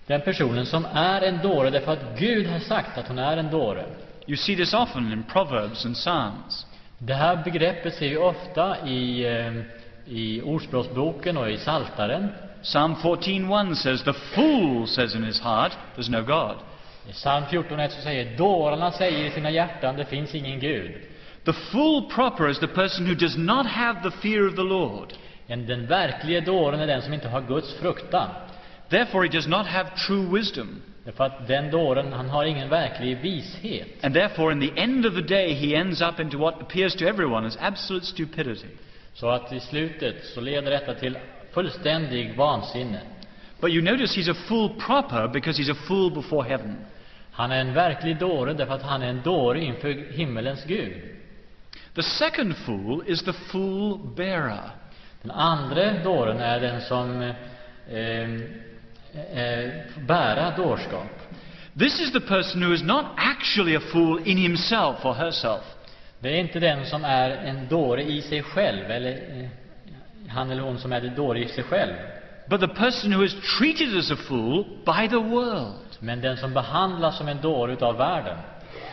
den 0.07 0.21
personen 0.21 0.67
som 0.67 0.87
är 0.93 1.23
en 1.23 1.39
dåre 1.43 1.71
därför 1.71 1.93
att 1.93 2.19
Gud 2.19 2.47
har 2.47 2.59
sagt 2.59 2.99
att 2.99 3.09
hon 3.09 3.19
är 3.19 3.37
en 3.37 3.51
dåre. 3.51 3.85
You 4.27 4.37
see 4.37 4.57
this 4.57 4.75
often 4.75 5.13
in 5.13 5.23
Proverbs 5.23 5.85
and 5.85 5.97
Psalms. 5.97 6.67
Det 6.99 7.15
här 7.15 7.45
begreppet 7.45 7.95
ser 7.95 8.09
vi 8.09 8.17
ofta 8.17 8.87
i, 8.87 9.27
eh, 9.27 9.53
i 10.07 10.43
Ordspråksboken 10.43 11.37
och 11.37 11.51
i 11.51 11.59
Saltaren. 11.59 12.29
Psalm 12.63 12.95
14:1 12.97 13.75
says, 13.75 14.03
"The 14.03 14.13
fool 14.13 14.87
says 14.87 15.15
in 15.15 15.25
his 15.25 15.41
heart, 15.41 15.73
there's 15.97 16.11
no 16.11 16.23
God." 16.23 16.57
I 17.09 17.13
psalm 17.13 17.45
14.1 17.45 17.93
så 17.93 18.01
säger 18.01 18.37
dårarna 18.39 18.93
säger 18.93 19.27
i 19.27 19.31
sina 19.31 19.51
hjärtan, 19.51 19.97
det 19.97 20.05
finns 20.05 20.35
ingen 20.35 20.61
Gud. 20.61 20.93
The 21.45 21.53
fool 21.53 22.11
proper 22.11 22.49
is 22.49 22.59
the 22.59 22.67
person 22.67 23.07
who 23.07 23.15
does 23.15 23.37
not 23.37 23.67
have 23.67 24.11
the 24.11 24.11
fear 24.11 24.49
of 24.49 24.57
the 24.57 24.63
Lord. 24.63 25.13
En, 25.47 25.67
den 25.67 25.87
verkliga 25.87 26.41
dåren 26.41 26.81
är 26.81 26.87
den 26.87 27.03
som 27.03 27.15
inte 27.15 27.29
har 27.29 27.41
Guds 27.41 27.75
fruktan. 27.75 28.29
Therefore, 28.89 29.25
he 29.25 29.29
does 29.29 29.47
not 29.47 29.67
have 29.67 29.91
true 30.07 30.39
wisdom. 30.39 30.83
Därför 31.05 31.25
att 31.25 31.49
den 31.49 31.71
dåren, 31.71 32.13
han 32.13 32.29
har 32.29 32.45
ingen 32.45 32.69
verklig 32.69 33.19
vishet. 33.19 34.05
And 34.05 34.15
therefore, 34.15 34.53
in 34.53 34.61
the 34.61 34.81
end 34.81 35.07
of 35.07 35.15
the 35.15 35.23
day, 35.23 35.55
he 35.55 35.77
ends 35.77 36.03
up 36.03 36.21
into 36.21 36.39
what 36.39 36.63
appears 36.63 36.95
to 36.95 37.05
everyone 37.05 37.47
as 37.47 37.59
absolute 37.61 38.07
stupidity. 38.07 38.67
Så 39.15 39.29
att 39.29 39.53
i 39.53 39.61
slutet 39.61 40.25
så 40.25 40.41
leder 40.41 40.71
detta 40.71 40.95
till 40.95 41.19
fullständig 41.53 42.37
vansinne. 42.37 43.01
But 43.61 43.71
you 43.71 43.83
notice 43.83 44.17
he's 44.17 44.31
a 44.31 44.35
fool 44.49 44.69
proper 44.87 45.29
because 45.29 45.63
he's 45.63 45.73
a 45.73 45.79
fool 45.87 46.11
before 46.11 46.49
heaven. 46.49 46.77
Han 47.33 47.53
är 47.53 47.61
en 47.61 47.75
verklig 47.75 48.19
dåre 48.19 48.53
därför 48.53 48.75
att 48.75 48.83
han 48.83 49.03
är 49.03 49.09
en 49.09 49.23
dåre 49.23 49.61
inför 49.61 50.13
himmelens 50.13 50.65
Gud. 50.65 51.03
The 51.95 52.03
second 52.03 52.57
fool 52.57 53.03
is 53.07 53.23
the 53.23 53.33
fool 53.33 53.99
bearer. 54.17 54.71
Den 55.23 55.31
andra 55.31 56.03
dåren 56.05 56.41
är 56.41 56.61
den 56.61 56.81
som 56.81 57.21
eh, 57.21 58.29
bära 60.07 60.57
dårskap. 60.57 61.23
This 61.79 62.01
is 62.01 62.13
the 62.13 62.21
person 62.21 62.63
who 62.63 62.73
is 62.73 62.83
not 62.83 63.05
actually 63.17 63.77
a 63.77 63.81
fool 63.81 64.21
in 64.25 64.39
himself 64.39 65.05
or 65.05 65.15
herself. 65.15 65.63
Det 66.21 66.29
är 66.29 66.41
inte 66.41 66.61
den 66.61 66.87
som 66.87 67.05
är 67.05 67.31
en 67.31 67.69
dåre 67.69 68.03
i 68.03 68.23
sig 68.23 68.43
själv, 68.43 68.91
eller 68.91 69.13
eh, 69.13 69.49
han 70.29 70.51
eller 70.51 70.63
hon 70.63 70.79
som 70.79 70.93
är 70.93 71.01
det 71.01 71.09
dåre 71.09 71.39
i 71.45 71.49
sig 71.49 71.65
själv. 71.65 71.95
but 72.49 72.61
the 72.61 72.69
person 72.69 73.11
who 73.13 73.23
is 73.23 73.35
treated 73.59 73.97
as 73.97 74.11
a 74.11 74.17
fool 74.29 74.65
by 74.85 75.09
the 75.09 75.21
world. 75.21 75.97
Men 76.01 76.21
den 76.21 76.37
som 76.37 76.55
behandlas 76.55 77.19
som 77.19 77.29
en 77.29 77.41
dåre 77.41 77.73
utav 77.73 77.97
världen. 77.97 78.39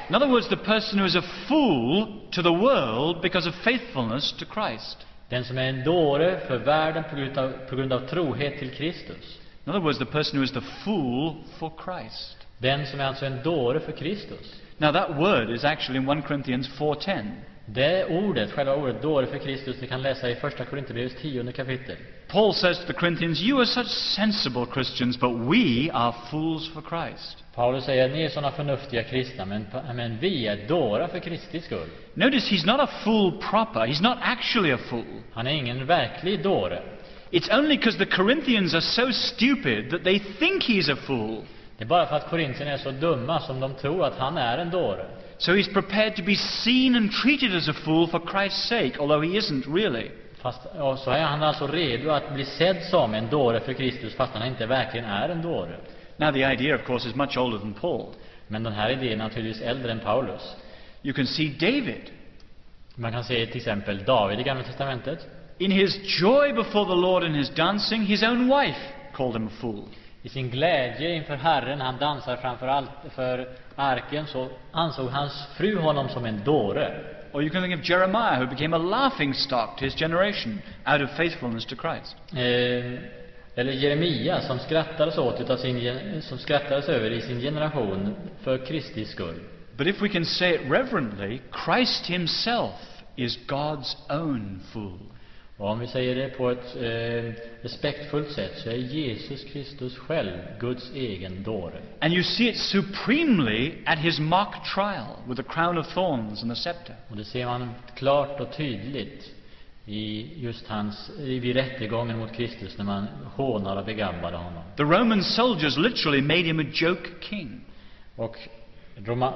In 0.10 0.16
other 0.16 0.28
words, 0.28 0.50
the 0.50 0.58
person 0.58 1.00
who 1.00 1.06
is 1.06 1.16
a 1.16 1.22
fool 1.48 2.08
to 2.32 2.42
the 2.42 2.52
world 2.52 3.22
because 3.22 3.50
of 3.50 3.56
faithfulness 3.56 4.32
to 4.32 4.46
Christ. 4.46 5.08
Den 5.30 5.46
som 5.46 5.58
är 5.58 5.70
en 5.70 5.84
dåre 5.84 6.40
för 6.48 6.58
världen 6.58 7.04
på 7.10 7.16
grund 7.16 7.38
av, 7.38 7.52
på 7.70 7.76
grund 7.76 7.94
av 7.94 8.00
trohet 8.00 8.60
till 8.60 8.72
Kristus. 8.72 9.40
In 9.66 9.74
other 9.74 9.82
words, 9.82 10.00
the 10.00 10.06
person 10.06 10.38
who 10.38 10.44
is 10.44 10.52
the 10.52 10.62
fool 10.84 11.36
for 11.60 11.72
Christ. 11.84 12.38
Den 12.58 12.88
som 12.88 13.00
är 13.00 13.04
alltså 13.04 13.26
en 13.26 13.44
dåre 13.44 13.80
för 13.80 13.92
Kristus. 13.92 14.56
Now, 14.78 14.92
that 14.92 15.18
word 15.18 15.50
is 15.50 15.64
actually 15.64 16.00
in 16.00 16.10
1 16.10 16.26
Corinthians 16.28 16.70
4.10. 16.70 17.32
Det 17.66 18.06
ordet, 18.06 18.52
själva 18.52 18.76
ordet 18.76 19.02
dåre 19.02 19.26
för 19.26 19.38
Kristus, 19.38 19.76
det 19.80 19.88
kan 19.88 20.02
läsa 20.02 20.30
i 20.30 20.36
första 20.36 20.66
Korinthierbrevets 20.66 21.22
tionde 21.22 21.52
kapitel. 21.52 21.96
Paul 22.28 22.54
says 22.54 22.80
to 22.80 22.86
the 22.86 22.94
Corinthians, 22.94 23.42
You 23.42 23.60
are 23.60 23.66
such 23.66 23.88
sensible 23.88 24.66
Christians, 24.74 25.20
but 25.20 25.32
we 25.32 25.92
are 25.94 26.14
fools 26.32 26.70
for 26.70 26.82
Christ. 26.82 27.44
Paulus 27.56 27.86
säger 27.86 28.10
ni 28.10 28.24
är 28.24 28.30
sådana 28.30 28.52
förnuftiga 28.52 29.04
kristna, 29.04 29.46
men, 29.46 29.66
men 29.96 30.18
vi 30.20 30.48
är 30.48 30.68
dårar 30.68 31.08
för 31.08 31.20
Kristi 31.20 31.62
skull. 31.62 31.88
Notice 32.14 32.52
he's 32.52 32.66
not 32.66 32.80
a 32.80 32.88
fool 33.04 33.32
proper. 33.32 33.80
He's 33.80 34.04
not 34.04 34.18
actually 34.22 34.72
a 34.72 34.78
fool. 34.78 35.22
Han 35.34 35.48
är 35.48 35.52
ingen 35.52 35.86
verklig 35.86 36.44
dåre. 36.44 36.82
It's 37.34 37.50
only 37.50 37.78
because 37.78 37.98
the 37.98 38.06
Corinthians 38.06 38.76
are 38.76 38.82
so 38.82 39.12
stupid 39.12 39.90
that 39.90 40.04
they 40.04 40.20
think 40.20 40.62
he's 40.64 40.88
a 40.90 40.96
fool. 40.96 41.44
Det 41.78 41.84
är 41.84 41.88
bara 41.88 42.06
för 42.06 42.16
att 42.16 42.30
korintierna 42.30 42.72
är 42.72 42.78
så 42.78 42.92
dumma 42.92 43.40
som 43.40 43.60
de 43.60 43.74
tror 43.74 44.06
att 44.06 44.18
han 44.18 44.38
är 44.38 44.58
en 44.58 44.70
dåre. 44.70 45.06
So 45.38 45.52
he's 45.52 45.74
prepared 45.74 46.16
to 46.16 46.24
be 46.24 46.36
seen 46.36 46.96
and 46.96 47.12
treated 47.12 47.56
as 47.56 47.68
a 47.68 47.74
fool 47.74 48.08
for 48.08 48.20
Christ's 48.20 48.68
sake, 48.68 49.00
although 49.00 49.22
he 49.22 49.40
isn't 49.40 49.76
really. 49.76 50.12
Fast, 50.42 50.66
och 50.66 51.00
så 51.00 51.12
är 51.12 51.24
han 51.24 51.44
alltså 51.44 51.68
redo 51.68 52.10
att 52.10 52.34
bli 52.34 52.46
sedd 52.46 52.84
som 52.84 53.14
en 53.14 53.30
dåre 53.30 53.60
för 53.60 53.74
Kristus 53.74 54.16
fast 54.16 54.34
han 54.34 54.48
inte 54.48 54.66
verkligen 54.66 55.06
är 55.06 55.30
en 55.30 55.42
dåre. 55.42 55.76
Now, 56.18 56.32
the 56.32 56.44
idea, 56.54 56.76
of 56.76 56.86
course, 56.86 57.10
is 57.10 57.16
much 57.16 57.38
older 57.38 57.58
than 57.58 57.74
Paul. 57.74 58.14
Men 58.48 58.64
den 58.64 58.74
här 58.74 58.90
idén 58.90 59.22
är 59.22 59.24
naturligtvis 59.24 59.64
äldre 59.64 59.92
än 59.92 60.00
Paulus. 60.00 60.56
You 61.04 61.14
can 61.14 61.28
see 61.28 61.48
David. 61.60 62.10
Man 62.96 63.12
kan 63.12 63.24
se 63.24 63.46
till 63.46 63.58
exempel 63.58 64.04
David 64.04 64.40
i 64.40 64.44
Gamla 64.44 64.64
Testamentet. 64.64 65.28
In 65.60 65.72
his 65.72 65.98
joy 66.20 66.54
before 66.54 66.86
the 66.86 66.96
Lord 66.96 67.24
in 67.24 67.34
his 67.34 67.50
dancing, 67.50 68.02
his 68.02 68.24
own 68.24 68.48
wife 68.48 68.94
called 69.14 69.36
him 69.36 69.48
a 69.48 69.62
fool. 69.62 69.88
I 70.24 70.30
sin 70.30 70.50
glädje 70.50 71.16
inför 71.16 71.36
Herren, 71.36 71.82
han 71.82 71.98
dansar 72.00 72.36
framför 72.36 72.68
allt 72.68 72.90
för 73.16 73.50
arken, 73.76 74.28
så 74.28 74.50
ansåg 74.72 75.10
hans 75.10 75.48
fru 75.58 75.78
honom 75.78 76.10
som 76.10 76.26
en 76.26 76.44
dåre. 76.44 77.00
Or 77.34 77.42
you 77.42 77.50
can 77.50 77.62
think 77.64 77.80
of 77.80 77.90
Jeremiah, 77.90 78.40
who 78.40 78.48
became 78.48 78.76
a 78.76 78.80
laughing 78.80 79.34
stock 79.34 79.78
to 79.78 79.86
his 79.86 79.96
generation 79.96 80.62
out 80.86 81.02
of 81.02 81.10
faithfulness 81.18 81.66
to 81.66 81.76
Christ. 81.76 82.16
Eh, 82.32 83.00
eller 83.56 83.72
Jeremia 83.72 84.42
som 84.42 84.60
skrattades 84.60 85.18
åt 85.18 85.42
utav 85.42 85.58
sin, 85.58 86.22
som 86.22 86.38
skrattades 86.38 86.90
över 86.90 87.12
i 87.12 87.22
sin 87.22 87.40
generation 87.40 88.16
för 88.44 88.66
Kristi 88.66 89.06
skull. 89.06 89.40
But 89.78 89.88
if 89.88 90.02
we 90.02 90.10
can 90.10 90.26
say 90.26 90.56
it 90.56 90.62
reverently, 90.70 91.42
Christ 91.66 92.06
himself 92.06 92.74
is 93.16 93.38
God's 93.48 93.96
own 94.10 94.60
fool. 94.72 95.13
Och 95.64 95.70
om 95.70 95.80
vi 95.80 95.88
säger 95.88 96.16
det 96.16 96.30
på 96.30 96.50
ett 96.50 96.76
eh, 96.76 97.44
respektfullt 97.62 98.32
sätt 98.32 98.52
så 98.58 98.70
är 98.70 98.76
Jesus 98.76 99.44
Kristus 99.44 99.98
själv 99.98 100.32
Guds 100.60 100.92
egen 100.96 101.44
dåre. 101.44 101.82
And 102.00 102.14
you 102.14 102.24
see 102.24 102.50
it 102.50 102.58
supremely 102.58 103.74
at 103.86 104.00
his 104.00 104.20
mock 104.20 104.56
trial 104.76 105.16
with 105.28 105.42
the 105.42 105.54
crown 105.54 105.78
of 105.78 105.88
thorns 105.94 106.42
and 106.42 106.52
the 106.52 106.56
scepter. 106.56 106.96
Och 107.10 107.18
det 107.18 107.26
ser 107.26 107.46
man 107.46 107.70
klart 107.96 108.40
och 108.40 108.54
tydligt 108.58 109.32
i 109.86 110.32
just 110.36 110.68
hans, 110.68 111.12
vid 111.20 111.56
rättegången 111.56 112.20
mot 112.20 112.34
Kristus 112.34 112.78
när 112.78 112.86
man 112.86 113.08
hånar 113.36 113.76
och 113.76 113.86
begabbade 113.86 114.38
honom. 114.38 114.64
The 114.78 114.84
Roman 114.84 115.24
soldiers 115.24 115.78
literally 115.78 116.22
made 116.22 116.44
him 116.44 116.60
a 116.60 116.66
joke 116.74 117.10
king. 117.22 117.62
Och 118.16 118.38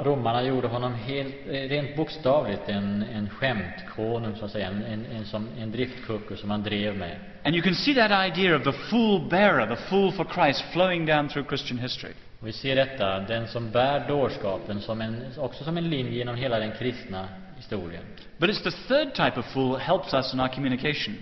romarna 0.03 0.43
gjorde 0.43 0.67
honom 0.67 0.93
helt, 0.93 1.35
eh, 1.47 1.51
rent 1.51 1.95
bokstavligt 1.95 2.69
en, 2.69 3.03
en 3.15 3.29
skämtkonung, 3.29 4.35
så 4.35 4.45
att 4.45 4.51
säga, 4.51 4.67
en, 4.67 4.83
en, 4.83 5.05
en, 5.05 5.25
som, 5.25 5.47
en 5.59 5.71
driftkucku 5.71 6.35
som 6.35 6.49
han 6.49 6.63
drev 6.63 6.97
med. 6.97 7.15
And 7.43 7.55
you 7.55 7.63
can 7.63 7.75
see 7.75 7.95
that 7.95 8.11
idea 8.11 8.55
of 8.55 8.63
the 8.63 8.71
fool 8.71 9.29
bearer, 9.29 9.75
the 9.75 9.81
fool 9.89 10.11
for 10.11 10.25
Christ, 10.25 10.63
flowing 10.73 11.05
down 11.05 11.29
through 11.29 11.47
Christian 11.47 11.79
history. 11.79 12.13
Och 12.39 12.47
vi 12.47 12.53
ser 12.53 12.75
detta, 12.75 13.19
den 13.19 13.47
som 13.47 13.71
bär 13.71 14.07
dårskapen, 14.07 14.81
som 14.81 15.01
en, 15.01 15.23
också 15.37 15.63
som 15.63 15.77
en 15.77 15.89
linje 15.89 16.11
genom 16.11 16.35
hela 16.35 16.59
den 16.59 16.71
kristna 16.71 17.27
historien. 17.57 18.03
But 18.37 18.49
it's 18.49 18.63
the 18.63 18.71
third 18.71 19.13
type 19.13 19.39
of 19.39 19.45
fool 19.45 19.73
that 19.73 19.81
helps 19.81 20.13
us 20.13 20.33
in 20.33 20.39
our 20.39 20.47
communication. 20.47 21.15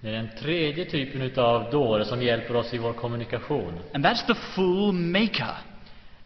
Det 0.00 0.08
är 0.08 0.12
den 0.12 0.28
tredje 0.38 0.84
typen 0.84 1.22
utav 1.22 1.70
dåre 1.70 2.04
som 2.04 2.22
hjälper 2.22 2.56
oss 2.56 2.74
i 2.74 2.78
vår 2.78 2.92
kommunikation. 2.92 3.78
And 3.94 4.06
that's 4.06 4.26
the 4.26 4.34
fool 4.34 4.92
maker. 4.92 5.73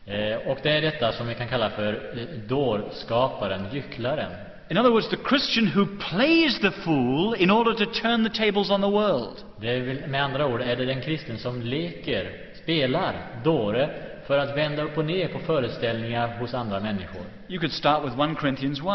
Eh, 0.09 0.51
och 0.51 0.59
det 0.63 0.71
är 0.71 0.81
detta 0.81 1.13
som 1.13 1.29
vi 1.29 1.35
kan 1.35 1.49
kalla 1.49 1.71
för 1.71 2.19
dårskaparen, 2.47 3.67
gycklaren. 3.73 4.33
In 4.71 4.79
other 4.79 4.91
words, 4.91 5.09
the 5.09 5.17
Christian 5.29 5.67
who 5.75 5.87
plays 6.11 6.61
the 6.61 6.71
fool 6.71 7.35
in 7.39 7.51
order 7.51 7.85
to 7.85 7.93
turn 7.93 8.31
the 8.31 8.45
tables 8.45 8.71
on 8.71 8.81
the 8.81 8.91
world. 8.91 9.37
Det 9.57 9.81
väl, 9.81 10.07
med 10.07 10.25
andra 10.25 10.47
ord 10.47 10.61
är 10.61 10.77
det 10.77 10.85
den 10.85 11.01
kristen 11.01 11.39
som 11.39 11.63
leker, 11.63 12.33
spelar 12.63 13.15
dåre 13.45 13.91
för 14.27 14.39
att 14.39 14.57
vända 14.57 14.83
upp 14.83 14.99
och 14.99 15.05
ner 15.05 15.29
på 15.29 15.39
föreställningar 15.39 16.39
hos 16.39 16.55
andra 16.55 16.81
människor. 16.81 17.23
You 17.49 17.61
could 17.61 17.73
start 17.73 18.05
with 18.05 18.21
1 18.21 18.39
Corinthians 18.39 18.81
1. 18.81 18.87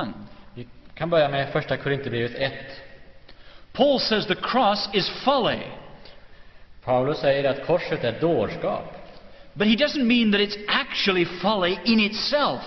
Vi 0.53 0.67
kan 0.93 1.09
börja 1.09 1.29
med 1.29 1.49
första 1.49 1.77
Korinthierbrevet 1.77 2.35
1. 2.35 2.53
Paul 3.73 3.99
says 3.99 4.25
the 4.25 4.35
cross 4.35 4.89
is 4.93 5.09
folly, 5.09 5.59
Paulus 6.83 7.17
säger 7.17 7.49
att 7.49 7.65
korset 7.65 8.03
är 8.03 8.19
dårskap. 8.19 9.02
But 9.53 9.67
he 9.67 9.75
doesn't 9.75 10.07
mean 10.07 10.31
that 10.31 10.41
it's 10.41 10.57
actually 10.67 11.25
folly 11.25 11.79
in 11.85 11.99
itself. 11.99 12.61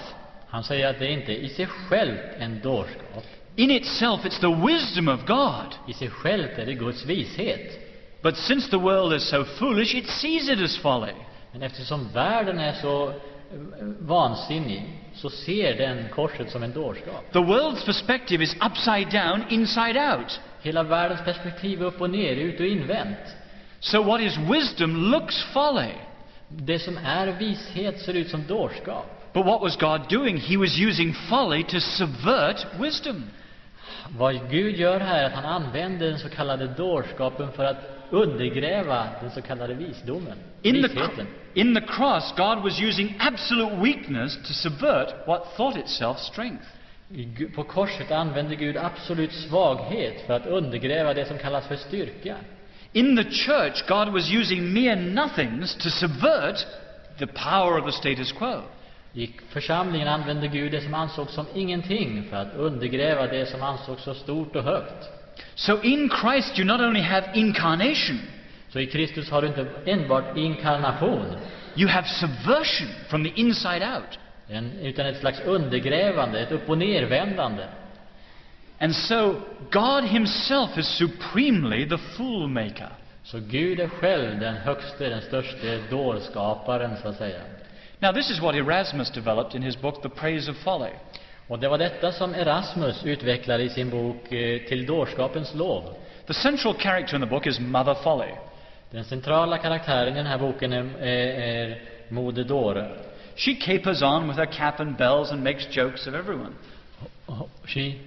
Han 0.48 0.64
säger 0.64 0.90
att 0.90 0.98
det 0.98 1.12
inte 1.12 1.32
i 1.32 1.48
sig 1.48 1.66
självt 1.66 2.20
en 2.38 2.60
dårskap. 2.60 3.24
In 3.56 3.70
itself, 3.70 4.24
it's 4.24 4.40
the 4.40 4.66
wisdom 4.66 5.08
of 5.08 5.26
God. 5.26 5.74
I 5.88 5.92
sig 5.92 6.10
självt 6.10 6.58
är 6.58 6.66
det 6.66 6.74
Guds 6.74 7.04
vishet. 7.04 7.86
But 8.22 8.36
since 8.36 8.70
the 8.70 8.78
world 8.78 9.12
is 9.12 9.28
so 9.28 9.44
foolish, 9.44 9.94
it 9.94 10.08
sees 10.08 10.48
it 10.48 10.60
as 10.60 10.76
folly. 10.76 11.12
Men 11.52 11.62
eftersom 11.62 12.08
världen 12.12 12.58
är 12.58 12.72
så 12.72 13.08
eh, 13.08 13.14
vansinnig 14.00 14.82
så 15.14 15.30
ser 15.30 15.74
den 15.74 16.08
korset 16.08 16.50
som 16.50 16.62
en 16.62 16.72
dårskap. 16.72 17.32
The 17.32 17.38
world's 17.38 17.84
perspective 17.86 18.44
is 18.44 18.54
upside 18.54 19.10
down, 19.10 19.44
inside 19.50 19.96
out. 19.96 20.40
Hela 20.62 20.82
världens 20.82 21.24
perspektiv 21.24 21.82
är 21.82 21.86
upp 21.86 22.00
och 22.00 22.10
ner, 22.10 22.36
ut 22.36 22.60
och 22.60 22.66
invänt. 22.66 23.36
So 23.80 24.02
what 24.02 24.20
is 24.20 24.36
wisdom 24.36 25.10
looks 25.10 25.44
folly. 25.44 25.92
Det 26.48 26.78
som 26.78 26.96
är 26.96 27.26
vishet 27.26 28.00
ser 28.00 28.14
ut 28.14 28.30
som 28.30 28.46
dårskap. 28.46 29.32
But 29.32 29.46
what 29.46 29.60
was 29.60 29.76
God 29.76 30.00
doing? 30.08 30.36
He 30.36 30.56
was 30.56 30.78
using 30.78 31.12
folly 31.12 31.62
to 31.62 31.80
subvert 31.80 32.66
wisdom. 32.80 33.24
Vad 34.18 34.50
Gud 34.50 34.76
gör 34.76 35.00
här 35.00 35.22
är 35.22 35.26
att 35.26 35.32
han 35.32 35.44
använder 35.44 36.06
den 36.06 36.18
så 36.18 36.28
kallade 36.28 36.66
dårskapen 36.66 37.52
för 37.52 37.64
att 37.64 37.76
undergräva 38.10 39.06
den 39.20 39.30
så 39.30 39.42
kallade 39.42 39.74
visdomen, 39.74 40.38
In 40.62 40.74
the, 40.74 40.88
visheten. 40.88 41.26
in 41.54 41.74
the 41.74 41.80
cross, 41.80 42.34
God 42.36 42.62
was 42.62 42.80
using 42.80 43.14
absolute 43.18 43.76
weakness 43.76 44.36
to 44.36 44.52
subvert 44.52 45.26
what 45.26 45.56
thought 45.56 45.76
itself 45.76 46.18
strength. 46.18 46.64
På 47.54 47.62
korset 47.62 48.10
använder 48.10 48.56
Gud 48.56 48.76
absolut 48.76 49.32
svaghet 49.32 50.26
för 50.26 50.34
att 50.34 50.46
undergräva 50.46 51.14
det 51.14 51.24
som 51.24 51.38
kallas 51.38 51.66
för 51.66 51.76
styrka. 51.76 52.36
In 52.96 53.14
the 53.14 53.24
church, 53.24 53.86
God 53.86 54.10
was 54.12 54.30
using 54.30 54.72
mere 54.72 54.96
nothings 54.96 55.76
to 55.82 55.90
subvert 55.90 56.64
the 57.18 57.26
power 57.26 57.78
of 57.78 57.84
the 57.84 57.92
status 57.92 58.32
quo. 58.32 58.62
I 59.14 59.30
församlingen 59.48 60.08
använde 60.08 60.48
Gud 60.48 60.72
det 60.72 60.80
som 60.80 60.94
ansågs 60.94 61.34
som 61.34 61.46
ingenting 61.54 62.24
för 62.30 62.36
att 62.36 62.54
undergräva 62.56 63.26
det 63.26 63.46
som 63.46 63.62
ansågs 63.62 64.02
så 64.02 64.14
stort 64.14 64.56
och 64.56 64.62
högt. 64.62 65.08
So 65.54 65.82
in 65.82 66.10
Christ, 66.20 66.58
you 66.58 66.66
not 66.66 66.80
only 66.80 67.00
have 67.00 67.26
incarnation, 67.34 68.20
Så 68.72 68.80
i 68.80 68.86
Kristus 68.86 69.30
har 69.30 69.42
du 69.42 69.48
inte 69.48 69.66
enbart 69.86 70.36
inkarnation, 70.36 71.26
you 71.76 71.88
have 71.88 72.06
subversion 72.06 72.88
from 73.08 73.24
the 73.24 73.32
inside 73.40 73.82
out. 73.82 74.18
en, 74.48 74.72
utan 74.82 75.06
ett 75.06 75.20
slags 75.20 75.40
undergrävande, 75.40 76.40
ett 76.40 76.52
upp 76.52 76.70
och 76.70 76.78
nervändande. 76.78 77.64
And 78.78 78.94
so, 78.94 79.42
God 79.70 80.04
Himself 80.04 80.78
is 80.78 80.98
supremely 80.98 81.88
the 81.88 81.98
fool 82.16 82.48
maker. 82.48 82.90
Så 83.24 83.38
Gud 83.40 83.80
är 83.80 83.88
själv 83.88 84.40
den 84.40 84.54
högste, 84.54 85.08
den 85.08 85.22
störste 85.22 85.78
dårskaparen, 85.90 86.96
så 87.02 87.08
att 87.08 87.16
säga. 87.16 87.40
Now, 88.00 88.12
this 88.12 88.30
is 88.30 88.40
what 88.40 88.54
Erasmus 88.54 89.10
developed 89.10 89.54
in 89.54 89.62
his 89.62 89.76
book, 89.76 90.02
The 90.02 90.08
Praise 90.08 90.50
of 90.50 90.56
Folly. 90.56 90.90
Och 91.48 91.58
det 91.58 91.68
var 91.68 91.78
detta 91.78 92.12
som 92.12 92.34
Erasmus 92.34 93.04
utvecklade 93.04 93.62
i 93.62 93.68
sin 93.68 93.90
bok 93.90 94.32
eh, 94.32 94.58
Till 94.68 94.86
dårskapens 94.86 95.54
lov. 95.54 95.94
The 96.26 96.34
central 96.34 96.74
character 96.74 97.14
in 97.14 97.20
the 97.20 97.26
book 97.26 97.46
is 97.46 97.60
Mother 97.60 97.94
Folly. 97.94 98.32
Den 98.90 99.04
centrala 99.04 99.58
karaktären 99.58 100.12
i 100.12 100.16
den 100.16 100.26
här 100.26 100.38
boken 100.38 100.72
är, 100.72 100.84
är, 101.00 101.40
är 101.40 101.82
Moder 102.08 102.44
Dåre. 102.44 102.88
She 103.36 103.54
capers 103.54 104.02
on 104.02 104.28
with 104.28 104.38
her 104.38 104.46
cap 104.46 104.80
and 104.80 104.96
bells 104.96 105.32
and 105.32 105.44
makes 105.44 105.76
jokes 105.76 106.06
of 106.06 106.14
everyone. 106.14 106.52
She, 107.66 107.98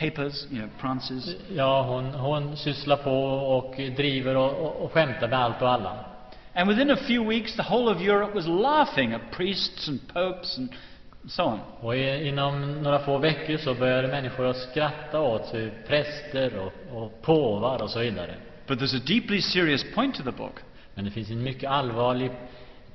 Capers, 0.00 0.46
you 0.50 0.58
know, 0.58 0.68
prances. 0.80 1.36
ja, 1.54 1.82
hon, 1.82 2.04
hon 2.04 2.56
sysslar 2.56 2.96
på 2.96 3.12
och 3.56 3.74
driver 3.76 4.36
och, 4.36 4.50
och, 4.50 4.84
och 4.84 4.92
skämtar 4.92 5.28
med 5.28 5.38
allt 5.38 5.62
och 5.62 5.70
alla. 5.70 6.04
And 6.54 6.68
within 6.68 6.90
a 6.90 6.96
few 6.96 7.34
weeks, 7.34 7.56
the 7.56 7.62
whole 7.62 7.90
of 7.94 8.00
Europe 8.00 8.34
was 8.34 8.46
laughing 8.46 9.12
at 9.14 9.20
priests 9.30 9.88
and 9.88 10.00
popes 10.12 10.58
and 10.58 10.68
so 11.28 11.42
on. 11.42 11.60
Och 11.80 11.96
i, 11.96 12.28
inom 12.28 12.82
några 12.82 12.98
få 12.98 13.18
veckor 13.18 13.56
så 13.56 13.74
började 13.74 14.08
människor 14.08 14.46
att 14.46 14.56
skratta 14.56 15.20
åt 15.20 15.52
präster 15.86 16.52
och, 16.58 17.02
och 17.02 17.22
påvar 17.22 17.82
och 17.82 17.90
så 17.90 17.98
vidare. 17.98 18.34
But 18.66 18.78
there's 18.78 18.96
a 18.96 19.02
deeply 19.06 19.40
serious 19.40 19.84
point 19.94 20.14
to 20.14 20.22
the 20.22 20.32
book. 20.32 20.54
Men 20.94 21.04
det 21.04 21.10
finns 21.10 21.30
en 21.30 21.42
mycket 21.42 21.70
allvarlig 21.70 22.30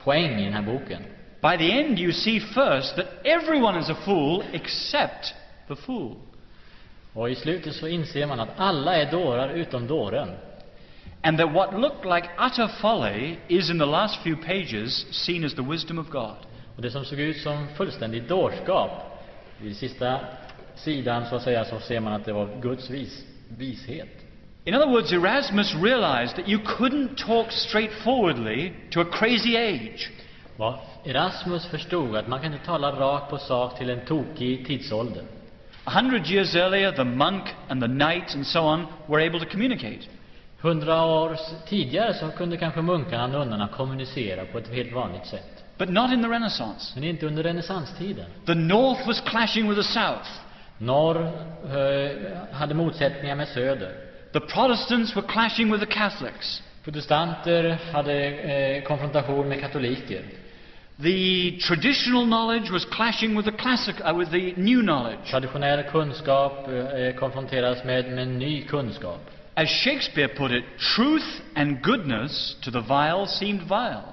poäng 0.04 0.40
i 0.40 0.44
den 0.44 0.54
här 0.54 0.62
boken. 0.62 1.02
By 1.42 1.58
the 1.58 1.72
end, 1.72 2.00
you 2.00 2.12
see 2.12 2.40
first 2.40 2.96
that 2.96 3.06
everyone 3.24 3.80
is 3.80 3.90
a 3.90 3.96
fool 4.06 4.44
except 4.54 5.34
the 5.68 5.76
fool. 5.76 6.16
Och 7.16 7.30
i 7.30 7.36
slutet 7.36 7.76
så 7.76 7.88
inser 7.88 8.28
man 8.28 8.40
att 8.40 8.50
alla 8.58 8.96
är 8.96 9.12
dårar 9.12 9.50
utom 9.50 9.88
dåren. 9.88 10.30
And 11.22 11.38
that 11.38 11.54
what 11.54 11.74
looked 11.74 12.06
like 12.16 12.30
utter 12.48 12.68
folly 12.68 13.38
is, 13.48 13.70
in 13.70 13.80
the 13.80 13.86
last 13.86 14.24
few 14.24 14.36
pages, 14.46 15.06
seen 15.12 15.46
as 15.46 15.54
the 15.54 15.62
wisdom 15.62 16.00
of 16.00 16.10
God. 16.10 16.36
Och 16.76 16.82
det 16.82 16.92
som 16.92 17.06
såg 17.06 17.20
ut 17.20 17.38
som 17.38 17.68
fullständig 17.68 18.24
dårskap, 18.24 18.90
i 19.64 19.74
sista 19.74 20.20
sidan 20.76 21.26
så 21.26 21.36
att 21.36 21.42
säga, 21.42 21.66
så 21.66 21.80
ser 21.80 22.00
man 22.00 22.14
att 22.14 22.26
det 22.26 22.34
var 22.34 22.62
Guds 22.62 22.90
vis, 22.90 23.26
vishet. 23.58 24.26
In 24.66 24.76
other 24.76 24.88
words, 24.88 25.14
Erasmus 25.14 25.76
realized 25.76 26.36
that 26.36 26.50
you 26.50 26.60
couldn't 26.60 27.16
talk 27.18 27.52
straightforwardly 27.52 28.72
to 28.92 29.02
a 29.02 29.06
crazy 29.12 29.58
age. 29.58 30.12
Erasmus 31.06 31.66
förstod 31.66 32.16
att 32.16 32.28
man 32.28 32.42
kan 32.42 32.54
inte 32.54 32.66
tala 32.66 32.92
rakt 32.92 33.30
på 33.30 33.38
sak 33.38 33.78
till 33.78 33.90
en 33.90 34.06
tokig 34.06 34.68
tidsålder. 34.68 35.24
A 35.88 35.92
hundred 35.92 36.28
years 36.28 36.56
earlier, 36.56 36.92
the 36.92 37.04
monk 37.04 37.44
and 37.70 37.82
the 37.82 37.88
knight 37.88 38.36
and 38.36 38.48
so 38.48 38.64
on 38.64 38.88
were 39.08 39.22
able 39.22 39.40
to 39.40 39.46
communicate. 39.46 40.08
Hundra 40.62 41.06
år 41.06 41.38
tidigare 41.68 42.14
så 42.14 42.28
kunde 42.38 42.58
kanske 42.58 42.82
munkarna 42.82 43.24
och 43.24 43.32
nunnorna 43.32 43.68
kommunicera 43.68 44.46
på 44.46 44.58
ett 44.58 44.68
helt 44.74 44.94
vanligt 44.94 45.26
sätt. 45.26 45.64
But 45.78 45.90
not 45.90 46.12
in 46.12 46.24
the 46.24 46.30
Renaissance. 46.30 46.92
Men 46.96 47.04
inte 47.04 47.26
under 47.26 47.44
renässanstiden. 47.44 48.26
The 48.46 48.54
North 48.56 49.08
was 49.08 49.22
clashing 49.22 49.70
with 49.70 49.82
the 49.82 49.88
South. 49.88 50.30
Norr 50.78 51.22
eh, 51.22 52.52
hade 52.52 52.74
motsättningar 52.74 53.36
med 53.36 53.48
söder. 53.48 53.92
The 54.34 54.40
Protestants 54.40 55.16
were 55.16 55.28
clashing 55.28 55.72
with 55.72 55.86
the 55.86 55.94
Catholics. 55.94 56.64
Protestanter 56.84 57.78
hade 57.94 58.14
eh, 58.28 58.84
konfrontation 58.84 59.50
med 59.50 59.60
katoliker. 59.62 60.22
The 60.98 61.58
traditional 61.60 62.26
knowledge 62.26 62.72
was 62.72 62.86
clashing 62.86 63.36
with 63.36 63.46
the 63.46 63.52
classic, 63.52 63.96
uh, 64.00 64.14
with 64.16 64.32
the 64.32 64.54
new 64.56 64.82
knowledge. 64.82 65.20
Traditionell 65.30 65.92
kunskap 65.92 66.70
eh, 66.70 67.16
konfronteras 67.20 67.84
med, 67.84 68.14
med 68.14 68.28
ny 68.28 68.66
kunskap. 68.66 69.20
As 69.58 69.68
Shakespeare 69.68 70.30
put 70.30 70.52
it, 70.52 70.64
truth 70.96 71.42
and 71.56 71.82
goodness 71.82 72.56
to 72.62 72.72
the 72.72 72.82
vile 72.82 73.28
seemed 73.28 73.64
vile. 73.64 74.04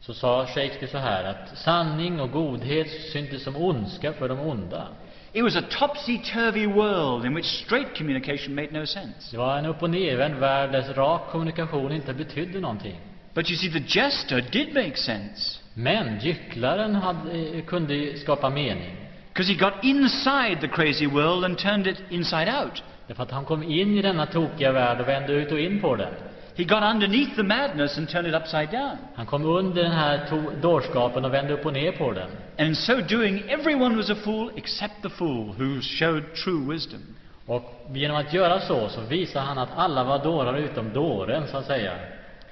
Så 0.00 0.14
sa 0.14 0.46
Shakespeare 0.46 0.88
så 0.88 0.98
här 0.98 1.24
att 1.24 1.58
sanning 1.58 2.20
och 2.20 2.30
godhet 2.30 2.88
syntes 3.12 3.44
som 3.44 3.56
ondska 3.56 4.12
för 4.12 4.28
de 4.28 4.40
onda. 4.40 4.88
It 5.32 5.42
was 5.42 5.56
a 5.56 5.62
topsy-turvy 5.70 6.66
world 6.66 7.24
in 7.24 7.34
which 7.34 7.46
straight 7.46 7.96
communication 7.96 8.54
made 8.54 8.70
no 8.70 8.86
sense. 8.86 9.30
Det 9.30 9.38
var 9.38 9.58
en 9.58 9.66
upp 9.66 9.82
och 9.82 9.90
nervänd 9.90 10.34
värld 10.34 10.72
där 10.72 10.94
rak 10.94 11.30
kommunikation 11.30 11.92
inte 11.92 12.14
betydde 12.14 12.60
någonting. 12.60 13.00
But 13.34 13.50
you 13.50 13.56
see, 13.56 13.70
the 13.70 13.98
jester 13.98 14.40
did 14.52 14.74
make 14.74 14.96
sense. 14.96 15.65
Men 15.78 16.18
gycklaren 16.18 16.94
hade, 16.94 17.30
eh, 17.30 17.64
kunde 17.64 18.18
skapa 18.18 18.50
mening. 18.50 18.96
Because 19.28 19.52
he 19.52 19.58
got 19.58 19.84
inside 19.84 20.60
the 20.60 20.68
crazy 20.68 21.06
world 21.06 21.44
and 21.44 21.58
turned 21.58 21.86
it 21.86 22.02
inside 22.08 22.48
out. 22.48 22.82
Därför 23.06 23.22
att 23.22 23.30
han 23.30 23.44
kom 23.44 23.62
in 23.62 23.98
i 23.98 24.02
denna 24.02 24.26
tokiga 24.26 24.72
värld 24.72 25.00
och 25.00 25.08
vände 25.08 25.32
ut 25.32 25.52
och 25.52 25.58
in 25.58 25.80
på 25.80 25.96
den. 25.96 26.14
He 26.56 26.64
got 26.64 26.82
underneath 26.82 27.36
the 27.36 27.42
madness 27.42 27.98
and 27.98 28.08
turned 28.08 28.34
it 28.34 28.42
upside 28.42 28.70
down. 28.70 28.96
Han 29.14 29.26
kom 29.26 29.44
under 29.44 29.82
den 29.82 29.92
här 29.92 30.20
dårskapen 30.62 31.24
och 31.24 31.34
vände 31.34 31.52
upp 31.52 31.66
och 31.66 31.72
ner 31.72 31.92
på 31.92 32.12
den. 32.12 32.30
And 32.58 32.68
in 32.68 32.76
so 32.76 33.00
doing, 33.00 33.42
everyone 33.48 33.96
was 33.96 34.10
a 34.10 34.14
fool 34.24 34.50
except 34.56 35.02
the 35.02 35.10
fool 35.10 35.54
who 35.58 35.80
showed 35.80 36.34
true 36.34 36.72
wisdom. 36.72 37.00
Och 37.46 37.86
genom 37.92 38.16
att 38.16 38.32
göra 38.32 38.60
så, 38.60 38.88
så 38.88 39.00
visar 39.00 39.40
han 39.40 39.58
att 39.58 39.68
alla 39.76 40.04
var 40.04 40.24
dårar 40.24 40.56
utom 40.56 40.92
dåren, 40.92 41.48
så 41.48 41.56
att 41.56 41.66
säga, 41.66 41.92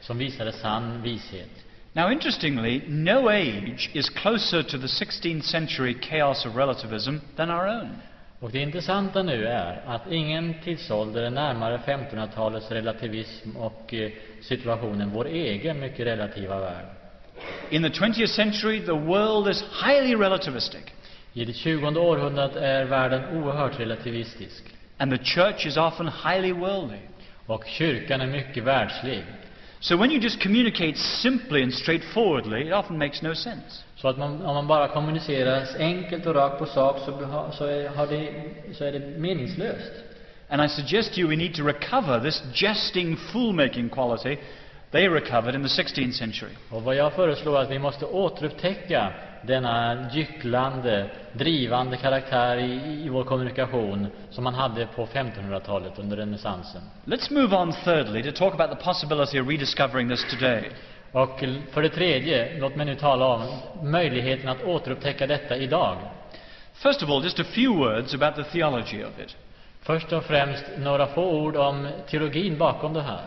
som 0.00 0.18
visade 0.18 0.52
sann 0.52 1.02
vishet. 1.02 1.63
Now, 1.96 2.10
interestingly, 2.10 2.82
no 2.88 3.30
age 3.30 3.90
is 3.94 4.08
closer 4.10 4.62
to 4.64 4.78
the 4.78 4.88
16th 4.88 5.44
century 5.44 5.94
chaos 5.94 6.44
of 6.44 6.56
relativism 6.56 7.18
than 7.36 7.50
our 7.50 7.68
own. 7.68 7.90
Och 8.40 8.50
det 8.50 8.58
intressanta 8.58 9.22
nu 9.22 9.46
är 9.46 9.82
att 9.86 10.12
ingen 10.12 10.54
tidsålder 10.64 11.22
är 11.22 11.30
närmare 11.30 11.80
1500-talets 11.86 12.70
relativism 12.70 13.56
och 13.56 13.94
eh, 13.94 14.10
situationen 14.42 15.10
vår 15.10 15.26
egen 15.26 15.80
mycket 15.80 16.06
relativa 16.06 16.60
värld. 16.60 16.86
In 17.70 17.82
the 17.82 17.88
20th 17.88 18.26
century, 18.26 18.80
the 18.86 18.92
world 18.92 19.48
is 19.48 19.64
highly 19.86 20.14
relativistic, 20.16 20.82
I 21.32 21.44
det 21.44 21.52
20 21.52 21.86
århundradet 22.00 22.56
är 22.56 22.84
världen 22.84 23.42
oerhört 23.42 23.80
relativistisk. 23.80 24.64
and 24.98 25.12
the 25.12 25.24
church 25.24 25.66
is 25.66 25.76
often 25.76 26.08
highly 26.08 26.52
worldly. 26.52 26.98
Och 27.46 27.64
kyrkan 27.66 28.20
är 28.20 28.26
mycket 28.26 28.64
världslig. 28.64 29.24
So 29.84 29.96
when 29.96 30.10
you 30.10 30.18
just 30.18 30.40
communicate 30.40 30.96
simply 30.96 31.62
and 31.62 31.72
straightforwardly, 31.72 32.68
it 32.68 32.72
often 32.72 32.96
makes 32.98 33.22
no 33.22 33.34
sense. 33.34 33.84
Så 33.96 34.08
att 34.08 34.18
man, 34.18 34.42
om 34.46 34.54
man 34.54 34.66
bara 34.66 34.88
kommunicerar 34.88 35.66
enkelt 35.78 36.26
och 36.26 36.34
rakt 36.34 36.58
på 36.58 36.66
sak 36.66 36.96
så, 37.04 37.10
beha- 37.10 37.50
så, 37.50 37.64
är, 37.66 37.88
har 37.88 38.06
det, 38.06 38.32
så 38.74 38.84
är 38.84 38.92
det 38.92 38.98
meningslöst. 39.18 39.92
And 40.48 40.64
I 40.64 40.68
suggest 40.68 41.18
you 41.18 41.28
we 41.30 41.36
need 41.36 41.54
to 41.54 41.62
recover 41.66 42.20
this 42.20 42.42
jesting, 42.54 43.16
fool-making 43.16 43.88
quality 43.88 44.36
they 44.90 45.08
recovered 45.08 45.54
in 45.54 45.62
the 45.62 45.82
16th 45.82 46.12
century. 46.12 46.52
Och 46.70 46.82
vad 46.82 46.94
jag 46.96 47.12
föreslår 47.12 47.58
är 47.58 47.62
att 47.62 47.70
vi 47.70 47.78
måste 47.78 48.04
återupptäcka 48.04 49.12
denna 49.46 50.06
gycklande, 50.12 51.06
drivande 51.32 51.96
karaktär 51.96 52.56
i, 52.56 53.02
i 53.04 53.08
vår 53.08 53.24
kommunikation 53.24 54.06
som 54.30 54.44
man 54.44 54.54
hade 54.54 54.86
på 54.86 55.06
1500-talet 55.06 55.98
under 55.98 56.16
renässansen. 56.16 56.82
Let's 57.04 57.32
move 57.32 57.56
on 57.56 57.72
thirdly 57.72 58.22
to 58.22 58.32
talk 58.32 58.54
about 58.54 58.78
the 58.78 58.84
possibility 58.84 59.40
of 59.40 59.48
rediscovering 59.48 60.08
this 60.08 60.24
today. 60.30 60.70
Och 61.12 61.44
för 61.70 61.82
det 61.82 61.88
tredje, 61.88 62.58
låt 62.58 62.76
mig 62.76 62.86
nu 62.86 62.94
tala 62.94 63.26
om 63.26 63.42
möjligheten 63.82 64.48
att 64.48 64.64
återupptäcka 64.64 65.26
detta 65.26 65.56
idag. 65.56 65.96
First 66.74 67.02
of 67.02 67.10
all, 67.10 67.24
just 67.24 67.40
a 67.40 67.44
few 67.44 67.78
words 67.78 68.14
about 68.14 68.34
the 68.36 68.42
theology 68.42 69.04
of 69.04 69.20
it. 69.24 69.36
Först 69.82 70.12
och 70.12 70.24
främst 70.24 70.64
några 70.78 71.06
få 71.06 71.24
ord 71.24 71.56
om 71.56 71.88
teologin 72.10 72.58
bakom 72.58 72.92
det 72.92 73.02
här. 73.02 73.24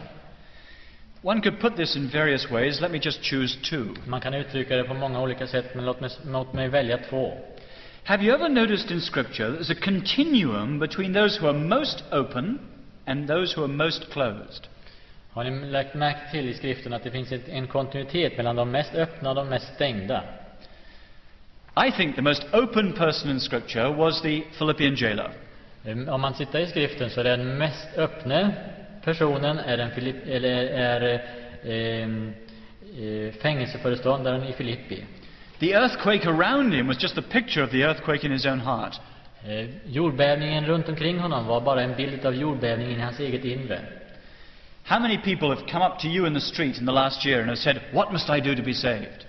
One 1.28 1.42
could 1.42 1.60
put 1.60 1.76
this 1.76 1.98
in 1.98 2.10
various 2.10 2.50
ways. 2.50 2.80
Let 2.80 2.90
me 2.90 3.00
just 3.00 3.22
choose 3.22 3.58
two. 3.70 3.94
Man 4.06 4.22
kan 4.22 4.34
uttrycka 4.34 4.76
det 4.78 4.84
på 4.84 4.94
många 4.94 5.22
olika 5.22 5.48
sätt, 5.48 5.76
men 5.76 5.86
låt 5.86 6.00
mig, 6.00 6.10
låt 6.26 6.54
mig 6.54 6.68
välja 6.70 6.98
två. 6.98 7.38
Have 8.04 8.24
you 8.24 8.36
ever 8.36 8.50
noticed 8.50 8.92
in 8.92 9.02
Scripture 9.02 9.50
there's 9.50 9.72
a 9.72 9.82
continuum 9.86 10.80
between 10.80 11.14
those 11.14 11.40
who 11.42 11.48
are 11.48 11.58
most 11.58 12.04
open 12.12 12.60
and 13.06 13.28
those 13.28 13.56
who 13.56 13.64
are 13.64 13.74
most 13.74 14.12
closed? 14.12 14.68
Har 15.32 15.44
ni 15.44 15.72
lagt 15.72 15.96
märke 15.96 16.32
till 16.32 16.50
i 16.50 16.54
skriften 16.54 16.94
att 16.94 17.04
det 17.04 17.12
finns 17.12 17.32
ett, 17.32 17.50
en 17.50 17.68
kontinuitet 17.68 18.38
mellan 18.38 18.56
de 18.56 18.72
mest 18.72 18.96
öppna 18.96 19.30
och 19.30 19.36
de 19.36 19.50
mest 19.50 19.74
stängda? 19.76 20.24
I 21.88 21.92
think 21.92 22.16
the 22.16 22.22
most 22.22 22.54
open 22.54 22.94
person 22.94 23.32
in 23.32 23.40
Scripture 23.40 23.90
was 23.90 24.22
the 24.22 24.44
Philippian 24.58 24.96
jailer. 24.96 25.32
Em, 25.86 26.10
Om 26.10 26.22
man 26.22 26.34
tittar 26.34 26.60
i 26.60 26.68
skriften 26.68 27.10
så 27.10 27.20
är 27.20 27.24
den 27.24 27.58
mest 27.58 27.98
öppna 27.98 28.52
personen 29.08 29.60
är, 29.60 29.78
den 29.78 29.92
Filipp, 29.92 30.28
eller 30.28 30.50
är 30.66 31.22
eh, 31.64 32.04
eh, 32.04 33.34
fängelseföreståndaren 33.42 34.44
i 34.44 34.54
Filippi. 34.54 35.04
The 35.60 35.72
earthquake 35.72 36.30
around 36.30 36.74
him 36.74 36.88
was 36.88 37.04
just 37.04 37.18
a 37.18 37.22
picture 37.32 37.64
of 37.64 37.72
the 37.72 37.82
earthquake 37.82 38.26
in 38.26 38.32
his 38.32 38.46
own 38.46 38.60
heart. 38.60 39.00
Eh, 39.46 39.70
jordbävningen 39.86 40.66
runt 40.66 40.90
omkring 40.90 41.20
honom 41.20 41.46
var 41.46 41.62
bara 41.62 41.82
en 41.82 41.96
bild 41.96 42.26
av 42.26 42.36
jordbävningen 42.36 43.00
i 43.00 43.02
hans 43.02 43.20
eget 43.20 43.46
inre. 43.46 43.80
How 44.84 45.00
many 45.00 45.18
people 45.18 45.48
have 45.48 45.62
come 45.72 45.86
up 45.86 46.00
to 46.00 46.08
you 46.08 46.28
in 46.28 46.34
the 46.34 46.42
street 46.42 46.78
in 46.80 46.86
the 46.86 46.92
last 46.92 47.26
year 47.26 47.40
and 47.40 47.50
have 47.50 47.60
said, 47.60 47.80
What 47.94 48.12
must 48.12 48.30
I 48.30 48.40
do 48.40 48.56
to 48.56 48.64
be 48.64 48.74
saved? 48.74 49.26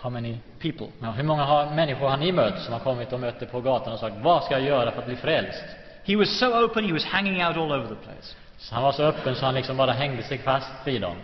How 0.00 0.10
many? 0.10 0.38
People. 0.58 0.86
Ja, 1.00 1.10
hur 1.10 1.24
många 1.24 1.42
har, 1.42 1.74
människor 1.74 2.08
har 2.08 2.16
ni 2.16 2.32
mött 2.32 2.62
som 2.62 2.72
har 2.72 2.80
kommit 2.80 3.12
och 3.12 3.20
mött 3.20 3.40
dig 3.40 3.48
på 3.48 3.60
gatan 3.60 3.92
och 3.92 3.98
sagt 3.98 4.16
Vad 4.22 4.44
ska 4.44 4.54
jag 4.54 4.62
göra 4.62 4.90
för 4.90 4.98
att 4.98 5.06
bli 5.06 5.16
frälst? 5.16 5.64
He 6.04 6.16
was 6.16 6.38
so 6.38 6.52
open, 6.64 6.84
he 6.84 6.92
was 6.92 7.04
hanging 7.04 7.42
out 7.42 7.56
all 7.56 7.72
over 7.72 7.88
the 7.88 7.94
place. 7.94 8.34
Så 8.58 8.74
han 8.74 8.82
var 8.82 8.92
så 8.92 9.02
öppen 9.02 9.34
så 9.34 9.46
han 9.46 9.54
liksom 9.54 9.76
bara 9.76 9.92
hängde 9.92 10.22
sig 10.22 10.38
fast 10.38 10.70
vid 10.84 11.00
dem. 11.00 11.16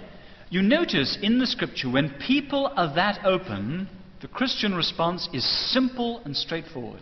You 0.50 0.62
notice 0.62 1.18
in 1.22 1.40
the 1.40 1.46
scripture, 1.46 1.92
when 1.92 2.10
people 2.10 2.68
are 2.76 2.94
that 2.94 3.26
open, 3.26 3.88
the 4.20 4.28
Christian 4.38 4.76
response 4.76 5.28
is 5.32 5.44
simple 5.44 6.20
and 6.24 6.36
straightforward. 6.36 7.00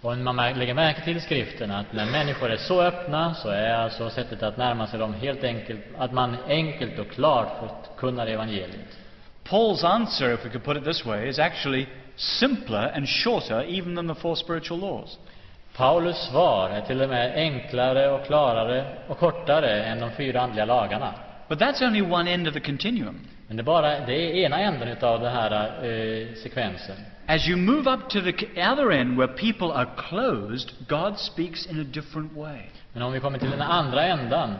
Och 0.00 0.18
man 0.18 0.36
lägger 0.36 0.74
märke 0.74 1.04
till 1.04 1.20
skriften 1.20 1.70
att 1.70 1.92
när 1.92 2.06
människor 2.06 2.50
är 2.50 2.56
så 2.56 2.82
öppna 2.82 3.34
så 3.34 3.48
är 3.48 3.74
alltså 3.74 4.10
sättet 4.10 4.42
att 4.42 4.56
närma 4.56 4.86
sig 4.86 4.98
dem 4.98 5.14
helt 5.14 5.44
enkelt 5.44 5.80
att 5.98 6.12
man 6.12 6.36
enkelt 6.48 6.98
och 6.98 7.10
klart 7.10 7.48
förkunnar 7.60 8.26
evangeliet. 8.26 8.98
Paul's 9.48 9.84
answer, 9.84 10.34
if 10.34 10.44
we 10.44 10.50
could 10.50 10.64
put 10.64 10.76
it 10.76 10.84
this 10.84 11.06
way, 11.06 11.28
is 11.28 11.38
actually 11.38 11.86
simpler 12.16 12.92
and 12.96 13.08
shorter 13.08 13.64
even 13.68 13.96
than 13.96 14.08
the 14.08 14.14
four 14.14 14.34
spiritual 14.34 14.80
laws. 14.80 15.18
Paulus 15.76 16.16
svar 16.16 16.70
är 16.70 16.80
till 16.80 17.02
och 17.02 17.08
med 17.08 17.34
enklare 17.34 18.10
och 18.10 18.26
klarare 18.26 18.84
och 19.08 19.18
kortare 19.18 19.84
än 19.84 20.00
de 20.00 20.10
fyra 20.10 20.40
andliga 20.40 20.64
lagarna. 20.64 21.14
But 21.48 21.58
that's 21.58 21.86
only 21.86 22.02
one 22.02 22.30
end 22.30 22.48
of 22.48 22.54
the 22.54 22.60
continuum. 22.60 23.20
Men 23.48 23.56
det 23.56 23.60
är 23.60 23.64
bara 23.64 24.00
det 24.06 24.14
är 24.14 24.34
ena 24.34 24.60
änden 24.60 24.88
utav 24.88 25.20
den 25.20 25.32
här 25.32 25.50
eh, 25.84 26.34
sekvensen. 26.42 26.96
As 27.26 27.48
you 27.48 27.56
move 27.56 27.90
up 27.90 28.08
to 28.08 28.20
the 28.20 28.62
other 28.72 28.90
end 28.90 29.18
where 29.18 29.28
people 29.28 29.72
are 29.72 29.88
closed, 29.96 30.70
God 30.88 31.18
speaks 31.18 31.66
in 31.66 31.80
a 31.80 31.84
different 31.84 32.32
way. 32.32 32.60
Men 32.92 33.02
om 33.02 33.12
vi 33.12 33.20
kommer 33.20 33.38
till 33.38 33.50
den 33.50 33.62
andra 33.62 34.04
ändan 34.04 34.54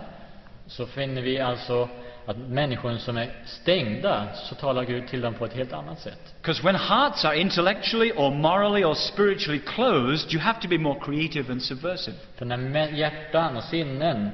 så 0.66 0.86
finner 0.86 1.22
vi 1.22 1.40
alltså 1.40 1.88
att 2.26 2.36
människor 2.36 2.96
som 2.96 3.16
är 3.16 3.30
stängda 3.44 4.26
så 4.34 4.54
talar 4.54 4.84
Gud 4.84 5.08
till 5.08 5.20
dem 5.20 5.34
på 5.34 5.44
ett 5.44 5.52
helt 5.52 5.72
annat 5.72 6.00
sätt. 6.00 6.34
Because 6.42 6.62
when 6.62 6.74
hearts 6.74 7.24
are 7.24 7.36
intellectually 7.36 8.12
or 8.12 8.30
morally 8.30 8.84
or 8.84 8.94
spiritually 8.94 9.60
closed, 9.66 10.32
you 10.34 10.42
have 10.42 10.60
to 10.60 10.68
be 10.68 10.78
more 10.78 11.00
creative 11.00 11.52
and 11.52 11.62
subversive. 11.62 12.16
För 12.36 12.44
när 12.44 12.88
hjärtan 12.88 13.56
och 13.56 13.64
sinnen 13.64 14.30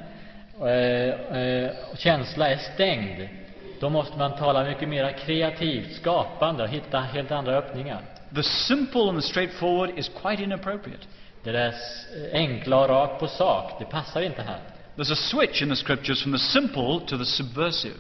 eh, 0.61 1.39
eh, 1.39 1.71
och 1.91 1.99
känsla 1.99 2.49
är 2.49 2.57
stängd, 2.57 3.29
då 3.81 3.91
måste 3.91 4.19
man 4.19 4.37
tala 4.37 4.65
mycket 4.65 4.89
mer 4.89 5.13
kreativt, 5.13 5.97
skapande 5.97 6.63
och 6.63 6.69
hitta 6.69 7.01
helt 7.01 7.31
andra 7.31 7.57
öppningar. 7.57 8.01
The 8.35 8.43
simple 8.43 9.09
and 9.09 9.21
the 9.21 9.29
straightforward 9.29 9.99
is 9.99 10.11
quite 10.23 10.43
inappropriate. 10.43 11.07
Det 11.45 11.53
där 11.53 11.75
enkla 12.33 12.81
och 12.81 12.89
rakt 12.89 13.21
på 13.21 13.27
sak, 13.27 13.73
det 13.79 13.85
passar 13.85 14.23
inte 14.23 14.43
här. 14.43 14.59
There's 14.97 15.11
a 15.11 15.17
switch 15.17 15.63
in 15.63 15.69
the 15.69 15.77
scriptures 15.77 16.23
from 16.23 16.33
the 16.33 16.39
simple 16.39 17.01
to 17.07 17.19
the 17.19 17.25
subversive. 17.25 17.99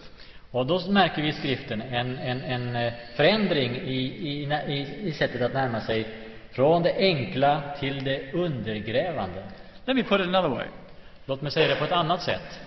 Och 0.50 0.66
då 0.66 0.90
märker 0.90 1.22
vi 1.22 1.28
i 1.28 1.32
skriften 1.32 1.82
en, 1.82 2.18
en, 2.18 2.40
en 2.40 2.76
eh, 2.76 2.92
förändring 3.16 3.76
i, 3.76 3.96
i, 3.98 4.42
i, 4.68 5.08
i 5.08 5.12
sättet 5.12 5.42
att 5.42 5.52
närma 5.52 5.80
sig 5.80 6.06
från 6.50 6.82
det 6.82 6.94
enkla 6.96 7.62
till 7.80 8.04
det 8.04 8.32
undergrävande. 8.32 9.42
Let 9.84 9.96
me 9.96 10.02
put 10.02 10.20
it 10.20 10.26
another 10.26 10.48
way. 10.48 10.66
Låt 11.26 11.42
mig 11.42 11.52
säga 11.52 11.68
det 11.68 11.76
på 11.76 11.84
ett 11.84 11.92
annat 11.92 12.22
sätt. 12.22 12.60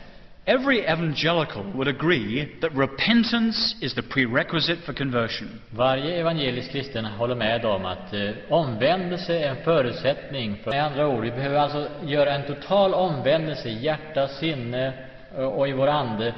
Every 0.47 0.85
evangelical 0.85 1.63
would 1.73 1.87
agree 1.87 2.59
that 2.61 2.71
repentance 2.75 3.75
is 3.81 3.95
the 3.95 4.03
prerequisite 4.03 4.77
for 4.85 4.93
conversion. 4.93 5.61
Varje 5.69 6.19
evangelisk 6.19 6.71
kristen 6.71 7.05
håller 7.05 7.35
med 7.35 7.65
om 7.65 7.85
att 7.85 8.13
eh, 8.13 8.29
omvändelse 8.49 9.39
är 9.39 9.49
en 9.49 9.63
förutsättning. 9.63 10.57
För, 10.63 10.71
med 10.71 10.85
andra 10.85 11.07
ord, 11.07 11.23
vi 11.23 11.31
behöver 11.31 11.57
alltså 11.57 11.87
göra 12.03 12.35
en 12.35 12.55
total 12.55 12.93
omvändelse 12.93 13.69
i 13.69 13.83
hjärta, 13.83 14.27
sinne 14.27 14.93
eh, 15.37 15.43
och 15.43 15.67
i 15.67 15.71
vår 15.71 15.87
ande 15.87 16.33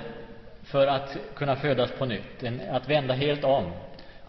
för 0.64 0.88
att 0.88 1.18
kunna 1.36 1.56
födas 1.56 1.92
på 1.92 2.06
nytt. 2.06 2.44
En, 2.44 2.62
att 2.72 2.90
vända 2.90 3.14
helt 3.14 3.44
om. 3.44 3.66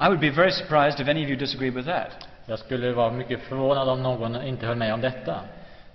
I 0.01 0.09
would 0.09 0.21
be 0.21 0.31
very 0.31 0.51
surprised 0.51 1.01
if 1.01 1.09
any 1.09 1.25
of 1.25 1.29
you 1.29 1.37
disagree 1.37 1.71
with 1.71 1.89
that. 1.89 2.29
Jag 2.47 2.59
skulle 2.59 2.93
vara 2.93 3.13
mycket 3.13 3.41
förvånad 3.41 3.89
om 3.89 4.03
någon 4.03 4.43
inte 4.43 4.67
höll 4.67 4.77
med 4.77 4.95
om 4.95 5.01
detta. 5.01 5.41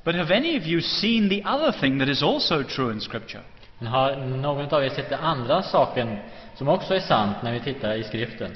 But 0.03 0.15
have 0.15 0.35
any 0.35 0.57
of 0.57 0.65
you 0.65 0.81
seen 0.81 1.29
the 1.29 1.43
other 1.45 1.71
thing 1.71 1.99
that 1.99 2.09
is 2.09 2.23
also 2.23 2.63
true 2.63 2.93
in 2.93 3.01
Scripture? 3.01 3.41
Men 3.83 3.91
har 3.91 4.15
någon 4.15 4.73
av 4.73 4.83
er 4.83 4.89
sett 4.89 5.09
den 5.09 5.19
andra 5.19 5.63
saken 5.63 6.17
som 6.55 6.67
också 6.67 6.95
är 6.95 6.99
sant 6.99 7.37
när 7.43 7.51
vi 7.53 7.59
tittar 7.59 7.93
i 7.93 8.03
skriften? 8.03 8.51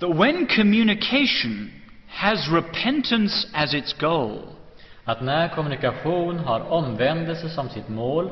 That 0.00 0.10
when 0.16 0.46
communication 0.46 1.70
has 2.08 2.48
repentance 2.52 3.48
as 3.54 3.74
its 3.74 3.92
goal, 3.92 4.38
Att 5.04 5.20
när 5.22 5.48
kommunikation 5.48 6.38
har 6.38 6.60
omvändelse 6.60 7.48
som 7.48 7.68
sitt 7.68 7.88
mål, 7.88 8.30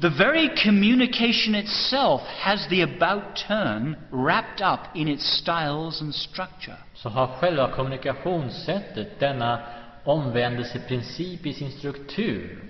the 0.00 0.08
very 0.08 0.48
communication 0.64 1.54
itself 1.54 2.20
has 2.40 2.66
the 2.68 2.82
about 2.82 3.36
turn 3.48 3.96
wrapped 4.10 4.60
up 4.72 4.80
in 4.94 5.08
its 5.08 5.24
styles 5.24 6.02
and 6.02 6.14
structure. 6.14 6.76
så 6.94 7.08
har 7.08 7.26
själva 7.26 7.68
kommunikationssättet 7.68 9.20
denna 9.20 9.58
omvändelseprincip 10.04 11.46
i 11.46 11.52
sin 11.52 11.70
struktur. 11.70 12.67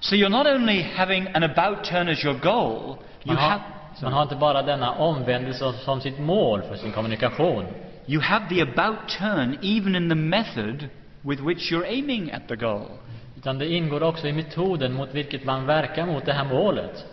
So 0.00 0.16
you're 0.16 0.30
not 0.30 0.46
only 0.46 0.82
having 0.82 1.26
an 1.34 1.42
about 1.42 1.84
turn 1.84 2.08
as 2.08 2.24
your 2.24 2.38
goal, 2.38 2.98
you 3.24 3.34
Man 3.34 3.36
har, 3.36 3.60
man 4.02 4.12
har 4.12 4.22
inte 4.22 4.36
bara 4.36 4.62
denna 4.62 4.92
omvändelse 4.92 5.72
som 5.72 6.00
sitt 6.00 6.18
mål 6.18 6.62
för 6.62 6.76
sin 6.76 6.92
kommunikation. 6.92 7.64
you 8.06 8.20
have 8.20 8.48
the 8.48 8.60
about 8.60 9.08
turn 9.18 9.58
even 9.62 9.94
in 9.94 10.08
the 10.08 10.14
method 10.14 10.90
with 11.22 11.40
which 11.40 11.72
you're 11.72 11.86
aiming 11.86 12.32
at 12.32 12.48
the 12.48 12.56
goal. 12.56 12.90
Utan 13.36 13.58
det 13.58 13.66
ingår 13.66 14.02
också 14.02 14.28
i 14.28 14.32
metoden 14.32 14.92
mot 14.92 15.14
vilket 15.14 15.44
man 15.44 15.66
verkar 15.66 16.06
mot 16.06 16.26
det 16.26 16.32
här 16.32 16.44
målet. 16.44 17.06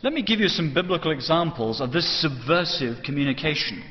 Let 0.00 0.12
me 0.12 0.20
give 0.20 0.40
you 0.40 0.48
some 0.48 0.68
biblical 0.68 1.12
examples 1.12 1.80
of 1.80 1.92
this 1.92 2.20
subversive 2.20 2.94
communication. 3.06 3.82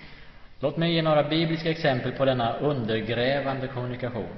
Låt 0.59 0.77
mig 0.77 0.93
ge 0.93 1.01
några 1.01 1.23
bibliska 1.23 1.69
exempel 1.69 2.11
på 2.11 2.25
denna 2.25 2.53
undergrävande 2.53 3.67
kommunikation. 3.67 4.29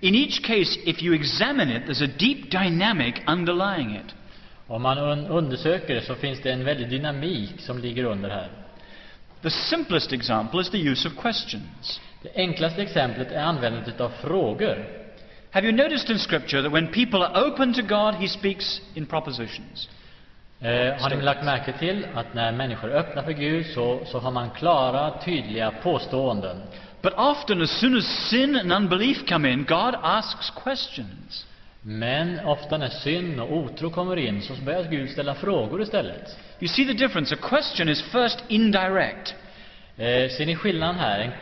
In 0.00 0.14
each 0.14 0.42
case, 0.42 0.78
if 0.84 1.02
you 1.02 1.12
examine 1.12 1.68
it, 1.68 1.82
there's 1.86 2.02
a 2.02 2.18
deep 2.18 2.50
dynamic 2.50 3.20
underlying 3.26 3.90
it. 3.90 4.14
Om 4.68 4.82
man 4.82 4.98
un 4.98 5.26
undersöker 5.26 5.94
det 5.94 6.02
så 6.02 6.14
finns 6.14 6.40
det 6.40 6.52
en 6.52 6.64
väldig 6.64 6.90
dynamik 6.90 7.60
som 7.60 7.78
ligger 7.78 8.04
under 8.04 8.30
här. 8.30 8.48
The 9.42 9.50
simplest 9.50 10.12
example 10.12 10.60
is 10.60 10.70
the 10.70 10.78
use 10.78 11.08
of 11.08 11.16
questions. 11.16 12.00
Det 12.22 12.30
enklaste 12.34 12.82
exemplet 12.82 13.32
är 13.32 13.42
användandet 13.42 14.00
av 14.00 14.08
frågor. 14.08 14.84
Have 15.50 15.66
you 15.66 15.76
noticed 15.76 16.10
in 16.10 16.18
Scripture 16.18 16.62
that 16.62 16.72
when 16.72 16.86
people 16.86 17.24
are 17.24 17.46
open 17.46 17.74
to 17.74 17.82
God, 17.82 18.14
He 18.14 18.28
speaks 18.28 18.80
in 18.94 19.06
propositions? 19.06 19.88
Eh, 20.60 21.02
har 21.02 21.10
ni 21.10 21.22
lagt 21.22 21.44
märke 21.44 21.72
till 21.78 22.06
att 22.14 22.34
när 22.34 22.52
människor 22.52 22.90
är 22.90 22.98
öppna 22.98 23.22
för 23.22 23.32
Gud 23.32 23.66
så, 23.66 24.00
så 24.06 24.18
har 24.18 24.30
man 24.30 24.50
klara, 24.50 25.18
tydliga 25.24 25.70
påståenden. 25.82 26.62
But 27.02 27.12
often, 27.16 27.62
as 27.62 27.70
soon 27.80 27.96
as 27.96 28.04
sin 28.30 28.56
and 28.56 28.72
unbelief 28.72 29.26
come 29.28 29.52
in, 29.52 29.64
God 29.64 29.94
asks 30.02 30.50
questions. 30.50 31.46
Men 31.82 32.40
ofta 32.44 32.78
när 32.78 32.88
synd 32.88 33.40
och 33.40 33.52
otro 33.56 33.90
kommer 33.90 34.16
in 34.16 34.42
så 34.42 34.52
börjar 34.54 34.82
Gud 34.84 35.10
ställa 35.10 35.34
frågor 35.34 35.82
istället. 35.82 36.38
You 36.60 36.68
see 36.68 36.84
the 36.84 36.92
difference? 36.92 37.34
A 37.34 37.38
question 37.48 37.88
is 37.88 38.02
first 38.02 38.44
indirect, 38.48 39.34
Eh, 39.96 40.30
ser 40.30 40.46
ni 40.46 40.56
skillnaden 40.56 40.96
här? 40.96 41.20
En, 41.20 41.32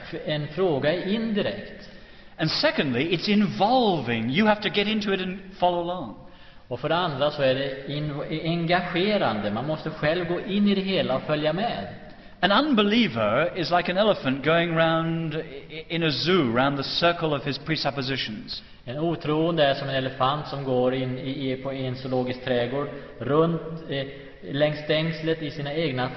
en 0.42 0.48
fråga 0.48 0.92
är 0.92 1.08
indirekt. 1.08 1.88
and 2.38 2.50
secondly, 2.50 3.14
it's 3.14 3.28
involving. 3.28 4.30
You 4.30 4.46
have 4.46 4.60
to 4.62 4.68
get 4.68 4.86
into 4.86 5.12
it 5.12 5.20
and 5.20 5.38
follow 5.58 5.80
along. 5.80 6.14
Och 6.68 6.80
för 6.80 6.88
det 6.88 6.96
andra 6.96 7.30
så 7.30 7.42
är 7.42 7.54
det 7.54 8.42
engagerande. 8.44 9.50
Man 9.50 9.66
måste 9.66 9.90
själv 9.90 10.28
gå 10.28 10.40
in 10.40 10.68
i 10.68 10.74
det 10.74 10.80
hela 10.80 11.16
och 11.16 11.22
följa 11.22 11.52
med. 11.52 11.86
An 12.40 12.52
unbeliever 12.52 13.50
is 13.56 13.70
like 13.70 13.88
an 13.90 13.98
elephant 13.98 14.44
going 14.44 14.74
round 14.74 15.34
in 15.88 16.02
a 16.02 16.10
zoo, 16.10 16.52
round 16.52 16.76
the 16.78 16.84
circle 16.84 17.34
of 17.34 17.42
his 17.44 17.58
presuppositions. 17.58 18.62
En 18.84 18.98
otroende 18.98 19.64
är 19.64 19.74
som 19.74 19.88
en 19.88 19.94
elefant 19.94 20.48
som 20.48 20.64
går 20.64 20.94
in 20.94 21.18
i, 21.18 21.52
i, 21.52 21.56
på 21.56 21.72
en 21.72 21.96
zoologisk 21.96 22.44
trädgård 22.44 22.88
runt 23.18 23.60
eh, 23.90 24.06
längs 24.52 24.78
stängslet 24.84 25.42
i 25.42 25.50
sina 25.50 25.74
egna, 25.74 26.10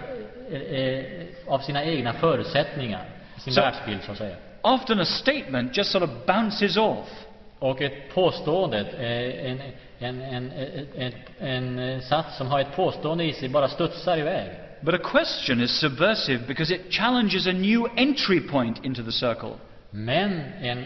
eh, 0.52 0.62
eh, 0.62 1.04
av 1.48 1.60
sina 1.60 1.84
egna 1.84 2.14
förutsättningar, 2.14 3.02
sin 3.38 3.54
Så- 3.54 3.62
världsbild 3.62 4.04
så 4.04 4.12
att 4.12 4.18
säga. 4.18 4.36
Often 4.62 5.00
a 5.00 5.06
statement 5.06 5.78
just 5.78 5.92
sort 5.92 6.04
of 6.04 6.10
bounces 6.28 6.78
off. 6.78 7.26
Och 7.60 7.82
ett 7.82 8.14
påstående, 8.14 8.80
eh, 8.80 9.52
en, 9.52 9.62
en, 10.00 10.22
en, 10.22 10.52
en, 10.98 11.14
en, 11.40 11.80
en 11.80 12.02
sats 12.02 12.38
som 12.38 12.48
har 12.48 12.60
ett 12.60 12.76
påstående 12.76 13.24
i 13.24 13.34
sig 13.34 13.50
bara 13.50 13.68
studsar 13.68 14.18
iväg. 14.18 14.48
But 14.82 14.94
a 14.94 15.00
question 15.00 15.62
is 15.62 15.80
subversive 15.80 16.48
because 16.48 16.72
it 16.72 16.90
challenges 16.90 17.48
a 17.48 17.54
new 17.54 17.88
entry 17.98 18.40
point 18.40 18.80
into 18.86 19.04
the 19.04 19.12
circle. 19.12 19.58
Men 19.92 20.32
en 20.62 20.86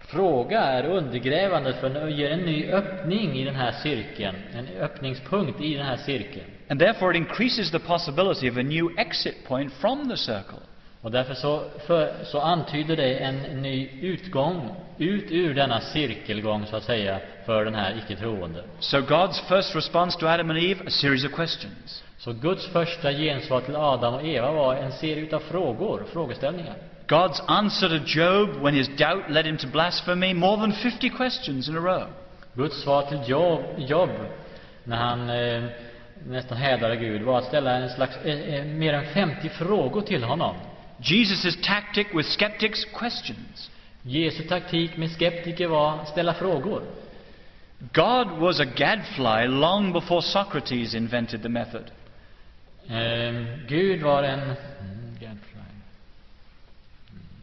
fråga 0.00 0.60
är 0.60 0.84
undergrävande 0.84 1.72
för 1.72 1.90
den 1.90 2.16
ger 2.16 2.30
en 2.30 2.40
ny 2.40 2.72
öppning 2.72 3.38
i 3.38 3.44
den 3.44 3.54
här 3.54 3.72
cirkeln, 3.72 4.36
en 4.54 4.68
öppningspunkt 4.80 5.60
i 5.60 5.74
den 5.74 5.86
här 5.86 5.96
cirkeln. 5.96 6.46
And 6.68 6.80
therefore, 6.80 7.10
it 7.10 7.16
increases 7.16 7.70
the 7.70 7.78
possibility 7.78 8.50
of 8.50 8.56
a 8.56 8.62
new 8.62 8.98
exit 8.98 9.44
point 9.48 9.72
from 9.72 10.08
the 10.08 10.16
circle. 10.16 10.58
Och 11.02 11.10
därför 11.10 11.34
så, 11.34 11.64
för, 11.86 12.14
så 12.24 12.40
antyder 12.40 12.96
det 12.96 13.14
en 13.14 13.62
ny 13.62 13.88
utgång 14.02 14.74
ut 14.98 15.30
ur 15.30 15.54
denna 15.54 15.80
cirkelgång 15.80 16.66
så 16.66 16.76
att 16.76 16.84
säga 16.84 17.20
för 17.46 17.64
den 17.64 17.74
här 17.74 18.02
icke-troende. 18.04 18.64
So, 18.80 18.96
God's 18.96 19.48
first 19.48 19.76
response 19.76 20.18
to 20.18 20.26
Adam 20.26 20.50
and 20.50 20.58
Eve, 20.58 20.86
a 20.86 20.90
series 20.90 21.24
of 21.24 21.32
questions. 21.32 22.02
Så 22.20 22.32
Guds 22.32 22.66
första 22.66 23.12
gensvar 23.12 23.60
till 23.60 23.76
Adam 23.76 24.14
och 24.14 24.24
Eva 24.24 24.52
var 24.52 24.74
en 24.74 24.92
serie 24.92 25.22
utav 25.22 25.40
frågor, 25.40 26.04
frågeställningar. 26.12 26.74
God's 27.08 27.42
answer 27.46 27.88
to 27.88 28.04
Job 28.06 28.62
when 28.62 28.74
his 28.74 28.88
doubt 28.88 29.30
led 29.30 29.46
him 29.46 29.56
to 29.56 29.66
blasphemy, 29.66 30.34
more 30.34 30.56
than 30.56 30.72
50 30.72 31.10
questions 31.10 31.68
in 31.68 31.76
a 31.76 31.80
row. 31.80 32.06
Guds 32.54 32.82
svar 32.82 33.02
till 33.02 33.20
Job, 33.26 33.60
Job 33.78 34.10
när 34.84 34.96
han 34.96 35.30
eh, 35.30 35.64
nästan 36.26 36.58
hädade 36.58 36.96
Gud 36.96 37.22
var 37.22 37.38
att 37.38 37.44
ställa 37.44 37.70
en 37.70 37.90
slags, 37.90 38.16
eh, 38.24 38.54
eh, 38.54 38.64
mer 38.64 38.92
än 38.92 39.06
50 39.06 39.48
frågor 39.48 40.00
till 40.00 40.24
honom. 40.24 40.56
Jesus' 40.98 41.62
tactic 41.62 42.06
with 42.14 42.28
skeptics, 42.28 42.84
questions. 42.84 43.70
Jesu 44.02 44.42
taktik 44.42 44.96
med 44.96 45.10
skeptiker 45.10 45.66
var 45.66 45.92
att 45.92 46.08
ställa 46.08 46.34
frågor. 46.34 46.82
God 47.92 48.28
was 48.38 48.60
a 48.60 48.64
gadfly 48.76 49.46
long 49.46 49.92
before 49.92 50.22
Socrates 50.22 50.94
invented 50.94 51.42
the 51.42 51.48
method. 51.48 51.84
Eh, 52.88 53.34
Gud 53.68 54.02
var 54.02 54.22
en... 54.22 54.40
Mm, 54.40 54.56
gadfly. 55.20 55.60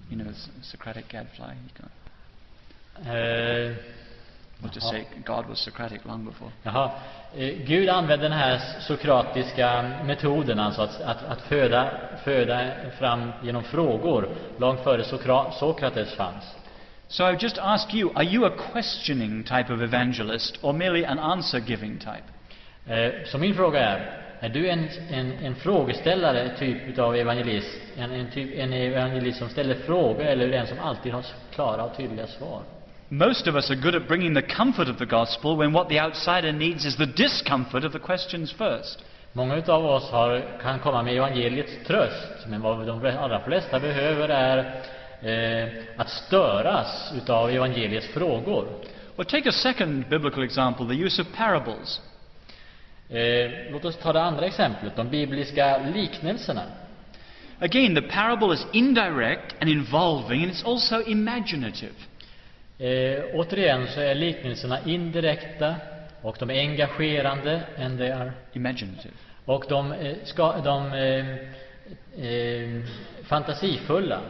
You 0.10 0.24
know, 0.24 0.34
Socratic 0.62 1.08
gadfly. 1.08 1.54
Eh, 3.06 3.76
we'll 4.60 4.72
just 4.74 4.90
say 4.90 5.06
God 5.26 5.48
was 5.50 5.60
Socratic 5.60 6.06
long 6.06 6.26
before. 6.26 6.52
Jaha. 6.64 6.92
Eh, 7.36 7.54
Gud 7.66 7.90
använde 7.90 8.26
den 8.26 8.38
här 8.38 8.62
sokratiska 8.80 9.82
metoden, 10.06 10.60
alltså 10.60 10.82
att, 10.82 11.02
att, 11.02 11.24
att 11.24 11.42
föda, 11.42 11.92
föda 12.24 12.72
fram 13.00 13.32
genom 13.44 13.64
frågor, 13.64 14.30
långt 14.60 14.84
före 14.84 15.04
Sokra, 15.04 15.52
Sokrates 15.52 16.14
fanns. 16.16 16.56
So 17.08 17.32
I 17.32 17.38
just 17.40 17.58
ask 17.58 17.94
you, 17.94 18.12
are 18.16 18.26
you 18.26 18.46
a 18.46 18.52
questioning 18.74 19.44
type 19.44 19.74
of 19.74 19.82
evangelist 19.82 20.58
or 20.62 20.74
merely 20.74 21.06
an 21.06 21.20
answer 21.20 21.60
giving 21.60 21.98
type? 21.98 22.24
Eh, 22.94 23.12
Så 23.26 23.38
min 23.38 23.56
fråga 23.56 23.80
är, 23.80 24.22
är 24.40 24.50
du 24.50 24.70
en, 24.70 24.90
en, 25.12 25.32
en 25.32 25.56
frågeställare, 25.56 26.50
typ 26.58 27.00
av 27.00 27.16
evangelist? 27.16 27.80
En, 27.98 28.12
en, 28.12 28.32
typ, 28.32 28.50
en 28.58 28.74
evangelist 28.74 29.40
som 29.40 29.50
ställer 29.50 29.76
frågor 29.76 30.26
eller 30.26 30.52
en 30.52 30.68
som 30.68 30.80
alltid 30.80 31.14
har 31.14 31.26
klara 31.54 31.84
och 31.84 31.98
tydliga 31.98 32.28
svar? 32.28 32.62
Most 33.10 33.48
of 33.48 33.56
us 33.56 33.70
are 33.72 33.76
good 33.76 33.96
at 33.96 34.08
bringing 34.08 34.36
the 34.36 34.42
comfort 34.42 34.90
of 34.90 34.98
the 34.98 35.06
gospel 35.06 35.58
when 35.58 35.74
what 35.74 35.90
the 35.90 36.02
outsider 36.02 36.52
needs 36.52 36.86
is 36.86 36.96
the 36.98 37.06
discomfort 37.06 37.84
of 37.84 37.94
the 37.94 38.00
questions 38.00 38.52
first. 38.52 39.04
Många 39.34 39.56
utav 39.56 39.86
oss 39.86 40.12
har, 40.12 40.60
kan 40.62 40.80
komma 40.80 41.04
med 41.04 41.18
evangeliets 41.18 41.72
tröst, 41.88 42.48
men 42.48 42.62
vad 42.62 42.88
de 42.88 43.18
allra 43.18 43.40
flesta 43.40 43.80
behöver 43.80 44.30
är 44.30 44.58
eh, 45.22 45.70
att 45.98 46.10
störas 46.10 47.14
utav 47.18 47.50
evangeliets 47.50 48.08
frågor. 48.08 48.68
Well, 49.16 49.26
take 49.26 49.50
a 49.50 49.52
second 49.52 50.10
biblical 50.10 50.44
example 50.44 50.88
the 50.88 51.04
use 51.06 51.22
of 51.22 51.28
parables. 51.36 52.02
Eh, 53.10 53.52
låt 53.72 53.86
oss 53.86 53.98
ta 53.98 54.14
det 54.14 54.22
andra 54.22 54.46
exemplet, 54.46 54.96
de 54.96 55.10
bibliska 55.10 55.78
liknelserna. 55.94 56.64
Again, 57.60 57.96
the 57.96 58.02
parable 58.02 58.54
is 58.54 58.68
indirect 58.74 59.56
and 59.62 59.70
involving, 59.70 60.44
and 60.44 60.52
it's 60.52 60.66
also 60.66 61.02
imaginative. 61.08 61.94
Eh, 62.80 63.24
återigen 63.34 63.88
så 63.88 64.02
är 64.02 64.16
liknelserna 64.16 64.80
indirekta 64.86 65.76
och 66.22 66.36
de 66.40 66.50
är 66.50 66.60
engagerande 66.60 67.62
än 67.78 67.98
det 67.98 68.08
är. 68.08 68.32
Imaginative. 68.54 69.14
Och 69.46 69.66
de, 69.70 69.92
eh, 69.92 70.16
ska, 70.24 70.58
de 70.58 70.94
eh, 70.94 71.26
eh, 72.26 72.82
fantasifulla. 73.24 74.22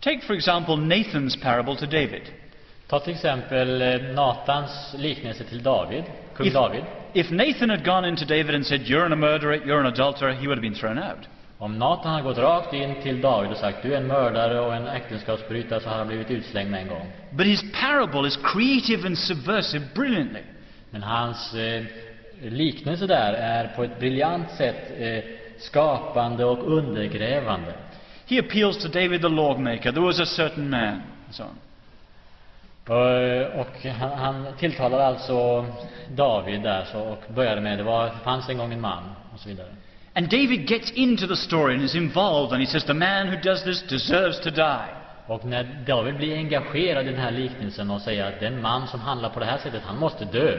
Take, 0.00 0.20
for 0.20 0.34
example, 0.34 0.74
Nathan's 0.74 1.42
parable 1.42 1.76
to 1.76 1.86
David. 1.86 2.22
Ta 2.86 3.00
till 3.00 3.12
exempel 3.12 3.82
eh, 3.82 4.14
Natans 4.14 4.94
liknelse 4.98 5.44
till 5.44 5.62
David, 5.62 6.04
kung 6.34 6.46
If, 6.46 6.52
David. 6.54 6.84
If 7.14 7.30
Nathan 7.30 7.70
had 7.70 7.84
gone 7.84 8.04
in 8.04 8.16
to 8.16 8.24
David 8.24 8.54
and 8.54 8.64
said, 8.66 8.82
You're 8.82 9.06
a 9.06 9.16
murderer, 9.16 9.56
you're 9.64 9.80
an 9.80 9.86
adulterer, 9.86 10.34
he 10.34 10.46
would 10.46 10.58
have 10.58 10.62
been 10.62 10.74
thrown 10.74 10.98
out. 10.98 11.26
Om 11.58 11.78
Natan 11.78 12.12
hade 12.12 12.22
gått 12.22 12.38
rakt 12.38 12.72
in 12.72 12.94
till 13.02 13.20
David 13.20 13.50
och 13.50 13.56
sagt 13.56 13.82
du 13.82 13.94
är 13.94 13.96
en 13.96 14.06
mördare 14.06 14.60
och 14.60 14.74
en 14.74 14.86
äktenskapsbrytare 14.86 15.80
så 15.80 15.88
hade 15.88 15.98
han 15.98 16.08
blivit 16.08 16.30
utslängd 16.30 16.70
med 16.70 16.82
en 16.82 16.88
gång. 16.88 17.12
But 17.30 17.46
his 17.46 17.62
parable 17.80 18.28
is 18.28 18.36
creative 18.36 19.06
and 19.06 19.18
subversive 19.18 19.84
brilliantly. 19.94 20.42
Men 20.90 21.02
hans 21.02 21.54
eh, 21.54 21.84
liknelse 22.42 23.06
där 23.06 23.32
är 23.32 23.68
på 23.76 23.84
ett 23.84 23.98
briljant 23.98 24.50
sätt 24.50 24.92
eh, 24.98 25.24
skapande 25.58 26.44
och 26.44 26.76
undergrävande. 26.76 27.72
He 28.26 28.38
appeals 28.38 28.82
to 28.82 28.88
David 28.88 29.22
the 29.22 29.28
lawmaker. 29.28 29.92
There 29.92 30.04
was 30.04 30.20
a 30.20 30.26
certain 30.26 30.70
man, 30.70 31.02
so 31.30 31.42
on. 31.42 31.58
Och, 32.86 33.60
och 33.60 33.84
han, 34.16 34.46
tilltalar 34.58 34.98
alltså 34.98 35.66
David 36.10 36.62
där 36.62 36.84
så, 36.84 37.00
och 37.00 37.22
började 37.34 37.60
med 37.60 37.78
det 37.78 37.84
var, 37.84 38.10
fanns 38.24 38.48
en 38.48 38.58
gång 38.58 38.72
en 38.72 38.80
man 38.80 39.02
och 39.34 39.40
så 39.40 39.48
vidare. 39.48 39.68
And 40.14 40.28
David 40.28 40.70
gets 40.70 40.90
into 40.90 41.26
the 41.26 41.36
story 41.36 41.74
and 41.74 41.82
is 41.82 41.94
involved, 41.94 42.52
and 42.52 42.60
he 42.60 42.66
says, 42.66 42.84
The 42.84 42.94
man 42.94 43.28
who 43.28 43.36
does 43.42 43.64
this 43.64 43.82
deserves 43.82 44.40
to 44.40 44.50
die. 44.50 44.88
Och 45.26 45.44
när 45.44 45.84
David 45.86 46.16
blir 46.16 46.36
engagerad 46.36 47.06
i 47.06 47.10
den 47.10 47.20
här 47.20 47.30
liknelsen 47.30 47.90
och 47.90 48.00
säger 48.00 48.24
att 48.24 48.40
den 48.40 48.62
man 48.62 48.88
som 48.88 49.00
handlar 49.00 49.28
på 49.28 49.40
det 49.40 49.46
här 49.46 49.58
sättet, 49.58 49.82
han 49.82 49.98
måste 49.98 50.24
dö. 50.24 50.52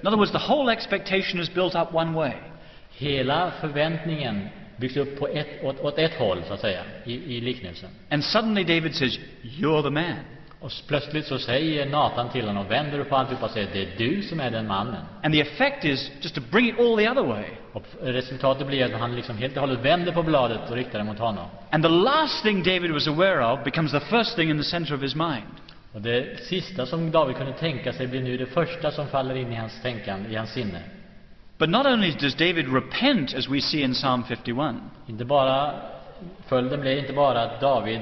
In 0.00 0.06
other 0.06 0.16
words, 0.16 0.32
the 0.32 0.38
whole 0.48 0.72
expectation 0.72 1.40
is 1.40 1.54
built 1.54 1.74
up 1.74 1.94
one 1.94 2.12
way. 2.12 2.32
Hela 2.90 3.52
förväntningen 3.60 4.48
byggs 4.76 4.96
upp 4.96 5.18
på 5.18 5.28
ett, 5.28 5.64
åt, 5.64 5.80
åt 5.80 5.98
ett 5.98 6.14
håll, 6.14 6.42
så 6.48 6.54
att 6.54 6.60
säga, 6.60 6.82
i, 7.04 7.36
i 7.36 7.40
liknelsen. 7.40 7.90
And 8.10 8.24
suddenly 8.24 8.64
David 8.64 8.94
says, 8.94 9.18
You're 9.42 9.82
the 9.82 9.90
man. 9.90 10.16
Och 10.60 10.72
plötsligt 10.86 11.26
så 11.26 11.38
säger 11.38 11.86
Natan 11.86 12.30
till 12.30 12.46
honom, 12.46 12.68
vänder 12.68 12.98
upp 12.98 13.08
på 13.08 13.16
alltihopa 13.16 13.44
och 13.44 13.50
säger 13.50 13.68
det 13.72 13.82
är 13.82 13.98
du 13.98 14.22
som 14.22 14.40
är 14.40 14.50
den 14.50 14.66
mannen. 14.66 15.02
And 15.22 15.34
the 15.34 15.40
effect 15.40 15.84
is 15.84 16.10
just 16.20 16.34
to 16.34 16.40
bring 16.50 16.68
it 16.68 16.78
all 16.78 16.96
the 16.96 17.08
other 17.08 17.22
way. 17.22 17.44
Och 17.72 17.84
resultatet 18.02 18.66
blir 18.66 18.84
att 18.84 19.00
han 19.00 19.16
liksom 19.16 19.38
helt 19.38 19.56
och 19.56 19.60
hållet 19.60 19.78
vänder 19.78 20.12
på 20.12 20.22
bladet 20.22 20.70
och 20.70 20.76
riktar 20.76 20.98
det 20.98 21.04
mot 21.04 21.18
honom. 21.18 21.44
And 21.70 21.84
the 21.84 21.88
last 21.88 22.42
thing 22.42 22.62
David 22.62 22.90
was 22.90 23.08
aware 23.08 23.52
of 23.52 23.64
becomes 23.64 23.92
the 23.92 24.00
first 24.00 24.36
thing 24.36 24.50
in 24.50 24.58
the 24.58 24.64
center 24.64 24.94
of 24.94 25.02
his 25.02 25.14
mind. 25.14 25.54
Och 25.92 26.00
det 26.00 26.40
sista 26.40 26.86
som 26.86 27.10
David 27.10 27.36
kunde 27.36 27.52
tänka 27.52 27.92
sig 27.92 28.06
blir 28.06 28.22
nu 28.22 28.36
det 28.36 28.46
första 28.46 28.90
som 28.90 29.06
faller 29.06 29.34
in 29.34 29.52
i 29.52 29.56
hans 29.56 29.82
tänkande, 29.82 30.30
i 30.30 30.36
hans 30.36 30.50
sinne. 30.50 30.82
But 31.58 31.68
not 31.68 31.86
only 31.86 32.12
does 32.12 32.34
David 32.34 32.74
repent, 32.74 33.34
as 33.34 33.48
we 33.48 33.60
see 33.60 33.82
in 33.82 33.94
Psalm 33.94 34.24
51, 34.28 34.76
Inte 35.06 35.24
bara, 35.24 35.74
följden 36.46 36.80
blev 36.80 36.98
inte 36.98 37.12
bara 37.12 37.42
att 37.42 37.60
David 37.60 38.00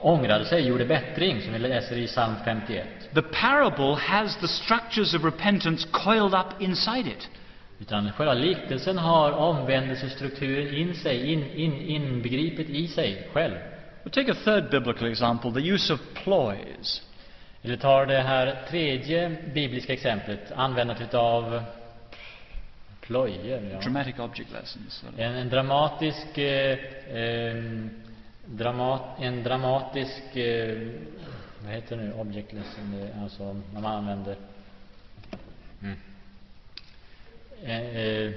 ångrade 0.00 0.44
sig, 0.44 0.66
gjorde 0.66 0.84
bättring, 0.84 1.42
som 1.42 1.52
vi 1.52 1.58
läser 1.58 1.96
i 1.96 2.06
psalm 2.06 2.34
51. 2.44 2.86
the 3.14 3.22
parable 3.22 3.94
has 3.96 4.36
the 4.36 4.48
structures 4.48 5.14
of 5.14 5.24
repentance 5.24 5.86
coiled 5.92 6.34
up 6.34 6.60
inside 6.60 7.06
it. 7.06 7.28
Utan 7.80 8.12
själva 8.12 8.34
liknelsen 8.34 8.98
har 8.98 9.32
omvändelsestrukturen 9.32 10.74
in 10.74 10.94
sig, 10.94 11.32
in, 11.32 11.44
in, 11.44 11.72
inbegripet 11.72 12.68
i 12.68 12.88
sig 12.88 13.28
själv. 13.32 13.54
We'll 14.04 14.10
take 14.10 14.32
a 14.32 14.36
third 14.44 14.70
biblical 14.70 15.08
example, 15.08 15.52
the 15.52 15.60
use 15.60 15.92
of 15.92 16.00
ploys. 16.14 17.02
Eller 17.62 17.76
tar 17.76 18.06
det 18.06 18.18
här 18.18 18.58
tredje 18.70 19.36
bibliska 19.54 19.92
exemplet, 19.92 20.52
användandet 20.56 21.14
av 21.14 21.62
plojor. 23.00 23.60
Ja. 23.72 23.80
Dramatic 23.80 24.18
object 24.18 24.52
lessons. 24.52 25.04
En, 25.18 25.34
en 25.34 25.48
dramatisk, 25.48 26.38
eh, 26.38 26.78
em, 27.12 27.90
dramat, 28.50 29.02
en 29.18 29.42
dramatisk, 29.42 30.36
eh, 30.36 30.88
vad 31.64 31.72
heter 31.72 31.96
det 31.96 32.02
nu, 32.02 32.12
object 32.12 32.52
lesson, 32.52 33.10
alltså 33.22 33.56
när 33.74 33.80
man 33.80 33.96
använder 33.96 34.36
mm. 35.82 35.96
eh, 37.64 37.96
eh, 37.96 38.32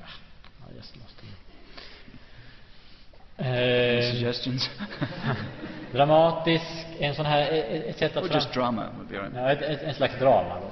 ja, 0.00 0.66
just 0.76 0.96
eh, 3.36 4.12
suggestions? 4.12 4.70
dramatisk, 5.92 6.86
en 6.98 7.14
sån 7.14 7.26
här, 7.26 7.50
ett, 7.50 7.84
ett 7.84 7.98
sätt 7.98 8.16
att 8.16 8.24
or 8.24 8.34
just 8.34 8.54
drama 8.54 8.88
would 8.96 9.08
be 9.08 9.18
right. 9.18 9.32
ja, 9.34 9.52
ett, 9.52 9.62
ett, 9.62 9.82
en 9.82 9.94
slags 9.94 10.18
drama 10.18 10.60
då. 10.60 10.70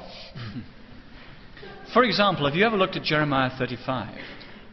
For 1.86 2.04
example, 2.04 2.44
have 2.44 2.56
you 2.56 2.66
ever 2.66 2.78
looked 2.78 3.02
at 3.02 3.10
Jeremiah 3.10 3.50
35? 3.58 4.06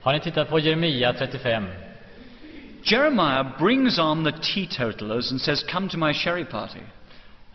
Har 0.01 0.13
ni 0.13 0.19
tittat 0.19 0.49
på 0.49 0.59
Jeremia 0.59 1.13
35? 1.13 1.67
Jeremiah 2.83 3.43
brings 3.59 3.99
on 3.99 4.23
the 4.23 4.31
teetotalers 4.31 5.31
and 5.31 5.41
says, 5.41 5.63
Come 5.71 5.89
to 5.89 5.97
my 5.97 6.13
sherry 6.13 6.45
party. 6.45 6.81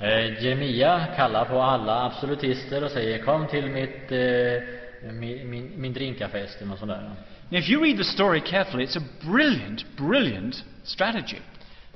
Eh, 0.01 0.43
Jeremia 0.43 1.07
kallar 1.17 1.45
på 1.45 1.63
alla 1.63 2.05
absolutister 2.05 2.85
och 2.85 2.91
säger 2.91 3.19
kom 3.25 3.47
till 3.47 3.71
mitt, 3.71 4.13
eh, 4.13 5.13
min, 5.13 5.51
min, 5.51 5.73
min 5.77 5.93
drinkafest 5.93 6.57
eller 6.57 6.67
något 6.69 6.79
sånt 6.79 6.91
där. 6.91 7.11
Now, 7.51 7.59
if 7.59 7.69
you 7.69 7.83
read 7.83 7.99
the 7.99 8.05
story 8.05 8.41
carefully, 8.41 8.85
it's 8.85 8.97
a 8.97 9.03
brilliant, 9.21 9.85
brilliant 9.97 10.65
strategy. 10.85 11.39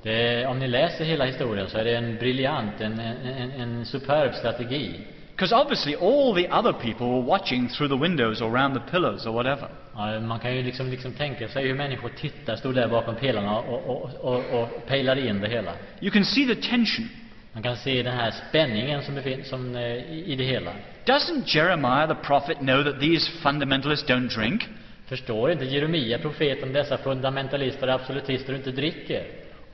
Det, 0.03 0.47
om 0.47 0.59
ni 0.59 0.69
läser 0.69 1.05
hela 1.05 1.25
historien 1.25 1.69
så 1.69 1.79
är 1.79 1.85
det 1.85 1.97
en 1.97 2.17
briljant, 2.17 2.81
en, 2.81 3.01
en, 3.01 3.51
en 3.51 3.87
superb 3.87 4.35
strategi. 4.35 5.07
Because 5.39 5.53
obviously, 5.53 5.95
all 5.95 6.35
the 6.35 6.49
other 6.49 6.73
people 6.73 7.07
were 7.15 7.25
watching 7.25 7.69
through 7.69 7.87
the 7.87 7.97
windows 7.97 8.43
or 8.43 8.51
around 8.51 8.75
the 8.75 8.81
pillars 8.91 9.25
or 9.25 9.33
whatever. 9.33 9.69
Ja, 9.95 10.21
man 10.21 10.41
kan 10.41 10.57
ju 10.57 10.63
liksom, 10.63 10.91
liksom 10.91 11.13
tänka 11.13 11.49
sig 11.49 11.67
hur 11.67 11.75
människor 11.75 12.09
tittar, 12.09 12.57
stod 12.57 12.75
där 12.75 12.89
bakom 12.89 13.15
pelarna 13.15 13.59
och, 13.59 13.91
och, 13.91 14.11
och, 14.21 14.63
och 14.63 14.87
pejlade 14.87 15.29
in 15.29 15.41
det 15.41 15.49
hela. 15.49 15.73
You 16.01 16.11
can 16.11 16.25
see 16.25 16.47
the 16.47 16.55
tension. 16.55 17.09
Man 17.53 17.63
kan 17.63 17.77
se 17.77 18.03
den 18.03 18.17
här 18.17 18.35
spänningen 18.49 19.03
som, 19.03 19.15
befin, 19.15 19.45
som 19.45 19.77
eh, 19.77 19.83
i, 19.83 20.25
i 20.27 20.37
det 20.37 20.45
hela. 20.45 20.71
Doesn't 21.07 21.43
Jeremiah 21.47 22.09
the 22.09 22.27
prophet 22.27 22.59
know 22.59 22.85
that 22.85 23.01
these 23.01 23.31
fundamentalists 23.43 24.09
don't 24.09 24.29
drink? 24.29 24.69
Förstår 25.07 25.51
inte 25.51 25.65
Jeremia, 25.65 26.19
profeten, 26.19 26.73
dessa 26.73 26.99
fundamentalister 26.99 27.87
och 27.87 27.95
absolutister 27.95 28.55
inte 28.55 28.71
dricker? 28.71 29.25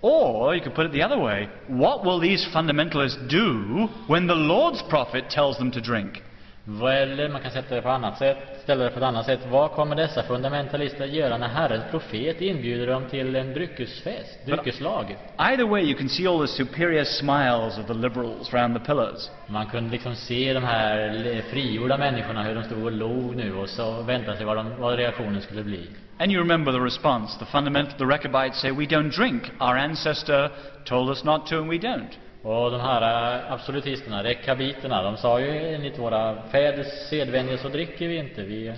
Or, 0.05 0.55
you 0.55 0.61
could 0.61 0.75
put 0.75 0.85
it 0.85 0.93
the 0.93 1.03
other 1.03 1.19
way, 1.19 1.49
what 1.67 2.05
will 2.05 2.21
these 2.21 2.47
fundamentalists 2.53 3.27
do 3.27 3.89
when 4.07 4.27
the 4.27 4.35
Lord's 4.35 4.83
prophet 4.91 5.31
tells 5.31 5.57
them 5.57 5.71
to 5.71 5.81
drink? 5.81 6.23
Eller 6.67 7.29
man 7.29 7.43
kan 7.43 7.51
sätta 7.51 7.75
det 7.75 7.83
på 7.83 7.89
annat 7.89 8.19
sätt, 8.19 8.39
ställa 8.63 8.85
det 8.85 8.91
på 8.91 8.99
ett 8.99 9.05
annat 9.05 9.27
sätt. 9.27 9.41
Vad 9.51 9.71
kommer 9.71 9.97
dessa 9.97 10.23
fundamentalister 10.23 11.05
göra 11.05 11.39
när 11.39 11.49
Herrens 11.49 11.85
profet 11.91 12.41
inbjuder 12.41 12.87
dem 12.87 13.05
till 13.11 13.37
en 13.37 13.53
dryckesfest, 13.53 14.47
dryckeslag? 14.47 15.17
Either 15.39 15.65
way, 15.67 15.83
you 15.83 15.99
can 15.99 16.09
see 16.09 16.27
all 16.27 16.47
the 16.47 16.53
superior 16.53 17.05
smiles 17.05 17.79
of 17.79 17.87
the 17.87 17.95
liberals 17.95 18.53
round 18.53 18.75
the 18.75 18.85
pillars. 18.85 19.31
Man 19.47 19.67
kunde 19.67 19.91
liksom 19.91 20.15
se 20.15 20.53
de 20.53 20.65
här 20.65 21.43
frigjorda 21.51 21.99
människorna, 21.99 22.43
hur 22.43 22.55
de 22.55 22.65
stod 22.65 22.85
och 22.85 22.93
log 22.93 23.37
nu 23.37 23.55
och 23.55 23.69
så 23.69 24.03
väntade 24.03 24.37
sig 24.37 24.47
vad, 24.47 24.57
de, 24.57 24.77
vad 24.79 24.97
reaktionen 24.97 25.43
skulle 25.43 25.63
bli. 25.63 25.87
And 26.19 26.33
you 26.33 26.39
remember 26.39 26.73
the 26.73 26.81
response. 26.81 27.37
The 27.39 27.47
fundamental, 27.47 27.99
the 27.99 28.07
Rechabites 28.07 28.61
say, 28.61 28.71
We 28.71 28.87
don't 28.87 29.11
drink. 29.11 29.43
Our 29.61 29.77
ancestor 29.77 30.51
told 30.85 31.11
us 31.11 31.25
not 31.25 31.47
to, 31.49 31.59
and 31.59 31.69
we 31.69 31.79
don't. 31.79 32.19
Och 32.43 32.71
de 32.71 32.81
här 32.81 33.43
absolutisterna, 33.53 34.25
rekabiterna, 34.25 35.03
de 35.03 35.17
sa 35.17 35.41
ju 35.41 35.75
enligt 35.75 35.99
våra 35.99 36.43
fäders 36.43 36.87
sedvänjor 37.11 37.57
så 37.57 37.69
dricker 37.69 38.09
vi 38.09 38.17
inte. 38.17 38.43
Vi, 38.43 38.73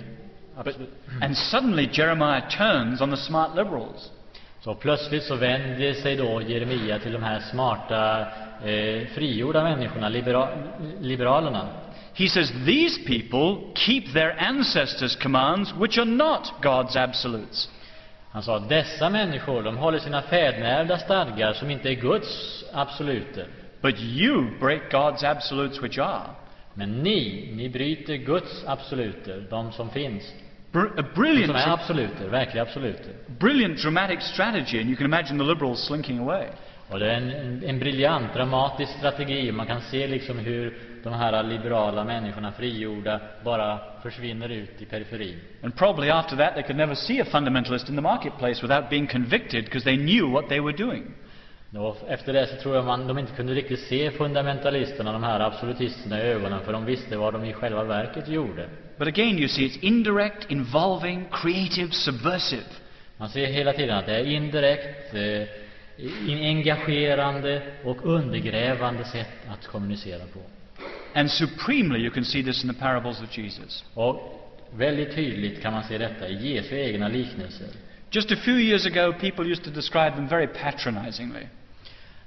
absolut. 0.57 0.89
And 1.21 1.37
suddenly 1.37 1.89
Jeremiah 1.91 2.49
turns 2.49 3.01
on 3.01 3.11
the 3.11 3.17
smart 3.17 3.55
liberals. 3.55 4.11
Så 4.59 4.75
plötsligt 4.75 5.23
så 5.23 5.35
vänder 5.35 5.93
sig 5.93 6.15
då 6.15 6.41
Jeremia 6.41 6.99
till 6.99 7.13
de 7.13 7.23
här 7.23 7.39
smarta, 7.39 8.19
eh, 8.65 9.07
frigjorda 9.07 9.63
människorna, 9.63 10.09
libera, 10.09 10.47
liberalerna. 10.99 11.67
He 12.17 12.27
says, 12.27 12.51
These 12.65 12.97
people 13.05 13.71
keep 13.75 14.11
their 14.13 14.31
ancestors' 14.39 15.15
commands, 15.15 15.71
which 15.79 15.97
are 15.99 16.05
not 16.05 16.61
God's 16.63 16.95
absolutes. 16.95 17.69
Han 18.31 18.43
sa 18.43 18.59
dessa 18.59 19.09
människor, 19.09 19.63
de 19.63 19.77
håller 19.77 19.99
sina 19.99 20.21
fädernärvda 20.21 20.97
stadgar 20.97 21.53
som 21.53 21.69
inte 21.69 21.89
är 21.89 21.95
Guds 21.95 22.63
absoluter. 22.73 23.47
But 23.81 23.99
you 23.99 24.59
break 24.59 24.91
God's 24.91 25.23
absolutes, 25.23 25.81
which 25.81 25.99
are. 25.99 26.29
Men 26.73 27.03
ni, 27.03 27.51
ni 27.55 27.69
bryter 27.69 28.15
Guds 28.17 28.63
absoluter, 28.67 29.43
de 29.49 29.71
som 29.71 29.89
finns. 29.89 30.23
Br- 30.71 30.95
De 30.95 31.45
som 31.47 31.55
är 31.55 31.73
absoluter, 31.73 32.27
verkliga 32.29 32.61
absoluter. 32.63 33.13
brilliant 33.39 33.77
dramatic 33.77 34.21
strategy, 34.21 34.79
and 34.79 34.89
you 34.89 34.95
can 34.95 35.05
imagine 35.05 35.37
the 35.37 35.43
liberals 35.45 35.87
slinking 35.87 36.19
away. 36.19 36.47
Och 36.89 36.99
det 36.99 37.11
är 37.11 37.15
en, 37.15 37.63
en, 37.65 37.79
briljant, 37.79 38.33
dramatisk 38.33 38.91
strategi. 38.91 39.51
Man 39.51 39.67
kan 39.67 39.81
se 39.81 40.07
liksom 40.07 40.39
hur 40.39 40.77
de 41.03 41.13
här 41.13 41.43
liberala 41.43 42.03
människorna, 42.03 42.51
frigjorda, 42.51 43.19
bara 43.43 43.79
försvinner 44.03 44.49
ut 44.49 44.81
i 44.81 44.85
periferin. 44.85 45.39
And 45.63 45.75
probably 45.75 46.09
after 46.09 46.37
that, 46.37 46.53
they 46.53 46.63
could 46.63 46.77
never 46.77 46.95
see 46.95 47.21
a 47.21 47.25
fundamentalist 47.25 47.89
in 47.89 47.95
the 47.95 48.01
marketplace 48.01 48.61
without 48.61 48.89
being 48.89 49.07
convicted 49.07 49.65
because 49.65 49.83
they 49.83 49.97
knew 49.97 50.31
what 50.31 50.49
they 50.49 50.59
were 50.59 50.77
doing. 50.77 51.13
Efter 52.07 52.33
det 52.33 52.47
så 52.47 52.55
tror 52.55 52.75
jag 52.75 52.85
man, 52.85 53.07
de 53.07 53.17
inte 53.17 53.35
kunde 53.35 53.53
riktigt 53.53 53.79
se 53.79 54.11
fundamentalisterna, 54.11 55.11
de 55.11 55.23
här 55.23 55.39
absolutisterna, 55.39 56.19
i 56.19 56.21
ögonen, 56.21 56.59
för 56.65 56.73
de 56.73 56.85
visste 56.85 57.17
vad 57.17 57.33
de 57.33 57.45
i 57.45 57.53
själva 57.53 57.83
verket 57.83 58.27
gjorde. 58.27 58.69
But 58.97 59.07
again, 59.07 59.37
you 59.37 59.47
see, 59.47 59.67
it's 59.67 59.79
indirect, 59.81 60.51
involving, 60.51 61.25
creative, 61.31 61.91
subversive. 61.91 62.63
Man 63.17 63.29
ser 63.29 63.45
hela 63.45 63.73
tiden 63.73 63.97
att 63.97 64.05
det 64.05 64.15
är 64.15 64.25
indirekt, 64.25 65.13
eh, 65.13 65.66
engagerande 66.27 67.61
och 67.83 68.05
undergrävande 68.05 69.05
sätt 69.05 69.27
att 69.49 69.67
kommunicera 69.67 70.23
på. 70.33 70.39
And 71.19 71.31
supremely, 71.31 71.99
you 71.99 72.11
can 72.11 72.25
see 72.25 72.43
this 72.43 72.63
in 72.63 72.73
the 72.73 72.79
parables 72.79 73.21
of 73.21 73.37
Jesus. 73.37 73.85
Och 73.93 74.33
väldigt 74.75 75.15
tydligt 75.15 75.61
kan 75.61 75.73
man 75.73 75.83
se 75.83 75.97
detta 75.97 76.27
i 76.27 76.53
Jesu 76.53 76.75
egna 76.75 77.07
liknelser. 77.07 77.67
Just 78.11 78.31
a 78.31 78.35
few 78.35 78.61
years 78.61 78.85
ago, 78.85 79.13
people 79.19 79.45
used 79.51 79.63
to 79.63 79.71
describe 79.71 80.11
them 80.15 80.27
very 80.27 80.47
patronizingly. 80.47 81.47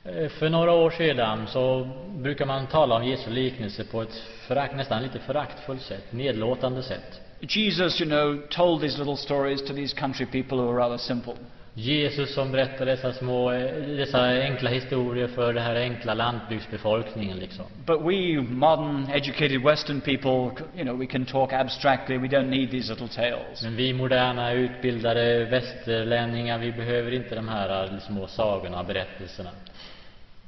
Eh, 0.05 0.29
För 0.29 0.49
några 0.49 0.73
år 0.73 0.91
sedan 0.91 1.47
så 1.47 1.91
brukar 2.09 2.47
man 2.47 2.66
tala 2.66 2.95
om 2.95 3.05
Jesu 3.05 3.31
liknelse 3.31 3.85
på 3.85 4.03
ett 4.03 4.23
förakt, 4.47 4.77
nästan 4.77 5.03
lite 5.03 5.18
föraktfullt 5.18 5.83
sätt, 5.83 6.12
nedlåtande 6.12 6.83
sätt. 6.83 7.21
Jesus, 7.41 8.01
you 8.01 8.11
know, 8.11 8.47
told 8.51 8.81
these 8.81 8.99
little 8.99 9.16
stories 9.16 9.62
to 9.64 9.75
these 9.75 9.97
country 9.97 10.27
people 10.27 10.59
who 10.59 10.66
were 10.73 10.79
rather 10.79 10.99
simple. 10.99 11.35
Jesus 11.75 12.35
som 12.35 12.53
berättar 12.53 12.87
dessa 12.87 13.12
små, 13.12 13.51
dessa 13.97 14.25
enkla 14.25 14.71
historier 14.71 15.27
för 15.27 15.53
den 15.53 15.62
här 15.62 15.77
enkla 15.77 16.14
lantbygdsbefolkningen 16.14 17.39
liksom. 17.39 17.64
But 17.87 18.01
we 18.01 18.43
modern, 18.43 19.11
educated 19.11 19.62
Western 19.62 20.01
people, 20.01 20.64
you 20.77 20.85
know, 20.85 20.99
we 20.99 21.07
can 21.07 21.25
talk 21.25 21.53
abstractly. 21.53 22.18
We 22.18 22.29
don't 22.29 22.49
need 22.49 22.71
these 22.71 22.93
little 22.93 23.09
tales. 23.09 23.62
Men 23.62 23.77
vi 23.77 23.93
moderna 23.93 24.53
utbildade 24.53 25.45
västerlänningar, 25.45 26.59
vi 26.59 26.73
behöver 26.73 27.14
inte 27.14 27.35
de 27.35 27.49
här 27.49 28.01
små 28.01 28.27
sagorna 28.27 28.81
och 28.81 28.87
berättelserna. 28.87 29.51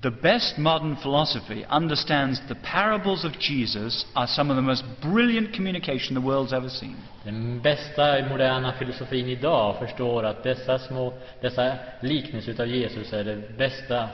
The 0.02 0.10
best 0.10 0.58
modern 0.58 0.96
philosophy 0.96 1.64
understands 1.70 2.40
the 2.48 2.56
parables 2.56 3.24
of 3.24 3.38
Jesus 3.38 4.04
are 4.16 4.26
some 4.26 4.50
of 4.50 4.56
the 4.56 4.62
most 4.62 4.82
brilliant 5.00 5.54
communication 5.54 6.14
the 6.14 6.20
world's 6.20 6.52
ever 6.52 6.68
seen. 6.68 6.96
Den 7.24 7.60
bästa 7.60 8.28
moderna 8.28 8.72
filosofin 8.72 9.28
idag 9.28 9.78
förstår 9.78 10.22
att 10.22 10.42
dessa 10.42 10.78
små, 10.78 11.12
dessa 11.40 11.74
liknelser 12.00 12.52
utav 12.52 12.66
Jesus 12.66 13.12
är 13.12 13.24
det 13.24 13.58
bästa, 13.58 14.08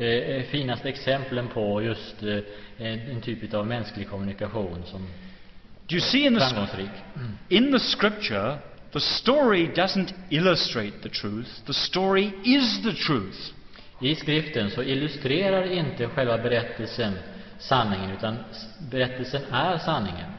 eh, 0.00 0.42
finaste 0.42 0.88
exemplen 0.88 1.48
på 1.48 1.82
just 1.82 2.22
eh, 2.22 2.38
en, 2.78 3.20
typ 3.20 3.54
av 3.54 3.66
mänsklig 3.66 4.08
kommunikation 4.08 4.82
som 4.84 5.06
Do 5.88 5.94
you 5.94 6.00
see 6.00 6.26
in 6.26 6.34
the, 6.34 6.88
in 7.48 7.72
the 7.72 7.78
scripture, 7.78 8.58
the 8.92 9.00
story 9.00 9.66
doesn't 9.66 10.14
illustrate 10.30 11.02
the 11.02 11.08
truth, 11.08 11.48
the 11.66 11.74
story 11.74 12.32
is 12.44 12.82
the 12.82 12.92
truth. 12.92 13.55
I 14.00 14.14
skriften 14.14 14.70
så 14.70 14.82
illustrerar 14.82 15.72
inte 15.72 16.08
själva 16.08 16.38
berättelsen 16.38 17.18
sanningen, 17.58 18.10
utan 18.10 18.36
berättelsen 18.90 19.42
är 19.52 19.78
sanningen. 19.78 20.30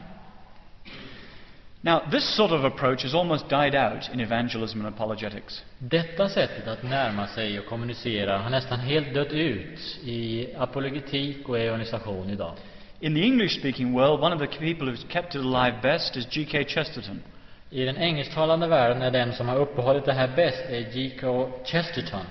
Now, 1.80 2.00
this 2.10 2.34
sort 2.36 2.50
of 2.50 2.64
approach 2.64 3.02
has 3.04 3.14
almost 3.14 3.48
died 3.48 3.74
out 3.74 4.10
in 4.14 4.20
evangelism 4.20 4.78
and 4.80 4.94
apologetics. 4.94 5.64
Detta 5.78 6.28
sättet 6.28 6.68
att 6.68 6.82
närma 6.82 7.26
sig 7.26 7.58
och 7.58 7.66
kommunicera 7.66 8.38
har 8.38 8.50
nästan 8.50 8.78
helt 8.78 9.14
dött 9.14 9.32
ut 9.32 9.98
i 10.04 10.48
apologetik 10.58 11.48
och 11.48 11.58
evangelisation 11.58 12.30
idag. 12.30 12.52
In 13.00 13.14
the 13.14 13.22
English 13.22 13.58
speaking 13.58 13.92
world, 13.92 14.20
one 14.20 14.34
of 14.34 14.40
the 14.40 14.58
people 14.58 14.92
who's 14.92 15.12
kept 15.12 15.34
it 15.34 15.40
alive 15.40 15.76
best 15.82 16.16
is 16.16 16.26
G.K. 16.26 16.64
Chesterton. 16.64 17.22
I 17.70 17.84
den 17.84 17.96
engelsktalande 17.96 18.66
världen 18.66 19.02
är 19.02 19.10
den 19.10 19.32
som 19.32 19.48
har 19.48 19.56
uppehållit 19.56 20.04
det 20.04 20.12
här 20.12 20.28
bäst 20.36 20.64
är 20.70 20.80
G.K. 20.92 21.50
Chesterton. 21.64 22.26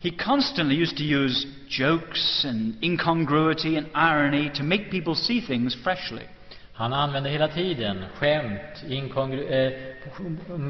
He 0.00 0.10
constantly 0.10 0.76
used 0.76 0.96
to 0.98 1.04
use 1.04 1.46
jokes 1.68 2.44
and 2.44 2.76
incongruity 2.82 3.76
and 3.76 3.88
irony 3.94 4.50
to 4.54 4.62
make 4.62 4.90
people 4.90 5.14
see 5.14 5.40
things 5.40 5.74
freshly. 5.74 6.22
Han 6.72 6.92
använder 6.92 7.30
hela 7.30 7.48
tiden 7.48 8.04
skämt, 8.14 8.84
eh, 8.88 9.72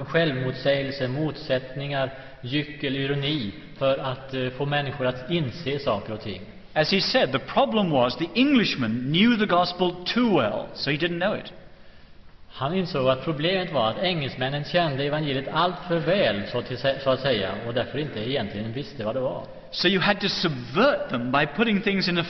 självmotsägelser, 0.06 1.08
motsättningar, 1.08 2.10
gyckel, 2.42 2.96
ironi 2.96 3.52
för 3.78 3.98
att 3.98 4.34
eh, 4.34 4.48
få 4.50 4.66
människor 4.66 5.06
att 5.06 5.30
inse 5.30 5.78
saker 5.78 6.12
och 6.12 6.20
ting. 6.20 6.40
As 6.74 6.92
he 6.92 7.00
said, 7.00 7.32
the 7.32 7.38
problem 7.38 7.90
was 7.90 8.16
the 8.16 8.28
Englishman 8.34 9.12
knew 9.12 9.36
the 9.36 9.46
gospel 9.46 10.04
too 10.04 10.36
well, 10.36 10.66
so 10.74 10.90
he 10.90 10.96
didn't 10.96 11.18
know 11.18 11.34
it. 11.34 11.52
Han 12.58 12.74
insåg 12.74 13.08
att 13.08 13.24
problemet 13.24 13.72
var 13.72 13.90
att 13.90 13.98
engelsmännen 13.98 14.64
kände 14.64 15.04
evangeliet 15.04 15.48
allt 15.52 15.76
för 15.88 15.98
väl, 15.98 16.42
så, 16.46 16.62
till, 16.62 16.78
så 16.78 17.10
att 17.10 17.20
säga, 17.20 17.54
och 17.66 17.74
därför 17.74 17.98
inte 17.98 18.30
egentligen 18.30 18.72
visste 18.72 19.04
vad 19.04 19.14
det 19.14 19.20
var. 19.20 19.42
So 19.70 19.88
you 19.88 20.00
had 20.00 20.20
to 20.20 20.28
subvert 20.28 21.08
them 21.10 21.32
by 21.32 21.46
putting 21.56 21.80
things 21.80 22.08
in 22.08 22.18
a 22.18 22.24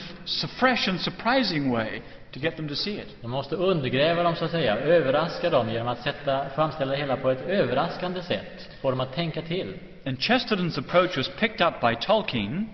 fresh 0.59 0.89
and 0.89 1.01
surprising 1.01 1.71
way 1.71 2.01
to 2.33 2.39
get 2.39 2.55
them 2.55 2.67
to 2.67 2.75
see 2.75 2.91
it. 2.91 3.07
De 3.21 3.31
måste 3.31 3.55
undergräva 3.55 4.23
dem, 4.23 4.35
så 4.35 4.45
att 4.45 4.51
säga, 4.51 4.77
överraska 4.77 5.49
dem 5.49 5.69
genom 5.69 5.87
att 5.87 6.01
sätta, 6.01 6.49
framställa 6.55 6.91
det 6.91 6.97
hela 6.97 7.17
på 7.17 7.29
ett 7.29 7.41
överraskande 7.47 8.23
sätt, 8.23 8.69
få 8.81 8.89
dem 8.89 8.99
att 8.99 9.13
tänka 9.13 9.41
till. 9.41 9.73
And 10.05 10.17
Chesterton's 10.17 10.79
approach 10.79 11.17
was 11.17 11.29
picked 11.39 11.67
up 11.67 11.73
by 11.81 11.95
Tolkien, 12.01 12.69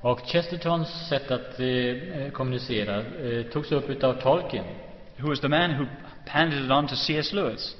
Och 0.00 0.20
Chestertons 0.26 1.08
sätt 1.08 1.30
att 1.30 1.60
eh, 1.60 2.30
kommunicera 2.32 2.96
eh, 2.96 3.42
togs 3.52 3.72
upp 3.72 3.90
utav 3.90 4.12
Tolkien, 4.12 4.64
who 5.18 5.28
was 5.28 5.40
the 5.40 5.48
man 5.48 5.70
who 5.70 5.86
handed 6.28 6.64
it 6.64 6.70
on 6.70 6.88
to 6.88 6.96
C.S. 6.96 7.32
Lewis, 7.32 7.76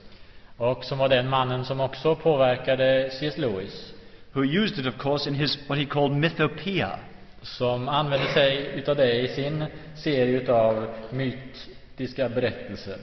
och 0.57 0.85
som 0.85 0.99
var 0.99 1.09
den 1.09 1.29
mannen 1.29 1.65
som 1.65 1.81
också 1.81 2.15
påverkade 2.15 3.11
C.S. 3.13 3.39
Lewis, 3.39 3.93
who 4.33 4.45
used 4.45 4.79
it, 4.79 4.87
of 4.87 4.99
course, 4.99 5.31
in 5.31 5.35
his 5.35 5.59
what 5.69 5.79
he 5.79 5.85
called 5.85 6.13
Mythopoeia. 6.13 6.99
som 7.47 7.89
använde 7.89 8.27
sig 8.27 8.71
utav 8.75 8.97
det 8.97 9.13
i 9.13 9.29
sin 9.29 9.65
serie 9.95 10.41
utav 10.41 10.87
mytiska 11.11 12.29
berättelser. 12.29 12.97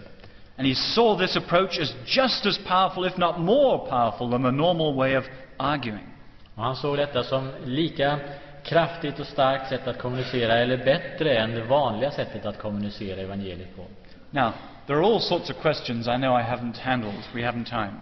And 0.58 0.68
he 0.68 0.76
saw 0.76 1.28
this 1.28 1.36
approach 1.38 1.80
as 1.80 1.96
just 2.06 2.46
as 2.46 2.58
powerful, 2.58 3.08
if 3.08 3.18
not 3.18 3.40
more 3.40 3.78
powerful, 3.78 4.32
than 4.32 4.44
the 4.44 4.52
normal 4.52 4.94
way 4.96 5.18
of 5.18 5.26
arguing. 5.58 6.08
Och 6.56 6.64
han 6.64 6.76
såg 6.76 6.98
detta 6.98 7.24
som 7.24 7.50
lika 7.66 8.20
kraftigt 8.64 9.20
och 9.20 9.28
starkt 9.28 9.70
sätt 9.70 9.88
att 9.88 9.98
kommunicera, 9.98 10.54
eller 10.54 10.78
bättre 10.78 11.38
än 11.38 11.52
det 11.52 11.64
vanliga 11.64 12.12
sättet 12.12 12.46
att 12.46 12.58
kommunicera 12.58 13.22
evangeliet 13.22 13.76
på. 13.76 13.86
Now, 14.30 14.52
there 14.88 14.98
are 14.98 15.04
all 15.04 15.20
sorts 15.20 15.50
of 15.50 15.56
questions 15.62 16.08
I 16.08 16.18
know 16.18 16.34
I 16.34 16.44
haven't 16.44 16.78
handled. 16.78 17.24
We 17.36 17.42
haven't 17.42 17.70
time. 17.70 17.94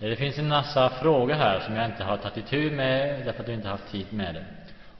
Det 0.00 0.16
finns 0.16 0.38
en 0.38 0.48
massa 0.48 0.90
frågor 0.90 1.34
här 1.34 1.60
som 1.60 1.76
jag 1.76 1.84
inte 1.86 2.04
har 2.04 2.16
tagit 2.16 2.36
itu 2.36 2.70
med, 2.70 3.26
därför 3.26 3.42
att 3.42 3.48
jag 3.48 3.56
inte 3.56 3.68
har 3.68 3.76
haft 3.76 3.92
tid 3.92 4.06
med 4.10 4.34
det. 4.34 4.44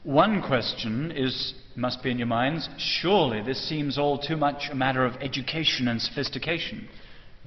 One 0.05 0.43
question 0.43 1.13
is, 1.17 1.55
must 1.75 2.03
be 2.03 2.11
in 2.11 2.21
your 2.21 2.43
minds, 2.43 2.71
surely 2.79 3.43
this 3.43 3.69
seems 3.69 3.99
all 3.99 4.19
too 4.19 4.37
much 4.37 4.71
a 4.71 4.75
matter 4.75 5.07
of 5.07 5.13
education 5.21 5.89
and 5.89 6.03
sophistication. 6.03 6.89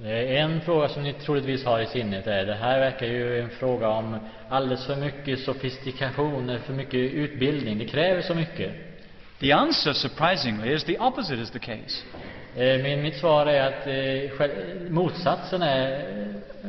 Eh, 0.04 0.42
En 0.42 0.60
fråga 0.60 0.88
som 0.88 1.02
ni 1.02 1.12
troligtvis 1.12 1.64
har 1.64 1.80
i 1.80 1.86
sinnet 1.86 2.26
är, 2.26 2.46
det 2.46 2.54
här 2.54 2.78
verkar 2.78 3.06
ju 3.06 3.40
en 3.40 3.50
fråga 3.50 3.88
om 3.88 4.18
alldeles 4.48 4.86
för 4.86 4.96
mycket 4.96 5.40
sofistikation, 5.40 6.58
för 6.66 6.72
mycket 6.72 6.94
utbildning. 6.94 7.78
Det 7.78 7.86
kräver 7.86 8.22
så 8.22 8.34
mycket. 8.34 8.72
The 9.40 9.52
answer, 9.52 9.92
surprisingly, 9.92 10.74
is 10.74 10.84
the 10.84 10.98
opposite 10.98 11.42
is 11.42 11.50
the 11.50 11.58
case. 11.58 12.04
Eh, 12.58 12.82
Men 12.82 13.02
mitt 13.02 13.16
svar 13.16 13.46
är 13.46 13.66
att 13.66 13.86
eh, 13.86 14.90
motsatsen 14.90 15.62
är, 15.62 16.04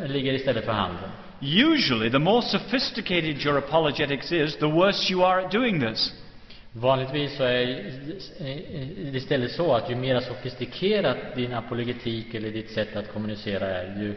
ligger 0.07 0.33
istället 0.33 0.65
för 0.65 0.71
handen. 0.71 1.09
Usually, 1.41 2.09
the 2.11 2.19
more 2.19 2.41
sophisticated 2.41 3.45
your 3.45 3.57
apologetics 3.57 4.31
is, 4.31 4.57
the 4.57 4.65
worse 4.65 5.13
you 5.13 5.25
are 5.25 5.45
at 5.45 5.51
doing 5.51 5.79
this. 5.79 6.13
Vanligtvis 6.71 7.37
så 7.37 7.43
är 7.43 7.65
det 9.11 9.17
istället 9.17 9.51
så 9.51 9.73
att 9.75 9.89
ju 9.91 9.95
mer 9.95 10.19
sofistikerat 10.19 11.17
din 11.35 11.53
apologetik 11.53 12.33
eller 12.33 12.49
ditt 12.49 12.71
sätt 12.71 12.95
att 12.95 13.13
kommunicera 13.13 13.67
är, 13.67 13.83
ju, 13.85 14.15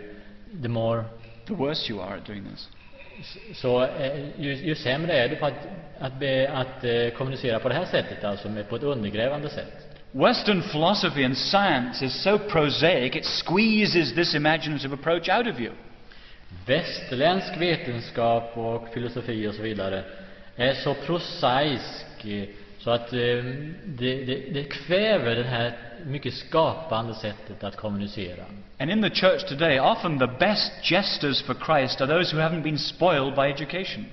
the 0.62 0.68
more, 0.68 1.04
The 1.46 1.54
worse 1.54 1.92
you 1.92 2.02
are 2.02 2.14
at 2.14 2.26
doing 2.26 2.44
this. 2.50 2.68
så 3.54 3.82
eh, 3.82 4.18
ju, 4.38 4.54
ju 4.54 4.74
sämre 4.74 5.12
är 5.12 5.28
du 5.28 5.36
på 5.36 5.46
att, 5.46 5.68
att, 5.98 6.18
be, 6.20 6.50
att 6.52 6.84
eh, 6.84 7.08
kommunicera 7.18 7.58
på 7.58 7.68
det 7.68 7.74
här 7.74 7.84
sättet, 7.84 8.24
alltså 8.24 8.48
med, 8.48 8.68
på 8.68 8.76
ett 8.76 8.82
undergrävande 8.82 9.48
sätt. 9.48 9.91
Western 10.14 10.62
philosophy 10.70 11.24
and 11.24 11.34
science 11.34 12.02
is 12.02 12.22
so 12.22 12.38
prosaic, 12.38 13.16
it 13.16 13.24
squeezes 13.24 14.14
this 14.14 14.34
imaginative 14.34 14.92
approach 14.92 15.28
out 15.30 15.46
of 15.46 15.58
you. 15.58 15.72
Västerländsk 16.66 17.56
vetenskap 17.56 18.58
och 18.58 18.88
filosofi 18.94 19.48
och 19.48 19.54
så 19.54 19.62
vidare 19.62 20.04
är 20.56 20.74
så 20.74 20.94
prosaisk 20.94 22.24
eh, 22.24 22.44
så 22.78 22.90
att 22.90 23.12
eh, 23.12 23.18
det, 23.84 24.24
det, 24.24 24.52
det 24.52 24.64
kväver 24.64 25.36
det 25.36 25.44
här 25.44 25.76
mycket 26.06 26.34
skapande 26.34 27.14
sättet 27.14 27.64
att 27.64 27.76
kommunicera. 27.76 28.44
And 28.78 28.90
in 28.90 29.02
the 29.02 29.10
church 29.10 29.44
today, 29.48 29.80
often 29.80 30.18
the 30.18 30.26
best 30.26 30.72
jesters 30.82 31.42
for 31.42 31.54
Christ 31.54 32.00
are 32.00 32.18
those 32.18 32.36
who 32.36 32.42
haven't 32.42 32.62
been 32.62 32.78
spoiled 32.78 33.34
by 33.34 33.42
education. 33.42 34.06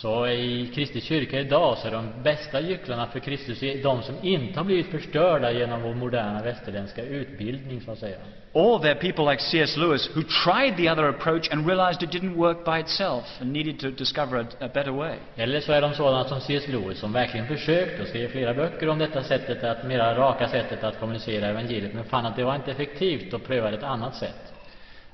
Så 0.00 0.26
i 0.28 0.70
Kristi 0.74 1.00
kyrka 1.00 1.40
idag 1.40 1.78
så 1.78 1.88
är 1.88 1.92
de 1.92 2.22
bästa 2.22 2.60
gycklarna 2.60 3.06
för 3.06 3.18
Kristus 3.18 3.82
de 3.82 4.02
som 4.02 4.14
inte 4.22 4.60
har 4.60 4.64
blivit 4.64 4.86
förstörda 4.86 5.52
genom 5.52 5.82
vår 5.82 5.94
moderna 5.94 6.42
västerländska 6.42 7.02
utbildning, 7.02 7.80
så 7.80 7.92
att 7.92 7.98
säga. 7.98 8.16
Or 8.52 8.78
they're 8.78 8.94
people 8.94 9.30
like 9.32 9.42
C.S. 9.42 9.76
Lewis 9.76 10.16
who 10.16 10.22
tried 10.22 10.76
the 10.76 10.90
other 10.90 11.04
approach 11.04 11.52
and 11.52 11.66
realized 11.66 12.02
it 12.02 12.10
didn't 12.10 12.36
work 12.36 12.64
by 12.64 12.80
itself 12.80 13.24
and 13.40 13.52
needed 13.52 13.80
to 13.80 13.90
discover 13.90 14.40
a, 14.40 14.46
a 14.60 14.68
better 14.74 14.90
way. 14.90 15.16
Eller 15.36 15.60
så 15.60 15.72
är 15.72 15.80
de 15.80 15.94
sådana 15.94 16.24
som 16.24 16.40
C.S. 16.40 16.68
Lewis 16.68 16.98
som 16.98 17.12
verkligen 17.12 17.46
försökt 17.46 18.00
och 18.00 18.06
skrev 18.06 18.28
flera 18.28 18.54
böcker 18.54 18.88
om 18.88 18.98
detta 18.98 19.22
sättet 19.22 19.64
att, 19.64 19.86
mera 19.86 20.14
raka 20.14 20.48
sättet 20.48 20.84
att 20.84 21.00
kommunicera 21.00 21.46
evangeliet, 21.46 21.94
men 21.94 22.04
fann 22.04 22.26
att 22.26 22.36
det 22.36 22.44
var 22.44 22.54
inte 22.54 22.70
effektivt 22.70 23.32
och 23.32 23.44
prövade 23.44 23.76
ett 23.76 23.82
annat 23.82 24.14
sätt. 24.16 24.52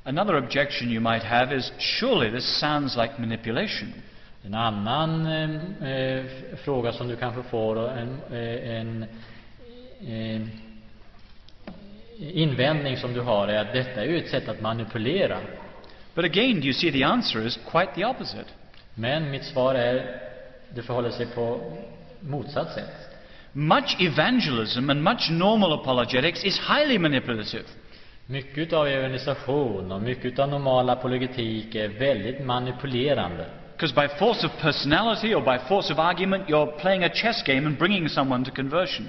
Another 0.05 0.37
objection 0.37 0.91
you 0.91 1.01
might 1.01 1.25
have 1.25 1.57
is 1.57 1.73
surely 1.79 2.31
this 2.31 2.59
sounds 2.59 2.97
like 2.97 3.13
manipulation. 3.19 3.93
En 4.47 4.55
annan 4.55 5.27
eh, 5.27 5.91
eh, 5.91 6.25
fråga 6.57 6.93
som 6.93 7.09
du 7.09 7.17
kanske 7.17 7.43
får, 7.43 7.91
en, 7.91 8.21
eh, 8.33 8.77
en 8.79 9.05
eh, 10.07 10.43
invändning 12.19 12.97
som 12.97 13.13
du 13.13 13.21
har, 13.21 13.49
är 13.49 13.59
att 13.59 13.73
detta 13.73 14.01
är 14.01 14.07
ju 14.07 14.19
ett 14.19 14.31
sätt 14.31 14.49
att 14.49 14.61
manipulera. 14.61 15.39
But 16.15 16.25
again, 16.25 16.61
do 16.61 16.67
you 16.67 16.73
see 16.73 16.93
the 16.93 17.05
answer 17.05 17.47
is 17.47 17.59
quite 17.71 17.93
the 17.95 18.05
opposite. 18.05 18.45
Men 18.95 19.31
mitt 19.31 19.45
svar 19.45 19.75
är, 19.75 20.21
det 20.75 20.83
förhåller 20.83 21.11
sig 21.11 21.27
på 21.27 21.73
motsatt 22.21 22.73
sätt. 22.73 22.95
Much 23.53 23.97
evangelism 24.01 24.91
and 24.91 25.03
much 25.03 25.31
normal 25.31 25.73
apologetics 25.73 26.45
is 26.45 26.61
highly 26.69 26.99
manipulative. 26.99 27.65
Mycket 28.27 28.73
av 28.73 28.87
evangelisation 28.87 29.93
och 29.93 30.03
mycket 30.03 30.39
av 30.39 30.49
normal 30.49 30.91
apologetik 30.91 31.75
är 31.75 31.89
väldigt 31.89 32.45
manipulerande. 32.47 33.47
Because 33.77 33.93
by 33.93 34.09
force 34.19 34.45
of 34.45 34.53
personality 34.61 35.35
or 35.35 35.43
by 35.43 35.59
force 35.69 35.91
of 35.91 35.99
argument, 35.99 36.49
you're 36.49 36.73
playing 36.81 37.03
a 37.05 37.13
chess 37.13 37.43
game 37.43 37.67
and 37.67 37.77
bringing 37.79 38.09
someone 38.09 38.45
to 38.45 38.51
conversion. 38.51 39.09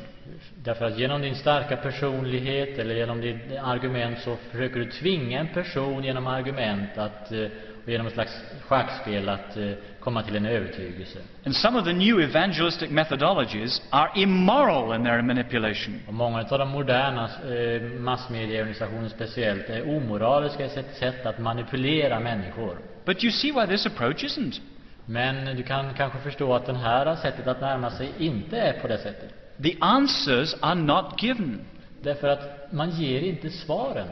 Därför 0.63 0.86
att 0.86 0.99
genom 0.99 1.22
din 1.22 1.36
starka 1.36 1.78
personlighet 1.78 2.80
eller 2.80 2.95
genom 2.95 3.22
ditt 3.22 3.38
argument 3.63 4.20
så 4.20 4.36
försöker 4.51 4.80
du 4.80 4.86
tvinga 4.86 5.39
en 5.39 5.47
person 5.47 6.03
genom 6.03 6.28
argument 6.28 6.97
att, 6.97 7.32
eh, 7.32 7.47
och 7.84 7.89
genom 7.89 8.07
ett 8.07 8.13
slags 8.13 8.32
schackspel 8.68 9.30
att 9.30 9.57
eh, 9.57 9.72
komma 9.99 10.24
till 10.24 10.36
en 10.36 10.45
övertygelse. 10.45 11.20
And 11.45 11.55
some 11.55 11.80
of 11.80 11.86
the 11.86 11.93
new 11.93 12.20
evangelistic 12.20 12.89
methodologies 12.89 13.82
are 13.89 14.11
immoral 14.16 14.95
in 14.95 15.03
their 15.03 15.22
manipulation. 15.22 16.01
Och 16.07 16.13
många 16.13 16.45
av 16.49 16.59
de 16.59 16.70
moderna 16.70 17.24
eh, 17.26 17.82
massmedieorganisationerna 17.82 19.09
speciellt 19.09 19.70
är 19.70 19.89
omoraliska 19.97 20.66
i 20.66 20.70
sitt 20.70 20.95
sätt 20.95 21.26
att 21.26 21.39
manipulera 21.39 22.20
människor. 22.20 22.78
But 23.05 23.23
you 23.23 23.31
see 23.31 23.51
why 23.51 23.67
this 23.67 23.85
approach 23.85 24.23
isn't. 24.23 24.61
Men 25.05 25.57
du 25.57 25.63
kan 25.63 25.93
kanske 25.93 26.19
förstå 26.19 26.53
att 26.53 26.65
det 26.65 26.77
här 26.77 27.15
sättet 27.15 27.47
att 27.47 27.61
närma 27.61 27.91
sig 27.91 28.11
inte 28.19 28.57
är 28.57 28.79
på 28.79 28.87
det 28.87 28.97
sättet. 28.97 29.29
The 29.63 29.75
answers 29.79 30.55
are 30.59 30.75
not 30.75 31.23
given. 31.23 31.61
Därför 32.01 32.27
att 32.27 32.71
man 32.71 32.89
ger 32.89 33.21
inte 33.21 33.49
svaren. 33.49 34.07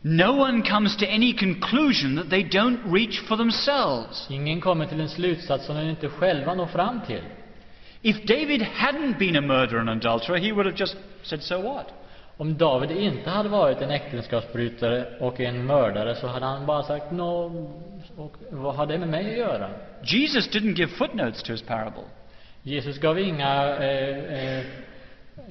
No 0.00 0.40
one 0.40 0.62
comes 0.62 0.96
to 0.96 1.04
any 1.04 1.32
conclusion 1.32 2.16
that 2.16 2.30
they 2.30 2.44
don't 2.44 2.92
reach 2.92 3.20
for 3.20 3.36
themselves. 3.36 4.30
Ingen 4.30 4.60
kommer 4.60 4.86
till 4.86 5.00
en 5.00 5.08
slutsats 5.08 5.66
som 5.66 5.76
de 5.76 5.82
inte 5.82 6.08
själva 6.08 6.54
når 6.54 6.66
fram 6.66 7.00
till. 7.06 7.22
If 8.02 8.22
David 8.22 8.62
hadn't 8.62 9.18
been 9.18 9.36
a 9.36 9.40
murderer 9.40 9.80
and 9.80 9.90
adulterer, 9.90 10.38
he 10.38 10.52
would 10.52 10.66
have 10.66 10.76
just 10.76 10.96
said, 11.22 11.42
So 11.42 11.62
what? 11.62 11.86
Om 12.36 12.56
David 12.56 12.90
inte 12.90 13.30
hade 13.30 13.48
varit 13.48 13.80
en 13.80 13.90
äktenskapsbrytare 13.90 15.06
och 15.20 15.40
en 15.40 15.66
mördare 15.66 16.14
så 16.14 16.26
hade 16.26 16.46
han 16.46 16.66
bara 16.66 16.82
sagt 16.82 17.12
nå, 17.12 17.52
och 18.16 18.36
vad 18.50 18.74
har 18.74 18.86
det 18.86 18.98
med 18.98 19.08
mig 19.08 19.30
att 19.30 19.38
göra? 19.38 19.70
Jesus 20.02 20.48
didn't 20.48 20.74
give 20.74 20.92
footnotes 20.92 21.42
to 21.42 21.52
his 21.52 21.62
parable. 21.62 22.04
Jesus 22.62 22.98
gav 22.98 23.18
inga 23.18 23.76
eh, 23.76 24.34
eh, 24.34 24.64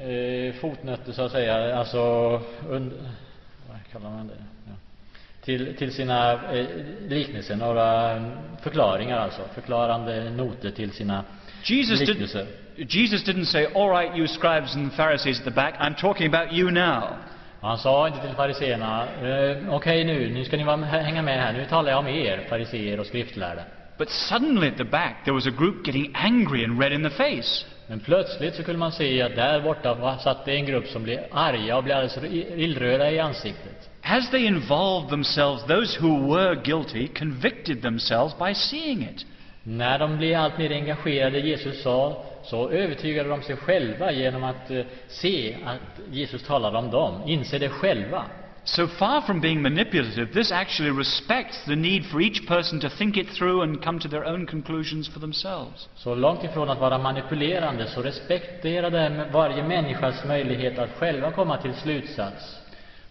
eh, 0.09 0.53
fotnötter 0.53 1.11
så 1.11 1.21
att 1.21 1.31
säga, 1.31 1.75
alltså 1.77 2.01
und, 2.69 2.93
vad 3.69 3.77
kallar 3.91 4.09
man 4.09 4.27
det? 4.27 4.33
Ja. 4.67 4.73
Till, 5.41 5.75
till 5.75 5.93
sina 5.93 6.33
eh, 6.53 6.65
liknelser, 7.07 7.55
några 7.55 8.21
förklaringar 8.61 9.17
alltså, 9.17 9.41
förklarande 9.53 10.29
noter 10.29 10.71
till 10.71 10.91
sina 10.91 11.23
Jesus, 11.63 11.99
liknelser. 11.99 12.47
did, 12.77 12.91
Jesus 12.91 13.27
didn't 13.27 13.45
say, 13.45 13.65
All 13.65 13.89
right, 13.89 14.17
you 14.17 14.27
scribes 14.27 14.75
and 14.75 14.93
Pharisees 14.93 15.39
at 15.39 15.45
the 15.45 15.51
back, 15.51 15.75
I'm 15.79 15.95
talking 15.95 16.33
about 16.35 16.53
you 16.53 16.71
now. 16.71 17.03
Han 17.65 17.77
sa 17.77 18.07
inte 18.07 18.19
till 18.21 18.35
fariseerna, 18.35 19.07
eh, 19.23 19.75
okej 19.75 20.03
nu, 20.03 20.29
nu 20.29 20.45
ska 20.45 20.57
ni 20.57 20.63
vara, 20.63 20.77
hänga 20.77 21.21
med 21.21 21.41
här, 21.41 21.53
nu 21.53 21.65
talar 21.65 21.91
jag 21.91 21.99
om 21.99 22.07
er, 22.07 22.45
fariseer 22.49 22.99
och 22.99 23.05
skriftlärda. 23.05 23.61
But 23.97 24.09
suddenly 24.09 24.67
at 24.67 24.77
the 24.77 24.83
back, 24.83 25.23
there 25.23 25.33
was 25.33 25.47
a 25.47 25.53
group 25.57 25.87
getting 25.87 26.11
angry 26.13 26.65
and 26.65 26.81
red 26.81 26.93
in 26.93 27.03
the 27.03 27.09
face. 27.09 27.65
Men 27.87 27.99
plötsligt 27.99 28.55
så 28.55 28.63
kunde 28.63 28.79
man 28.79 28.91
se 28.91 29.21
att 29.21 29.35
där 29.35 29.61
borta 29.61 30.17
satt 30.17 30.45
det 30.45 30.55
en 30.55 30.65
grupp 30.65 30.87
som 30.87 31.03
blev 31.03 31.19
arga 31.31 31.77
och 31.77 31.83
blev 31.83 31.97
alldeles 31.97 32.33
illröda 32.55 33.11
i 33.11 33.19
ansiktet. 33.19 33.89
As 34.03 34.29
they 34.29 34.45
involved 34.45 35.09
themselves, 35.09 35.63
those 35.63 35.99
who 36.01 36.35
were 36.35 36.55
guilty 36.55 37.07
convicted 37.07 37.81
themselves 37.81 38.37
by 38.37 38.53
seeing 38.53 39.01
it. 39.01 39.25
När 39.63 39.99
de 39.99 40.17
blev 40.17 40.39
allt 40.39 40.57
mer 40.57 40.71
engagerade 40.71 41.39
Jesus 41.39 41.83
sa, 41.83 42.25
så 42.45 42.69
övertygade 42.69 43.29
de 43.29 43.41
sig 43.41 43.55
själva 43.55 44.11
genom 44.11 44.43
att 44.43 44.71
eh, 44.71 44.85
se 45.07 45.57
att 45.65 45.99
Jesus 46.11 46.43
talade 46.43 46.77
om 46.77 46.91
dem, 46.91 47.21
inse 47.25 47.57
det 47.57 47.69
själva. 47.69 48.25
So 48.67 48.87
far 48.87 49.21
from 49.21 49.41
being 49.41 49.61
manipulative, 49.61 50.33
this 50.33 50.51
actually 50.51 50.91
respects 50.91 51.65
the 51.65 51.75
need 51.75 52.05
for 52.05 52.21
each 52.21 52.47
person 52.47 52.79
to 52.79 52.89
think 52.89 53.17
it 53.17 53.27
through 53.37 53.61
and 53.61 53.83
come 53.83 53.99
to 53.99 54.09
their 54.09 54.25
own 54.25 54.47
conclusions 54.47 55.07
for 55.07 55.19
themselves. 55.19 55.89
Så 55.95 56.15
långt 56.15 56.43
ifrån 56.43 56.69
att 56.69 56.79
vara 56.79 56.97
manipulerande 56.97 57.87
så 57.87 58.01
respekterar 58.01 58.91
det 58.91 59.29
varje 59.33 59.63
människas 59.63 60.25
möjlighet 60.25 60.79
att 60.79 60.89
själva 60.89 61.31
komma 61.31 61.57
till 61.57 61.73
slutsats. 61.73 62.57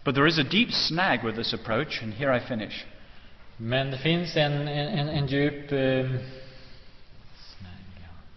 But 0.04 0.14
there 0.14 0.28
is 0.28 0.38
a 0.38 0.44
deep 0.50 0.72
snag 0.72 1.24
with 1.24 1.36
this 1.36 1.54
approach, 1.54 2.02
and 2.02 2.14
here 2.14 2.36
I 2.36 2.40
finish. 2.40 2.84
Men 3.56 3.90
det 3.90 3.98
finns 3.98 4.36
en, 4.36 4.68
en, 4.68 5.08
en 5.08 5.26
djup, 5.26 5.72
eh, 5.72 6.06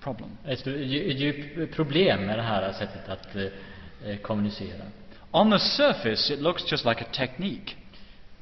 Problem. 0.08 0.30
ett 0.48 0.66
dju- 0.68 1.12
djup 1.12 1.72
problem 1.76 2.26
med 2.26 2.40
det 2.40 2.44
här 2.44 2.74
sättet 2.74 3.10
att 3.10 3.36
eh, 3.36 4.18
kommunicera. 4.18 4.84
On 5.32 5.52
the 5.52 5.60
surface, 5.60 6.34
it 6.34 6.40
looks 6.40 6.72
just 6.72 6.86
like 6.86 7.02
a 7.02 7.08
technique. 7.12 7.76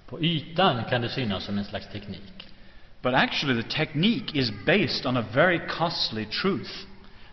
På 0.06 0.24
ytan 0.24 0.84
kan 0.90 1.02
det 1.02 1.10
synas 1.10 1.44
som 1.44 1.58
en 1.58 1.66
slags 1.66 1.88
teknik. 1.88 2.48
But 3.02 3.14
actually, 3.14 3.64
the 3.64 3.70
technique 3.70 4.40
is 4.40 4.52
based 4.66 5.06
on 5.06 5.18
a 5.18 5.26
very 5.34 5.60
costly 5.68 6.26
truth. 6.26 6.72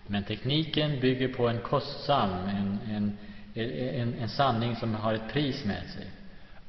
Men 0.07 0.25
tekniken 0.25 1.01
bygger 1.01 1.29
på 1.29 1.49
en 1.49 1.59
kostsam, 1.59 2.31
en, 2.31 2.79
en, 2.91 3.19
en, 3.55 4.15
en 4.21 4.29
sanning 4.29 4.77
som 4.77 4.95
har 4.95 5.15
ett 5.15 5.33
pris 5.33 5.65
med 5.65 5.83
sig. 5.95 6.07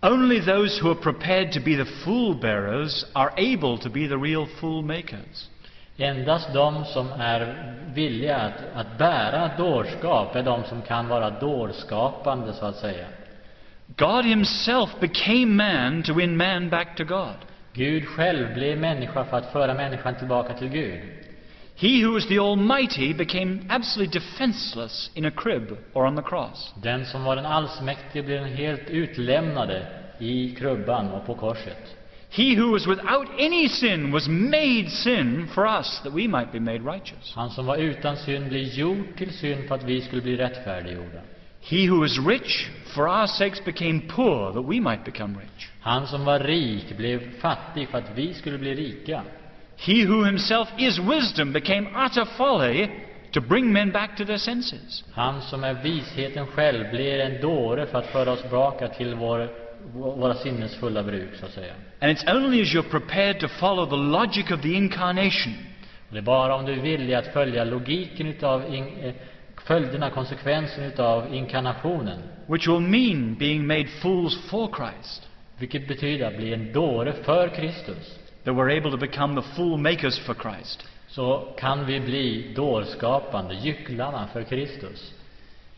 Only 0.01 0.41
those 0.41 0.81
who 0.81 0.89
are 0.91 1.01
prepared 1.01 1.51
to 1.51 1.59
be 1.59 1.75
the 1.75 1.85
fool 1.85 2.35
bearers 2.41 3.05
are 3.13 3.31
able 3.37 3.77
to 3.77 3.89
be 3.89 4.07
the 4.07 4.17
real 4.17 4.45
fool 4.59 4.83
makers. 4.83 5.49
Endast 5.97 6.53
de 6.53 6.85
som 6.85 7.11
är 7.19 7.73
villiga 7.93 8.37
att, 8.37 8.63
att 8.75 8.97
bära 8.97 9.51
dårskap 9.57 10.35
är 10.35 10.43
de 10.43 10.63
som 10.63 10.81
kan 10.81 11.07
vara 11.07 11.29
dårskapande, 11.29 12.53
så 12.53 12.65
att 12.65 12.75
säga. 12.75 13.05
God 13.87 14.25
Himself 14.25 14.89
became 14.99 15.45
man 15.45 16.03
to 16.03 16.13
win 16.13 16.37
man 16.37 16.69
back 16.69 16.95
to 16.95 17.03
God. 17.03 17.35
Gud 17.73 18.07
själv 18.07 18.53
blev 18.53 18.77
människa 18.77 19.25
för 19.25 19.37
att 19.37 19.51
föra 19.51 19.73
människan 19.73 20.15
tillbaka 20.15 20.53
till 20.53 20.69
Gud. 20.69 20.99
He 21.75 22.05
who 22.05 22.17
is 22.17 22.27
the 22.27 22.39
Almighty 22.39 23.13
became 23.13 23.59
absolutely 23.69 24.19
defenseless 24.19 25.11
in 25.13 25.25
a 25.25 25.31
crib 25.31 25.77
or 25.93 26.05
on 26.05 26.15
the 26.15 26.21
cross. 26.21 26.73
Den 26.75 27.05
som 27.05 27.23
var 27.23 27.35
den 27.35 27.45
allsmäktige 27.45 28.23
blev 28.23 28.45
helt 28.45 28.89
utlämnade 28.89 29.87
i 30.19 30.55
krubban 30.55 31.11
och 31.11 31.25
på 31.25 31.35
korset. 31.35 31.95
He 32.35 32.55
who 32.55 32.71
was 32.71 32.87
without 32.87 33.27
any 33.37 33.67
sin 33.67 34.11
was 34.11 34.27
made 34.27 34.89
sin 34.89 35.47
for 35.53 35.67
us 35.67 35.99
that 36.03 36.13
we 36.13 36.27
might 36.27 36.51
be 36.51 36.59
made 36.59 36.81
righteous. 36.81 37.33
Han 37.35 37.49
som 37.49 37.65
var 37.65 37.77
utan 37.77 38.17
synd 38.17 38.49
blev 38.49 38.63
gjord 38.63 39.17
till 39.17 39.33
synd 39.33 39.67
för 39.67 39.75
att 39.75 39.83
vi 39.83 40.01
skulle 40.01 40.21
bli 40.21 40.37
rättfärdiggjorda. 40.37 41.21
He 41.61 41.87
who 41.87 41.99
was 41.99 42.19
rich 42.27 42.69
for 42.85 43.07
our 43.07 43.27
sakes 43.27 43.65
became 43.65 44.01
poor 44.07 44.51
that 44.51 44.65
we 44.65 44.79
might 44.79 45.05
become 45.05 45.37
rich. 45.39 45.69
Han 45.81 46.07
som 46.07 46.25
var 46.25 46.39
rik 46.39 46.97
blev 46.97 47.39
fattig 47.39 47.89
för 47.89 47.97
att 47.97 48.11
vi 48.15 48.33
skulle 48.33 48.57
bli 48.57 48.75
rika. 48.75 49.21
He 49.77 50.05
who 50.05 50.23
himself 50.23 50.69
is 50.77 50.99
wisdom 50.99 51.53
became 51.53 51.87
utter 52.05 52.25
folly 52.25 52.87
to 53.31 53.41
bring 53.41 53.73
men 53.73 53.91
back 53.91 54.17
to 54.17 54.25
their 54.25 54.37
senses. 54.37 55.03
Han 55.13 55.41
som 55.41 55.63
är 55.63 55.73
visheten 55.73 56.47
själv 56.47 56.91
blir 56.91 57.19
en 57.19 57.41
dåre 57.41 57.85
för 57.85 57.97
att 57.97 58.07
föra 58.07 58.31
oss 58.31 58.41
tillbaka 58.41 58.87
till 58.87 59.15
vår, 59.15 59.49
våra 59.93 60.33
sinnes 60.33 60.75
fulla 60.75 61.03
bruk, 61.03 61.35
så 61.39 61.45
att 61.45 61.51
säga. 61.51 61.73
And 61.99 62.11
it's 62.11 62.35
only 62.35 62.61
as 62.61 62.67
you're 62.67 62.89
prepared 62.89 63.39
to 63.39 63.47
follow 63.47 63.89
the 63.89 63.95
logic 63.95 64.51
of 64.51 64.61
the 64.61 64.73
incarnation 64.73 65.53
Och 66.13 66.15
det 66.15 66.19
är 66.19 66.23
bara 66.23 66.55
om 66.55 66.65
du 66.65 66.73
är 66.73 66.81
villig 66.81 67.13
att 67.13 67.27
följa 67.27 67.63
logiken 67.63 68.27
utav 68.27 68.73
in, 68.73 68.83
eh, 69.03 69.13
följderna, 69.63 70.09
konsekvensen 70.09 70.83
utav 70.83 71.33
inkarnationen, 71.33 72.19
which 72.47 72.67
will 72.67 72.79
mean 72.79 73.35
being 73.35 73.67
made 73.67 73.87
fools 73.87 74.49
for 74.49 74.69
Christ, 74.75 75.29
vilket 75.57 75.87
betyder 75.87 76.27
att 76.27 76.37
bli 76.37 76.53
en 76.53 76.73
dåre 76.73 77.13
för 77.13 77.47
Kristus, 77.47 78.19
that 78.43 78.55
we're 78.55 78.77
able 78.77 78.91
to 78.91 78.97
become 78.97 79.41
the 79.41 79.47
fool 79.55 79.77
makers 79.77 80.19
for 80.19 80.33
Christ. 80.33 80.87
så 81.07 81.53
kan 81.57 81.85
vi 81.85 81.99
bli 81.99 82.53
dårskapande, 82.55 83.53
gycklarna 83.53 84.27
för 84.33 84.43
Kristus. 84.43 85.13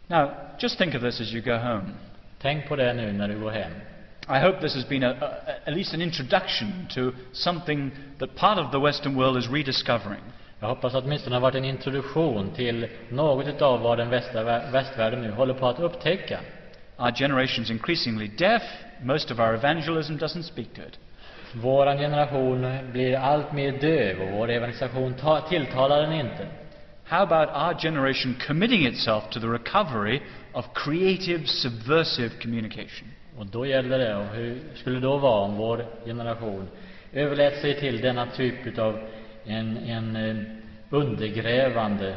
Now, 0.08 0.32
just 0.60 0.78
think 0.78 0.95
of 0.95 1.01
this 1.01 1.22
as 1.22 1.34
you 1.34 1.41
go 1.41 1.58
home. 1.58 1.86
Tänk 2.41 2.68
på 2.68 2.76
det 2.76 2.93
nu 2.93 3.12
när 3.12 3.28
du 3.28 3.39
går 3.39 3.51
hem. 3.51 3.72
I 4.28 4.39
hope 4.39 4.59
this 4.59 4.73
has 4.73 4.86
been 4.86 5.03
a, 5.03 5.09
a, 5.11 5.69
at 5.69 5.73
least 5.76 5.93
an 5.93 6.01
introduction 6.01 6.88
to 6.95 7.13
something 7.32 7.91
that 8.19 8.36
part 8.36 8.57
of 8.57 8.71
the 8.71 8.80
Western 8.80 9.15
world 9.15 9.38
is 9.38 9.47
rediscovering. 9.47 10.23
Jag 10.59 10.67
hoppas 10.67 10.95
att 10.95 11.03
åtminstone 11.03 11.36
har 11.36 11.41
varit 11.41 11.55
en 11.55 11.65
introduktion 11.65 12.51
till 12.55 12.88
något 13.09 13.61
av 13.61 13.82
vad 13.82 13.97
den 13.97 14.09
västra, 14.09 14.43
västvärlden 14.71 15.21
nu 15.21 15.32
håller 15.32 15.53
på 15.53 15.67
att 15.67 15.80
upptäcka. 15.80 16.39
Our 16.97 17.11
generation's 17.11 17.71
increasingly 17.71 18.28
deaf. 18.28 18.61
Most 19.03 19.32
of 19.32 19.39
our 19.39 19.53
evangelism 19.53 20.13
doesn't 20.13 20.43
speak 20.43 20.73
to 20.73 20.82
it. 20.82 20.99
Vår 21.53 21.86
generation 21.86 22.91
blir 22.91 23.17
allt 23.17 23.53
mer 23.53 23.71
döv 23.71 24.21
och 24.21 24.32
vår 24.32 24.49
evangelisation 24.49 25.13
ta, 25.13 25.41
tilltalar 25.41 26.01
den 26.01 26.13
inte. 26.13 26.47
How 27.03 27.21
about 27.21 27.49
our 27.49 27.73
generation 27.82 28.36
committing 28.47 28.88
itself 28.88 29.30
to 29.30 29.39
the 29.39 29.47
recovery 29.47 30.21
of 30.53 30.65
creative, 30.73 31.47
subversive 31.47 32.30
communication? 32.41 33.14
Och 33.38 33.45
då 33.45 33.65
gäller 33.65 33.99
det, 33.99 34.15
och 34.15 34.25
hur 34.25 34.59
skulle 34.75 34.95
det 34.95 35.01
då 35.01 35.17
vara 35.17 35.41
om 35.41 35.55
vår 35.55 35.86
generation 36.05 36.67
överlät 37.13 37.61
sig 37.61 37.79
till 37.79 38.01
denna 38.01 38.25
typ 38.25 38.79
av 38.79 38.99
en, 39.45 39.77
en 39.77 40.15
eh, 40.15 40.36
undergrävande 40.89 42.15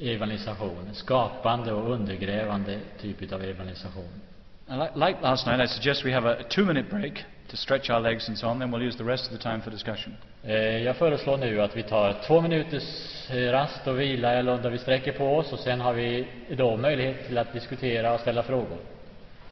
evangelisation, 0.00 0.88
skapande 0.92 1.72
och 1.72 1.90
undergrävande 1.90 2.78
typ 3.00 3.32
av 3.32 3.44
evangelisation. 3.44 4.08
Like, 4.94 5.16
last 5.22 5.46
night, 5.46 5.60
I 5.60 5.66
suggest 5.66 6.04
we 6.04 6.12
have 6.12 6.30
a 6.30 6.36
two 6.48 6.64
minute 6.64 6.88
break 6.90 7.24
to 7.50 7.56
stretch 7.56 7.90
our 7.90 8.00
legs 8.00 8.28
and 8.28 8.38
so 8.38 8.48
on, 8.48 8.58
then 8.58 8.70
we'll 8.70 8.82
use 8.82 8.96
the 8.98 9.04
rest 9.04 9.26
of 9.32 9.38
the 9.38 9.42
time 9.42 9.60
for 9.60 9.70
discussion. 9.70 10.16
Eh, 10.42 10.82
Jag 10.82 10.96
föreslår 10.96 11.36
nu 11.36 11.60
att 11.62 11.76
vi 11.76 11.82
tar 11.82 12.14
två 12.26 12.40
minuters 12.40 12.82
eh, 13.30 13.50
rast 13.52 13.86
och 13.86 14.00
vila 14.00 14.32
eller 14.32 14.56
där 14.58 14.70
vi 14.70 14.78
sträcker 14.78 15.12
på 15.12 15.36
oss 15.36 15.52
och 15.52 15.58
sen 15.58 15.80
har 15.80 15.92
vi 15.92 16.26
då 16.56 16.76
möjlighet 16.76 17.26
till 17.26 17.38
att 17.38 17.52
diskutera 17.52 18.14
och 18.14 18.20
ställa 18.20 18.42
frågor. 18.42 18.78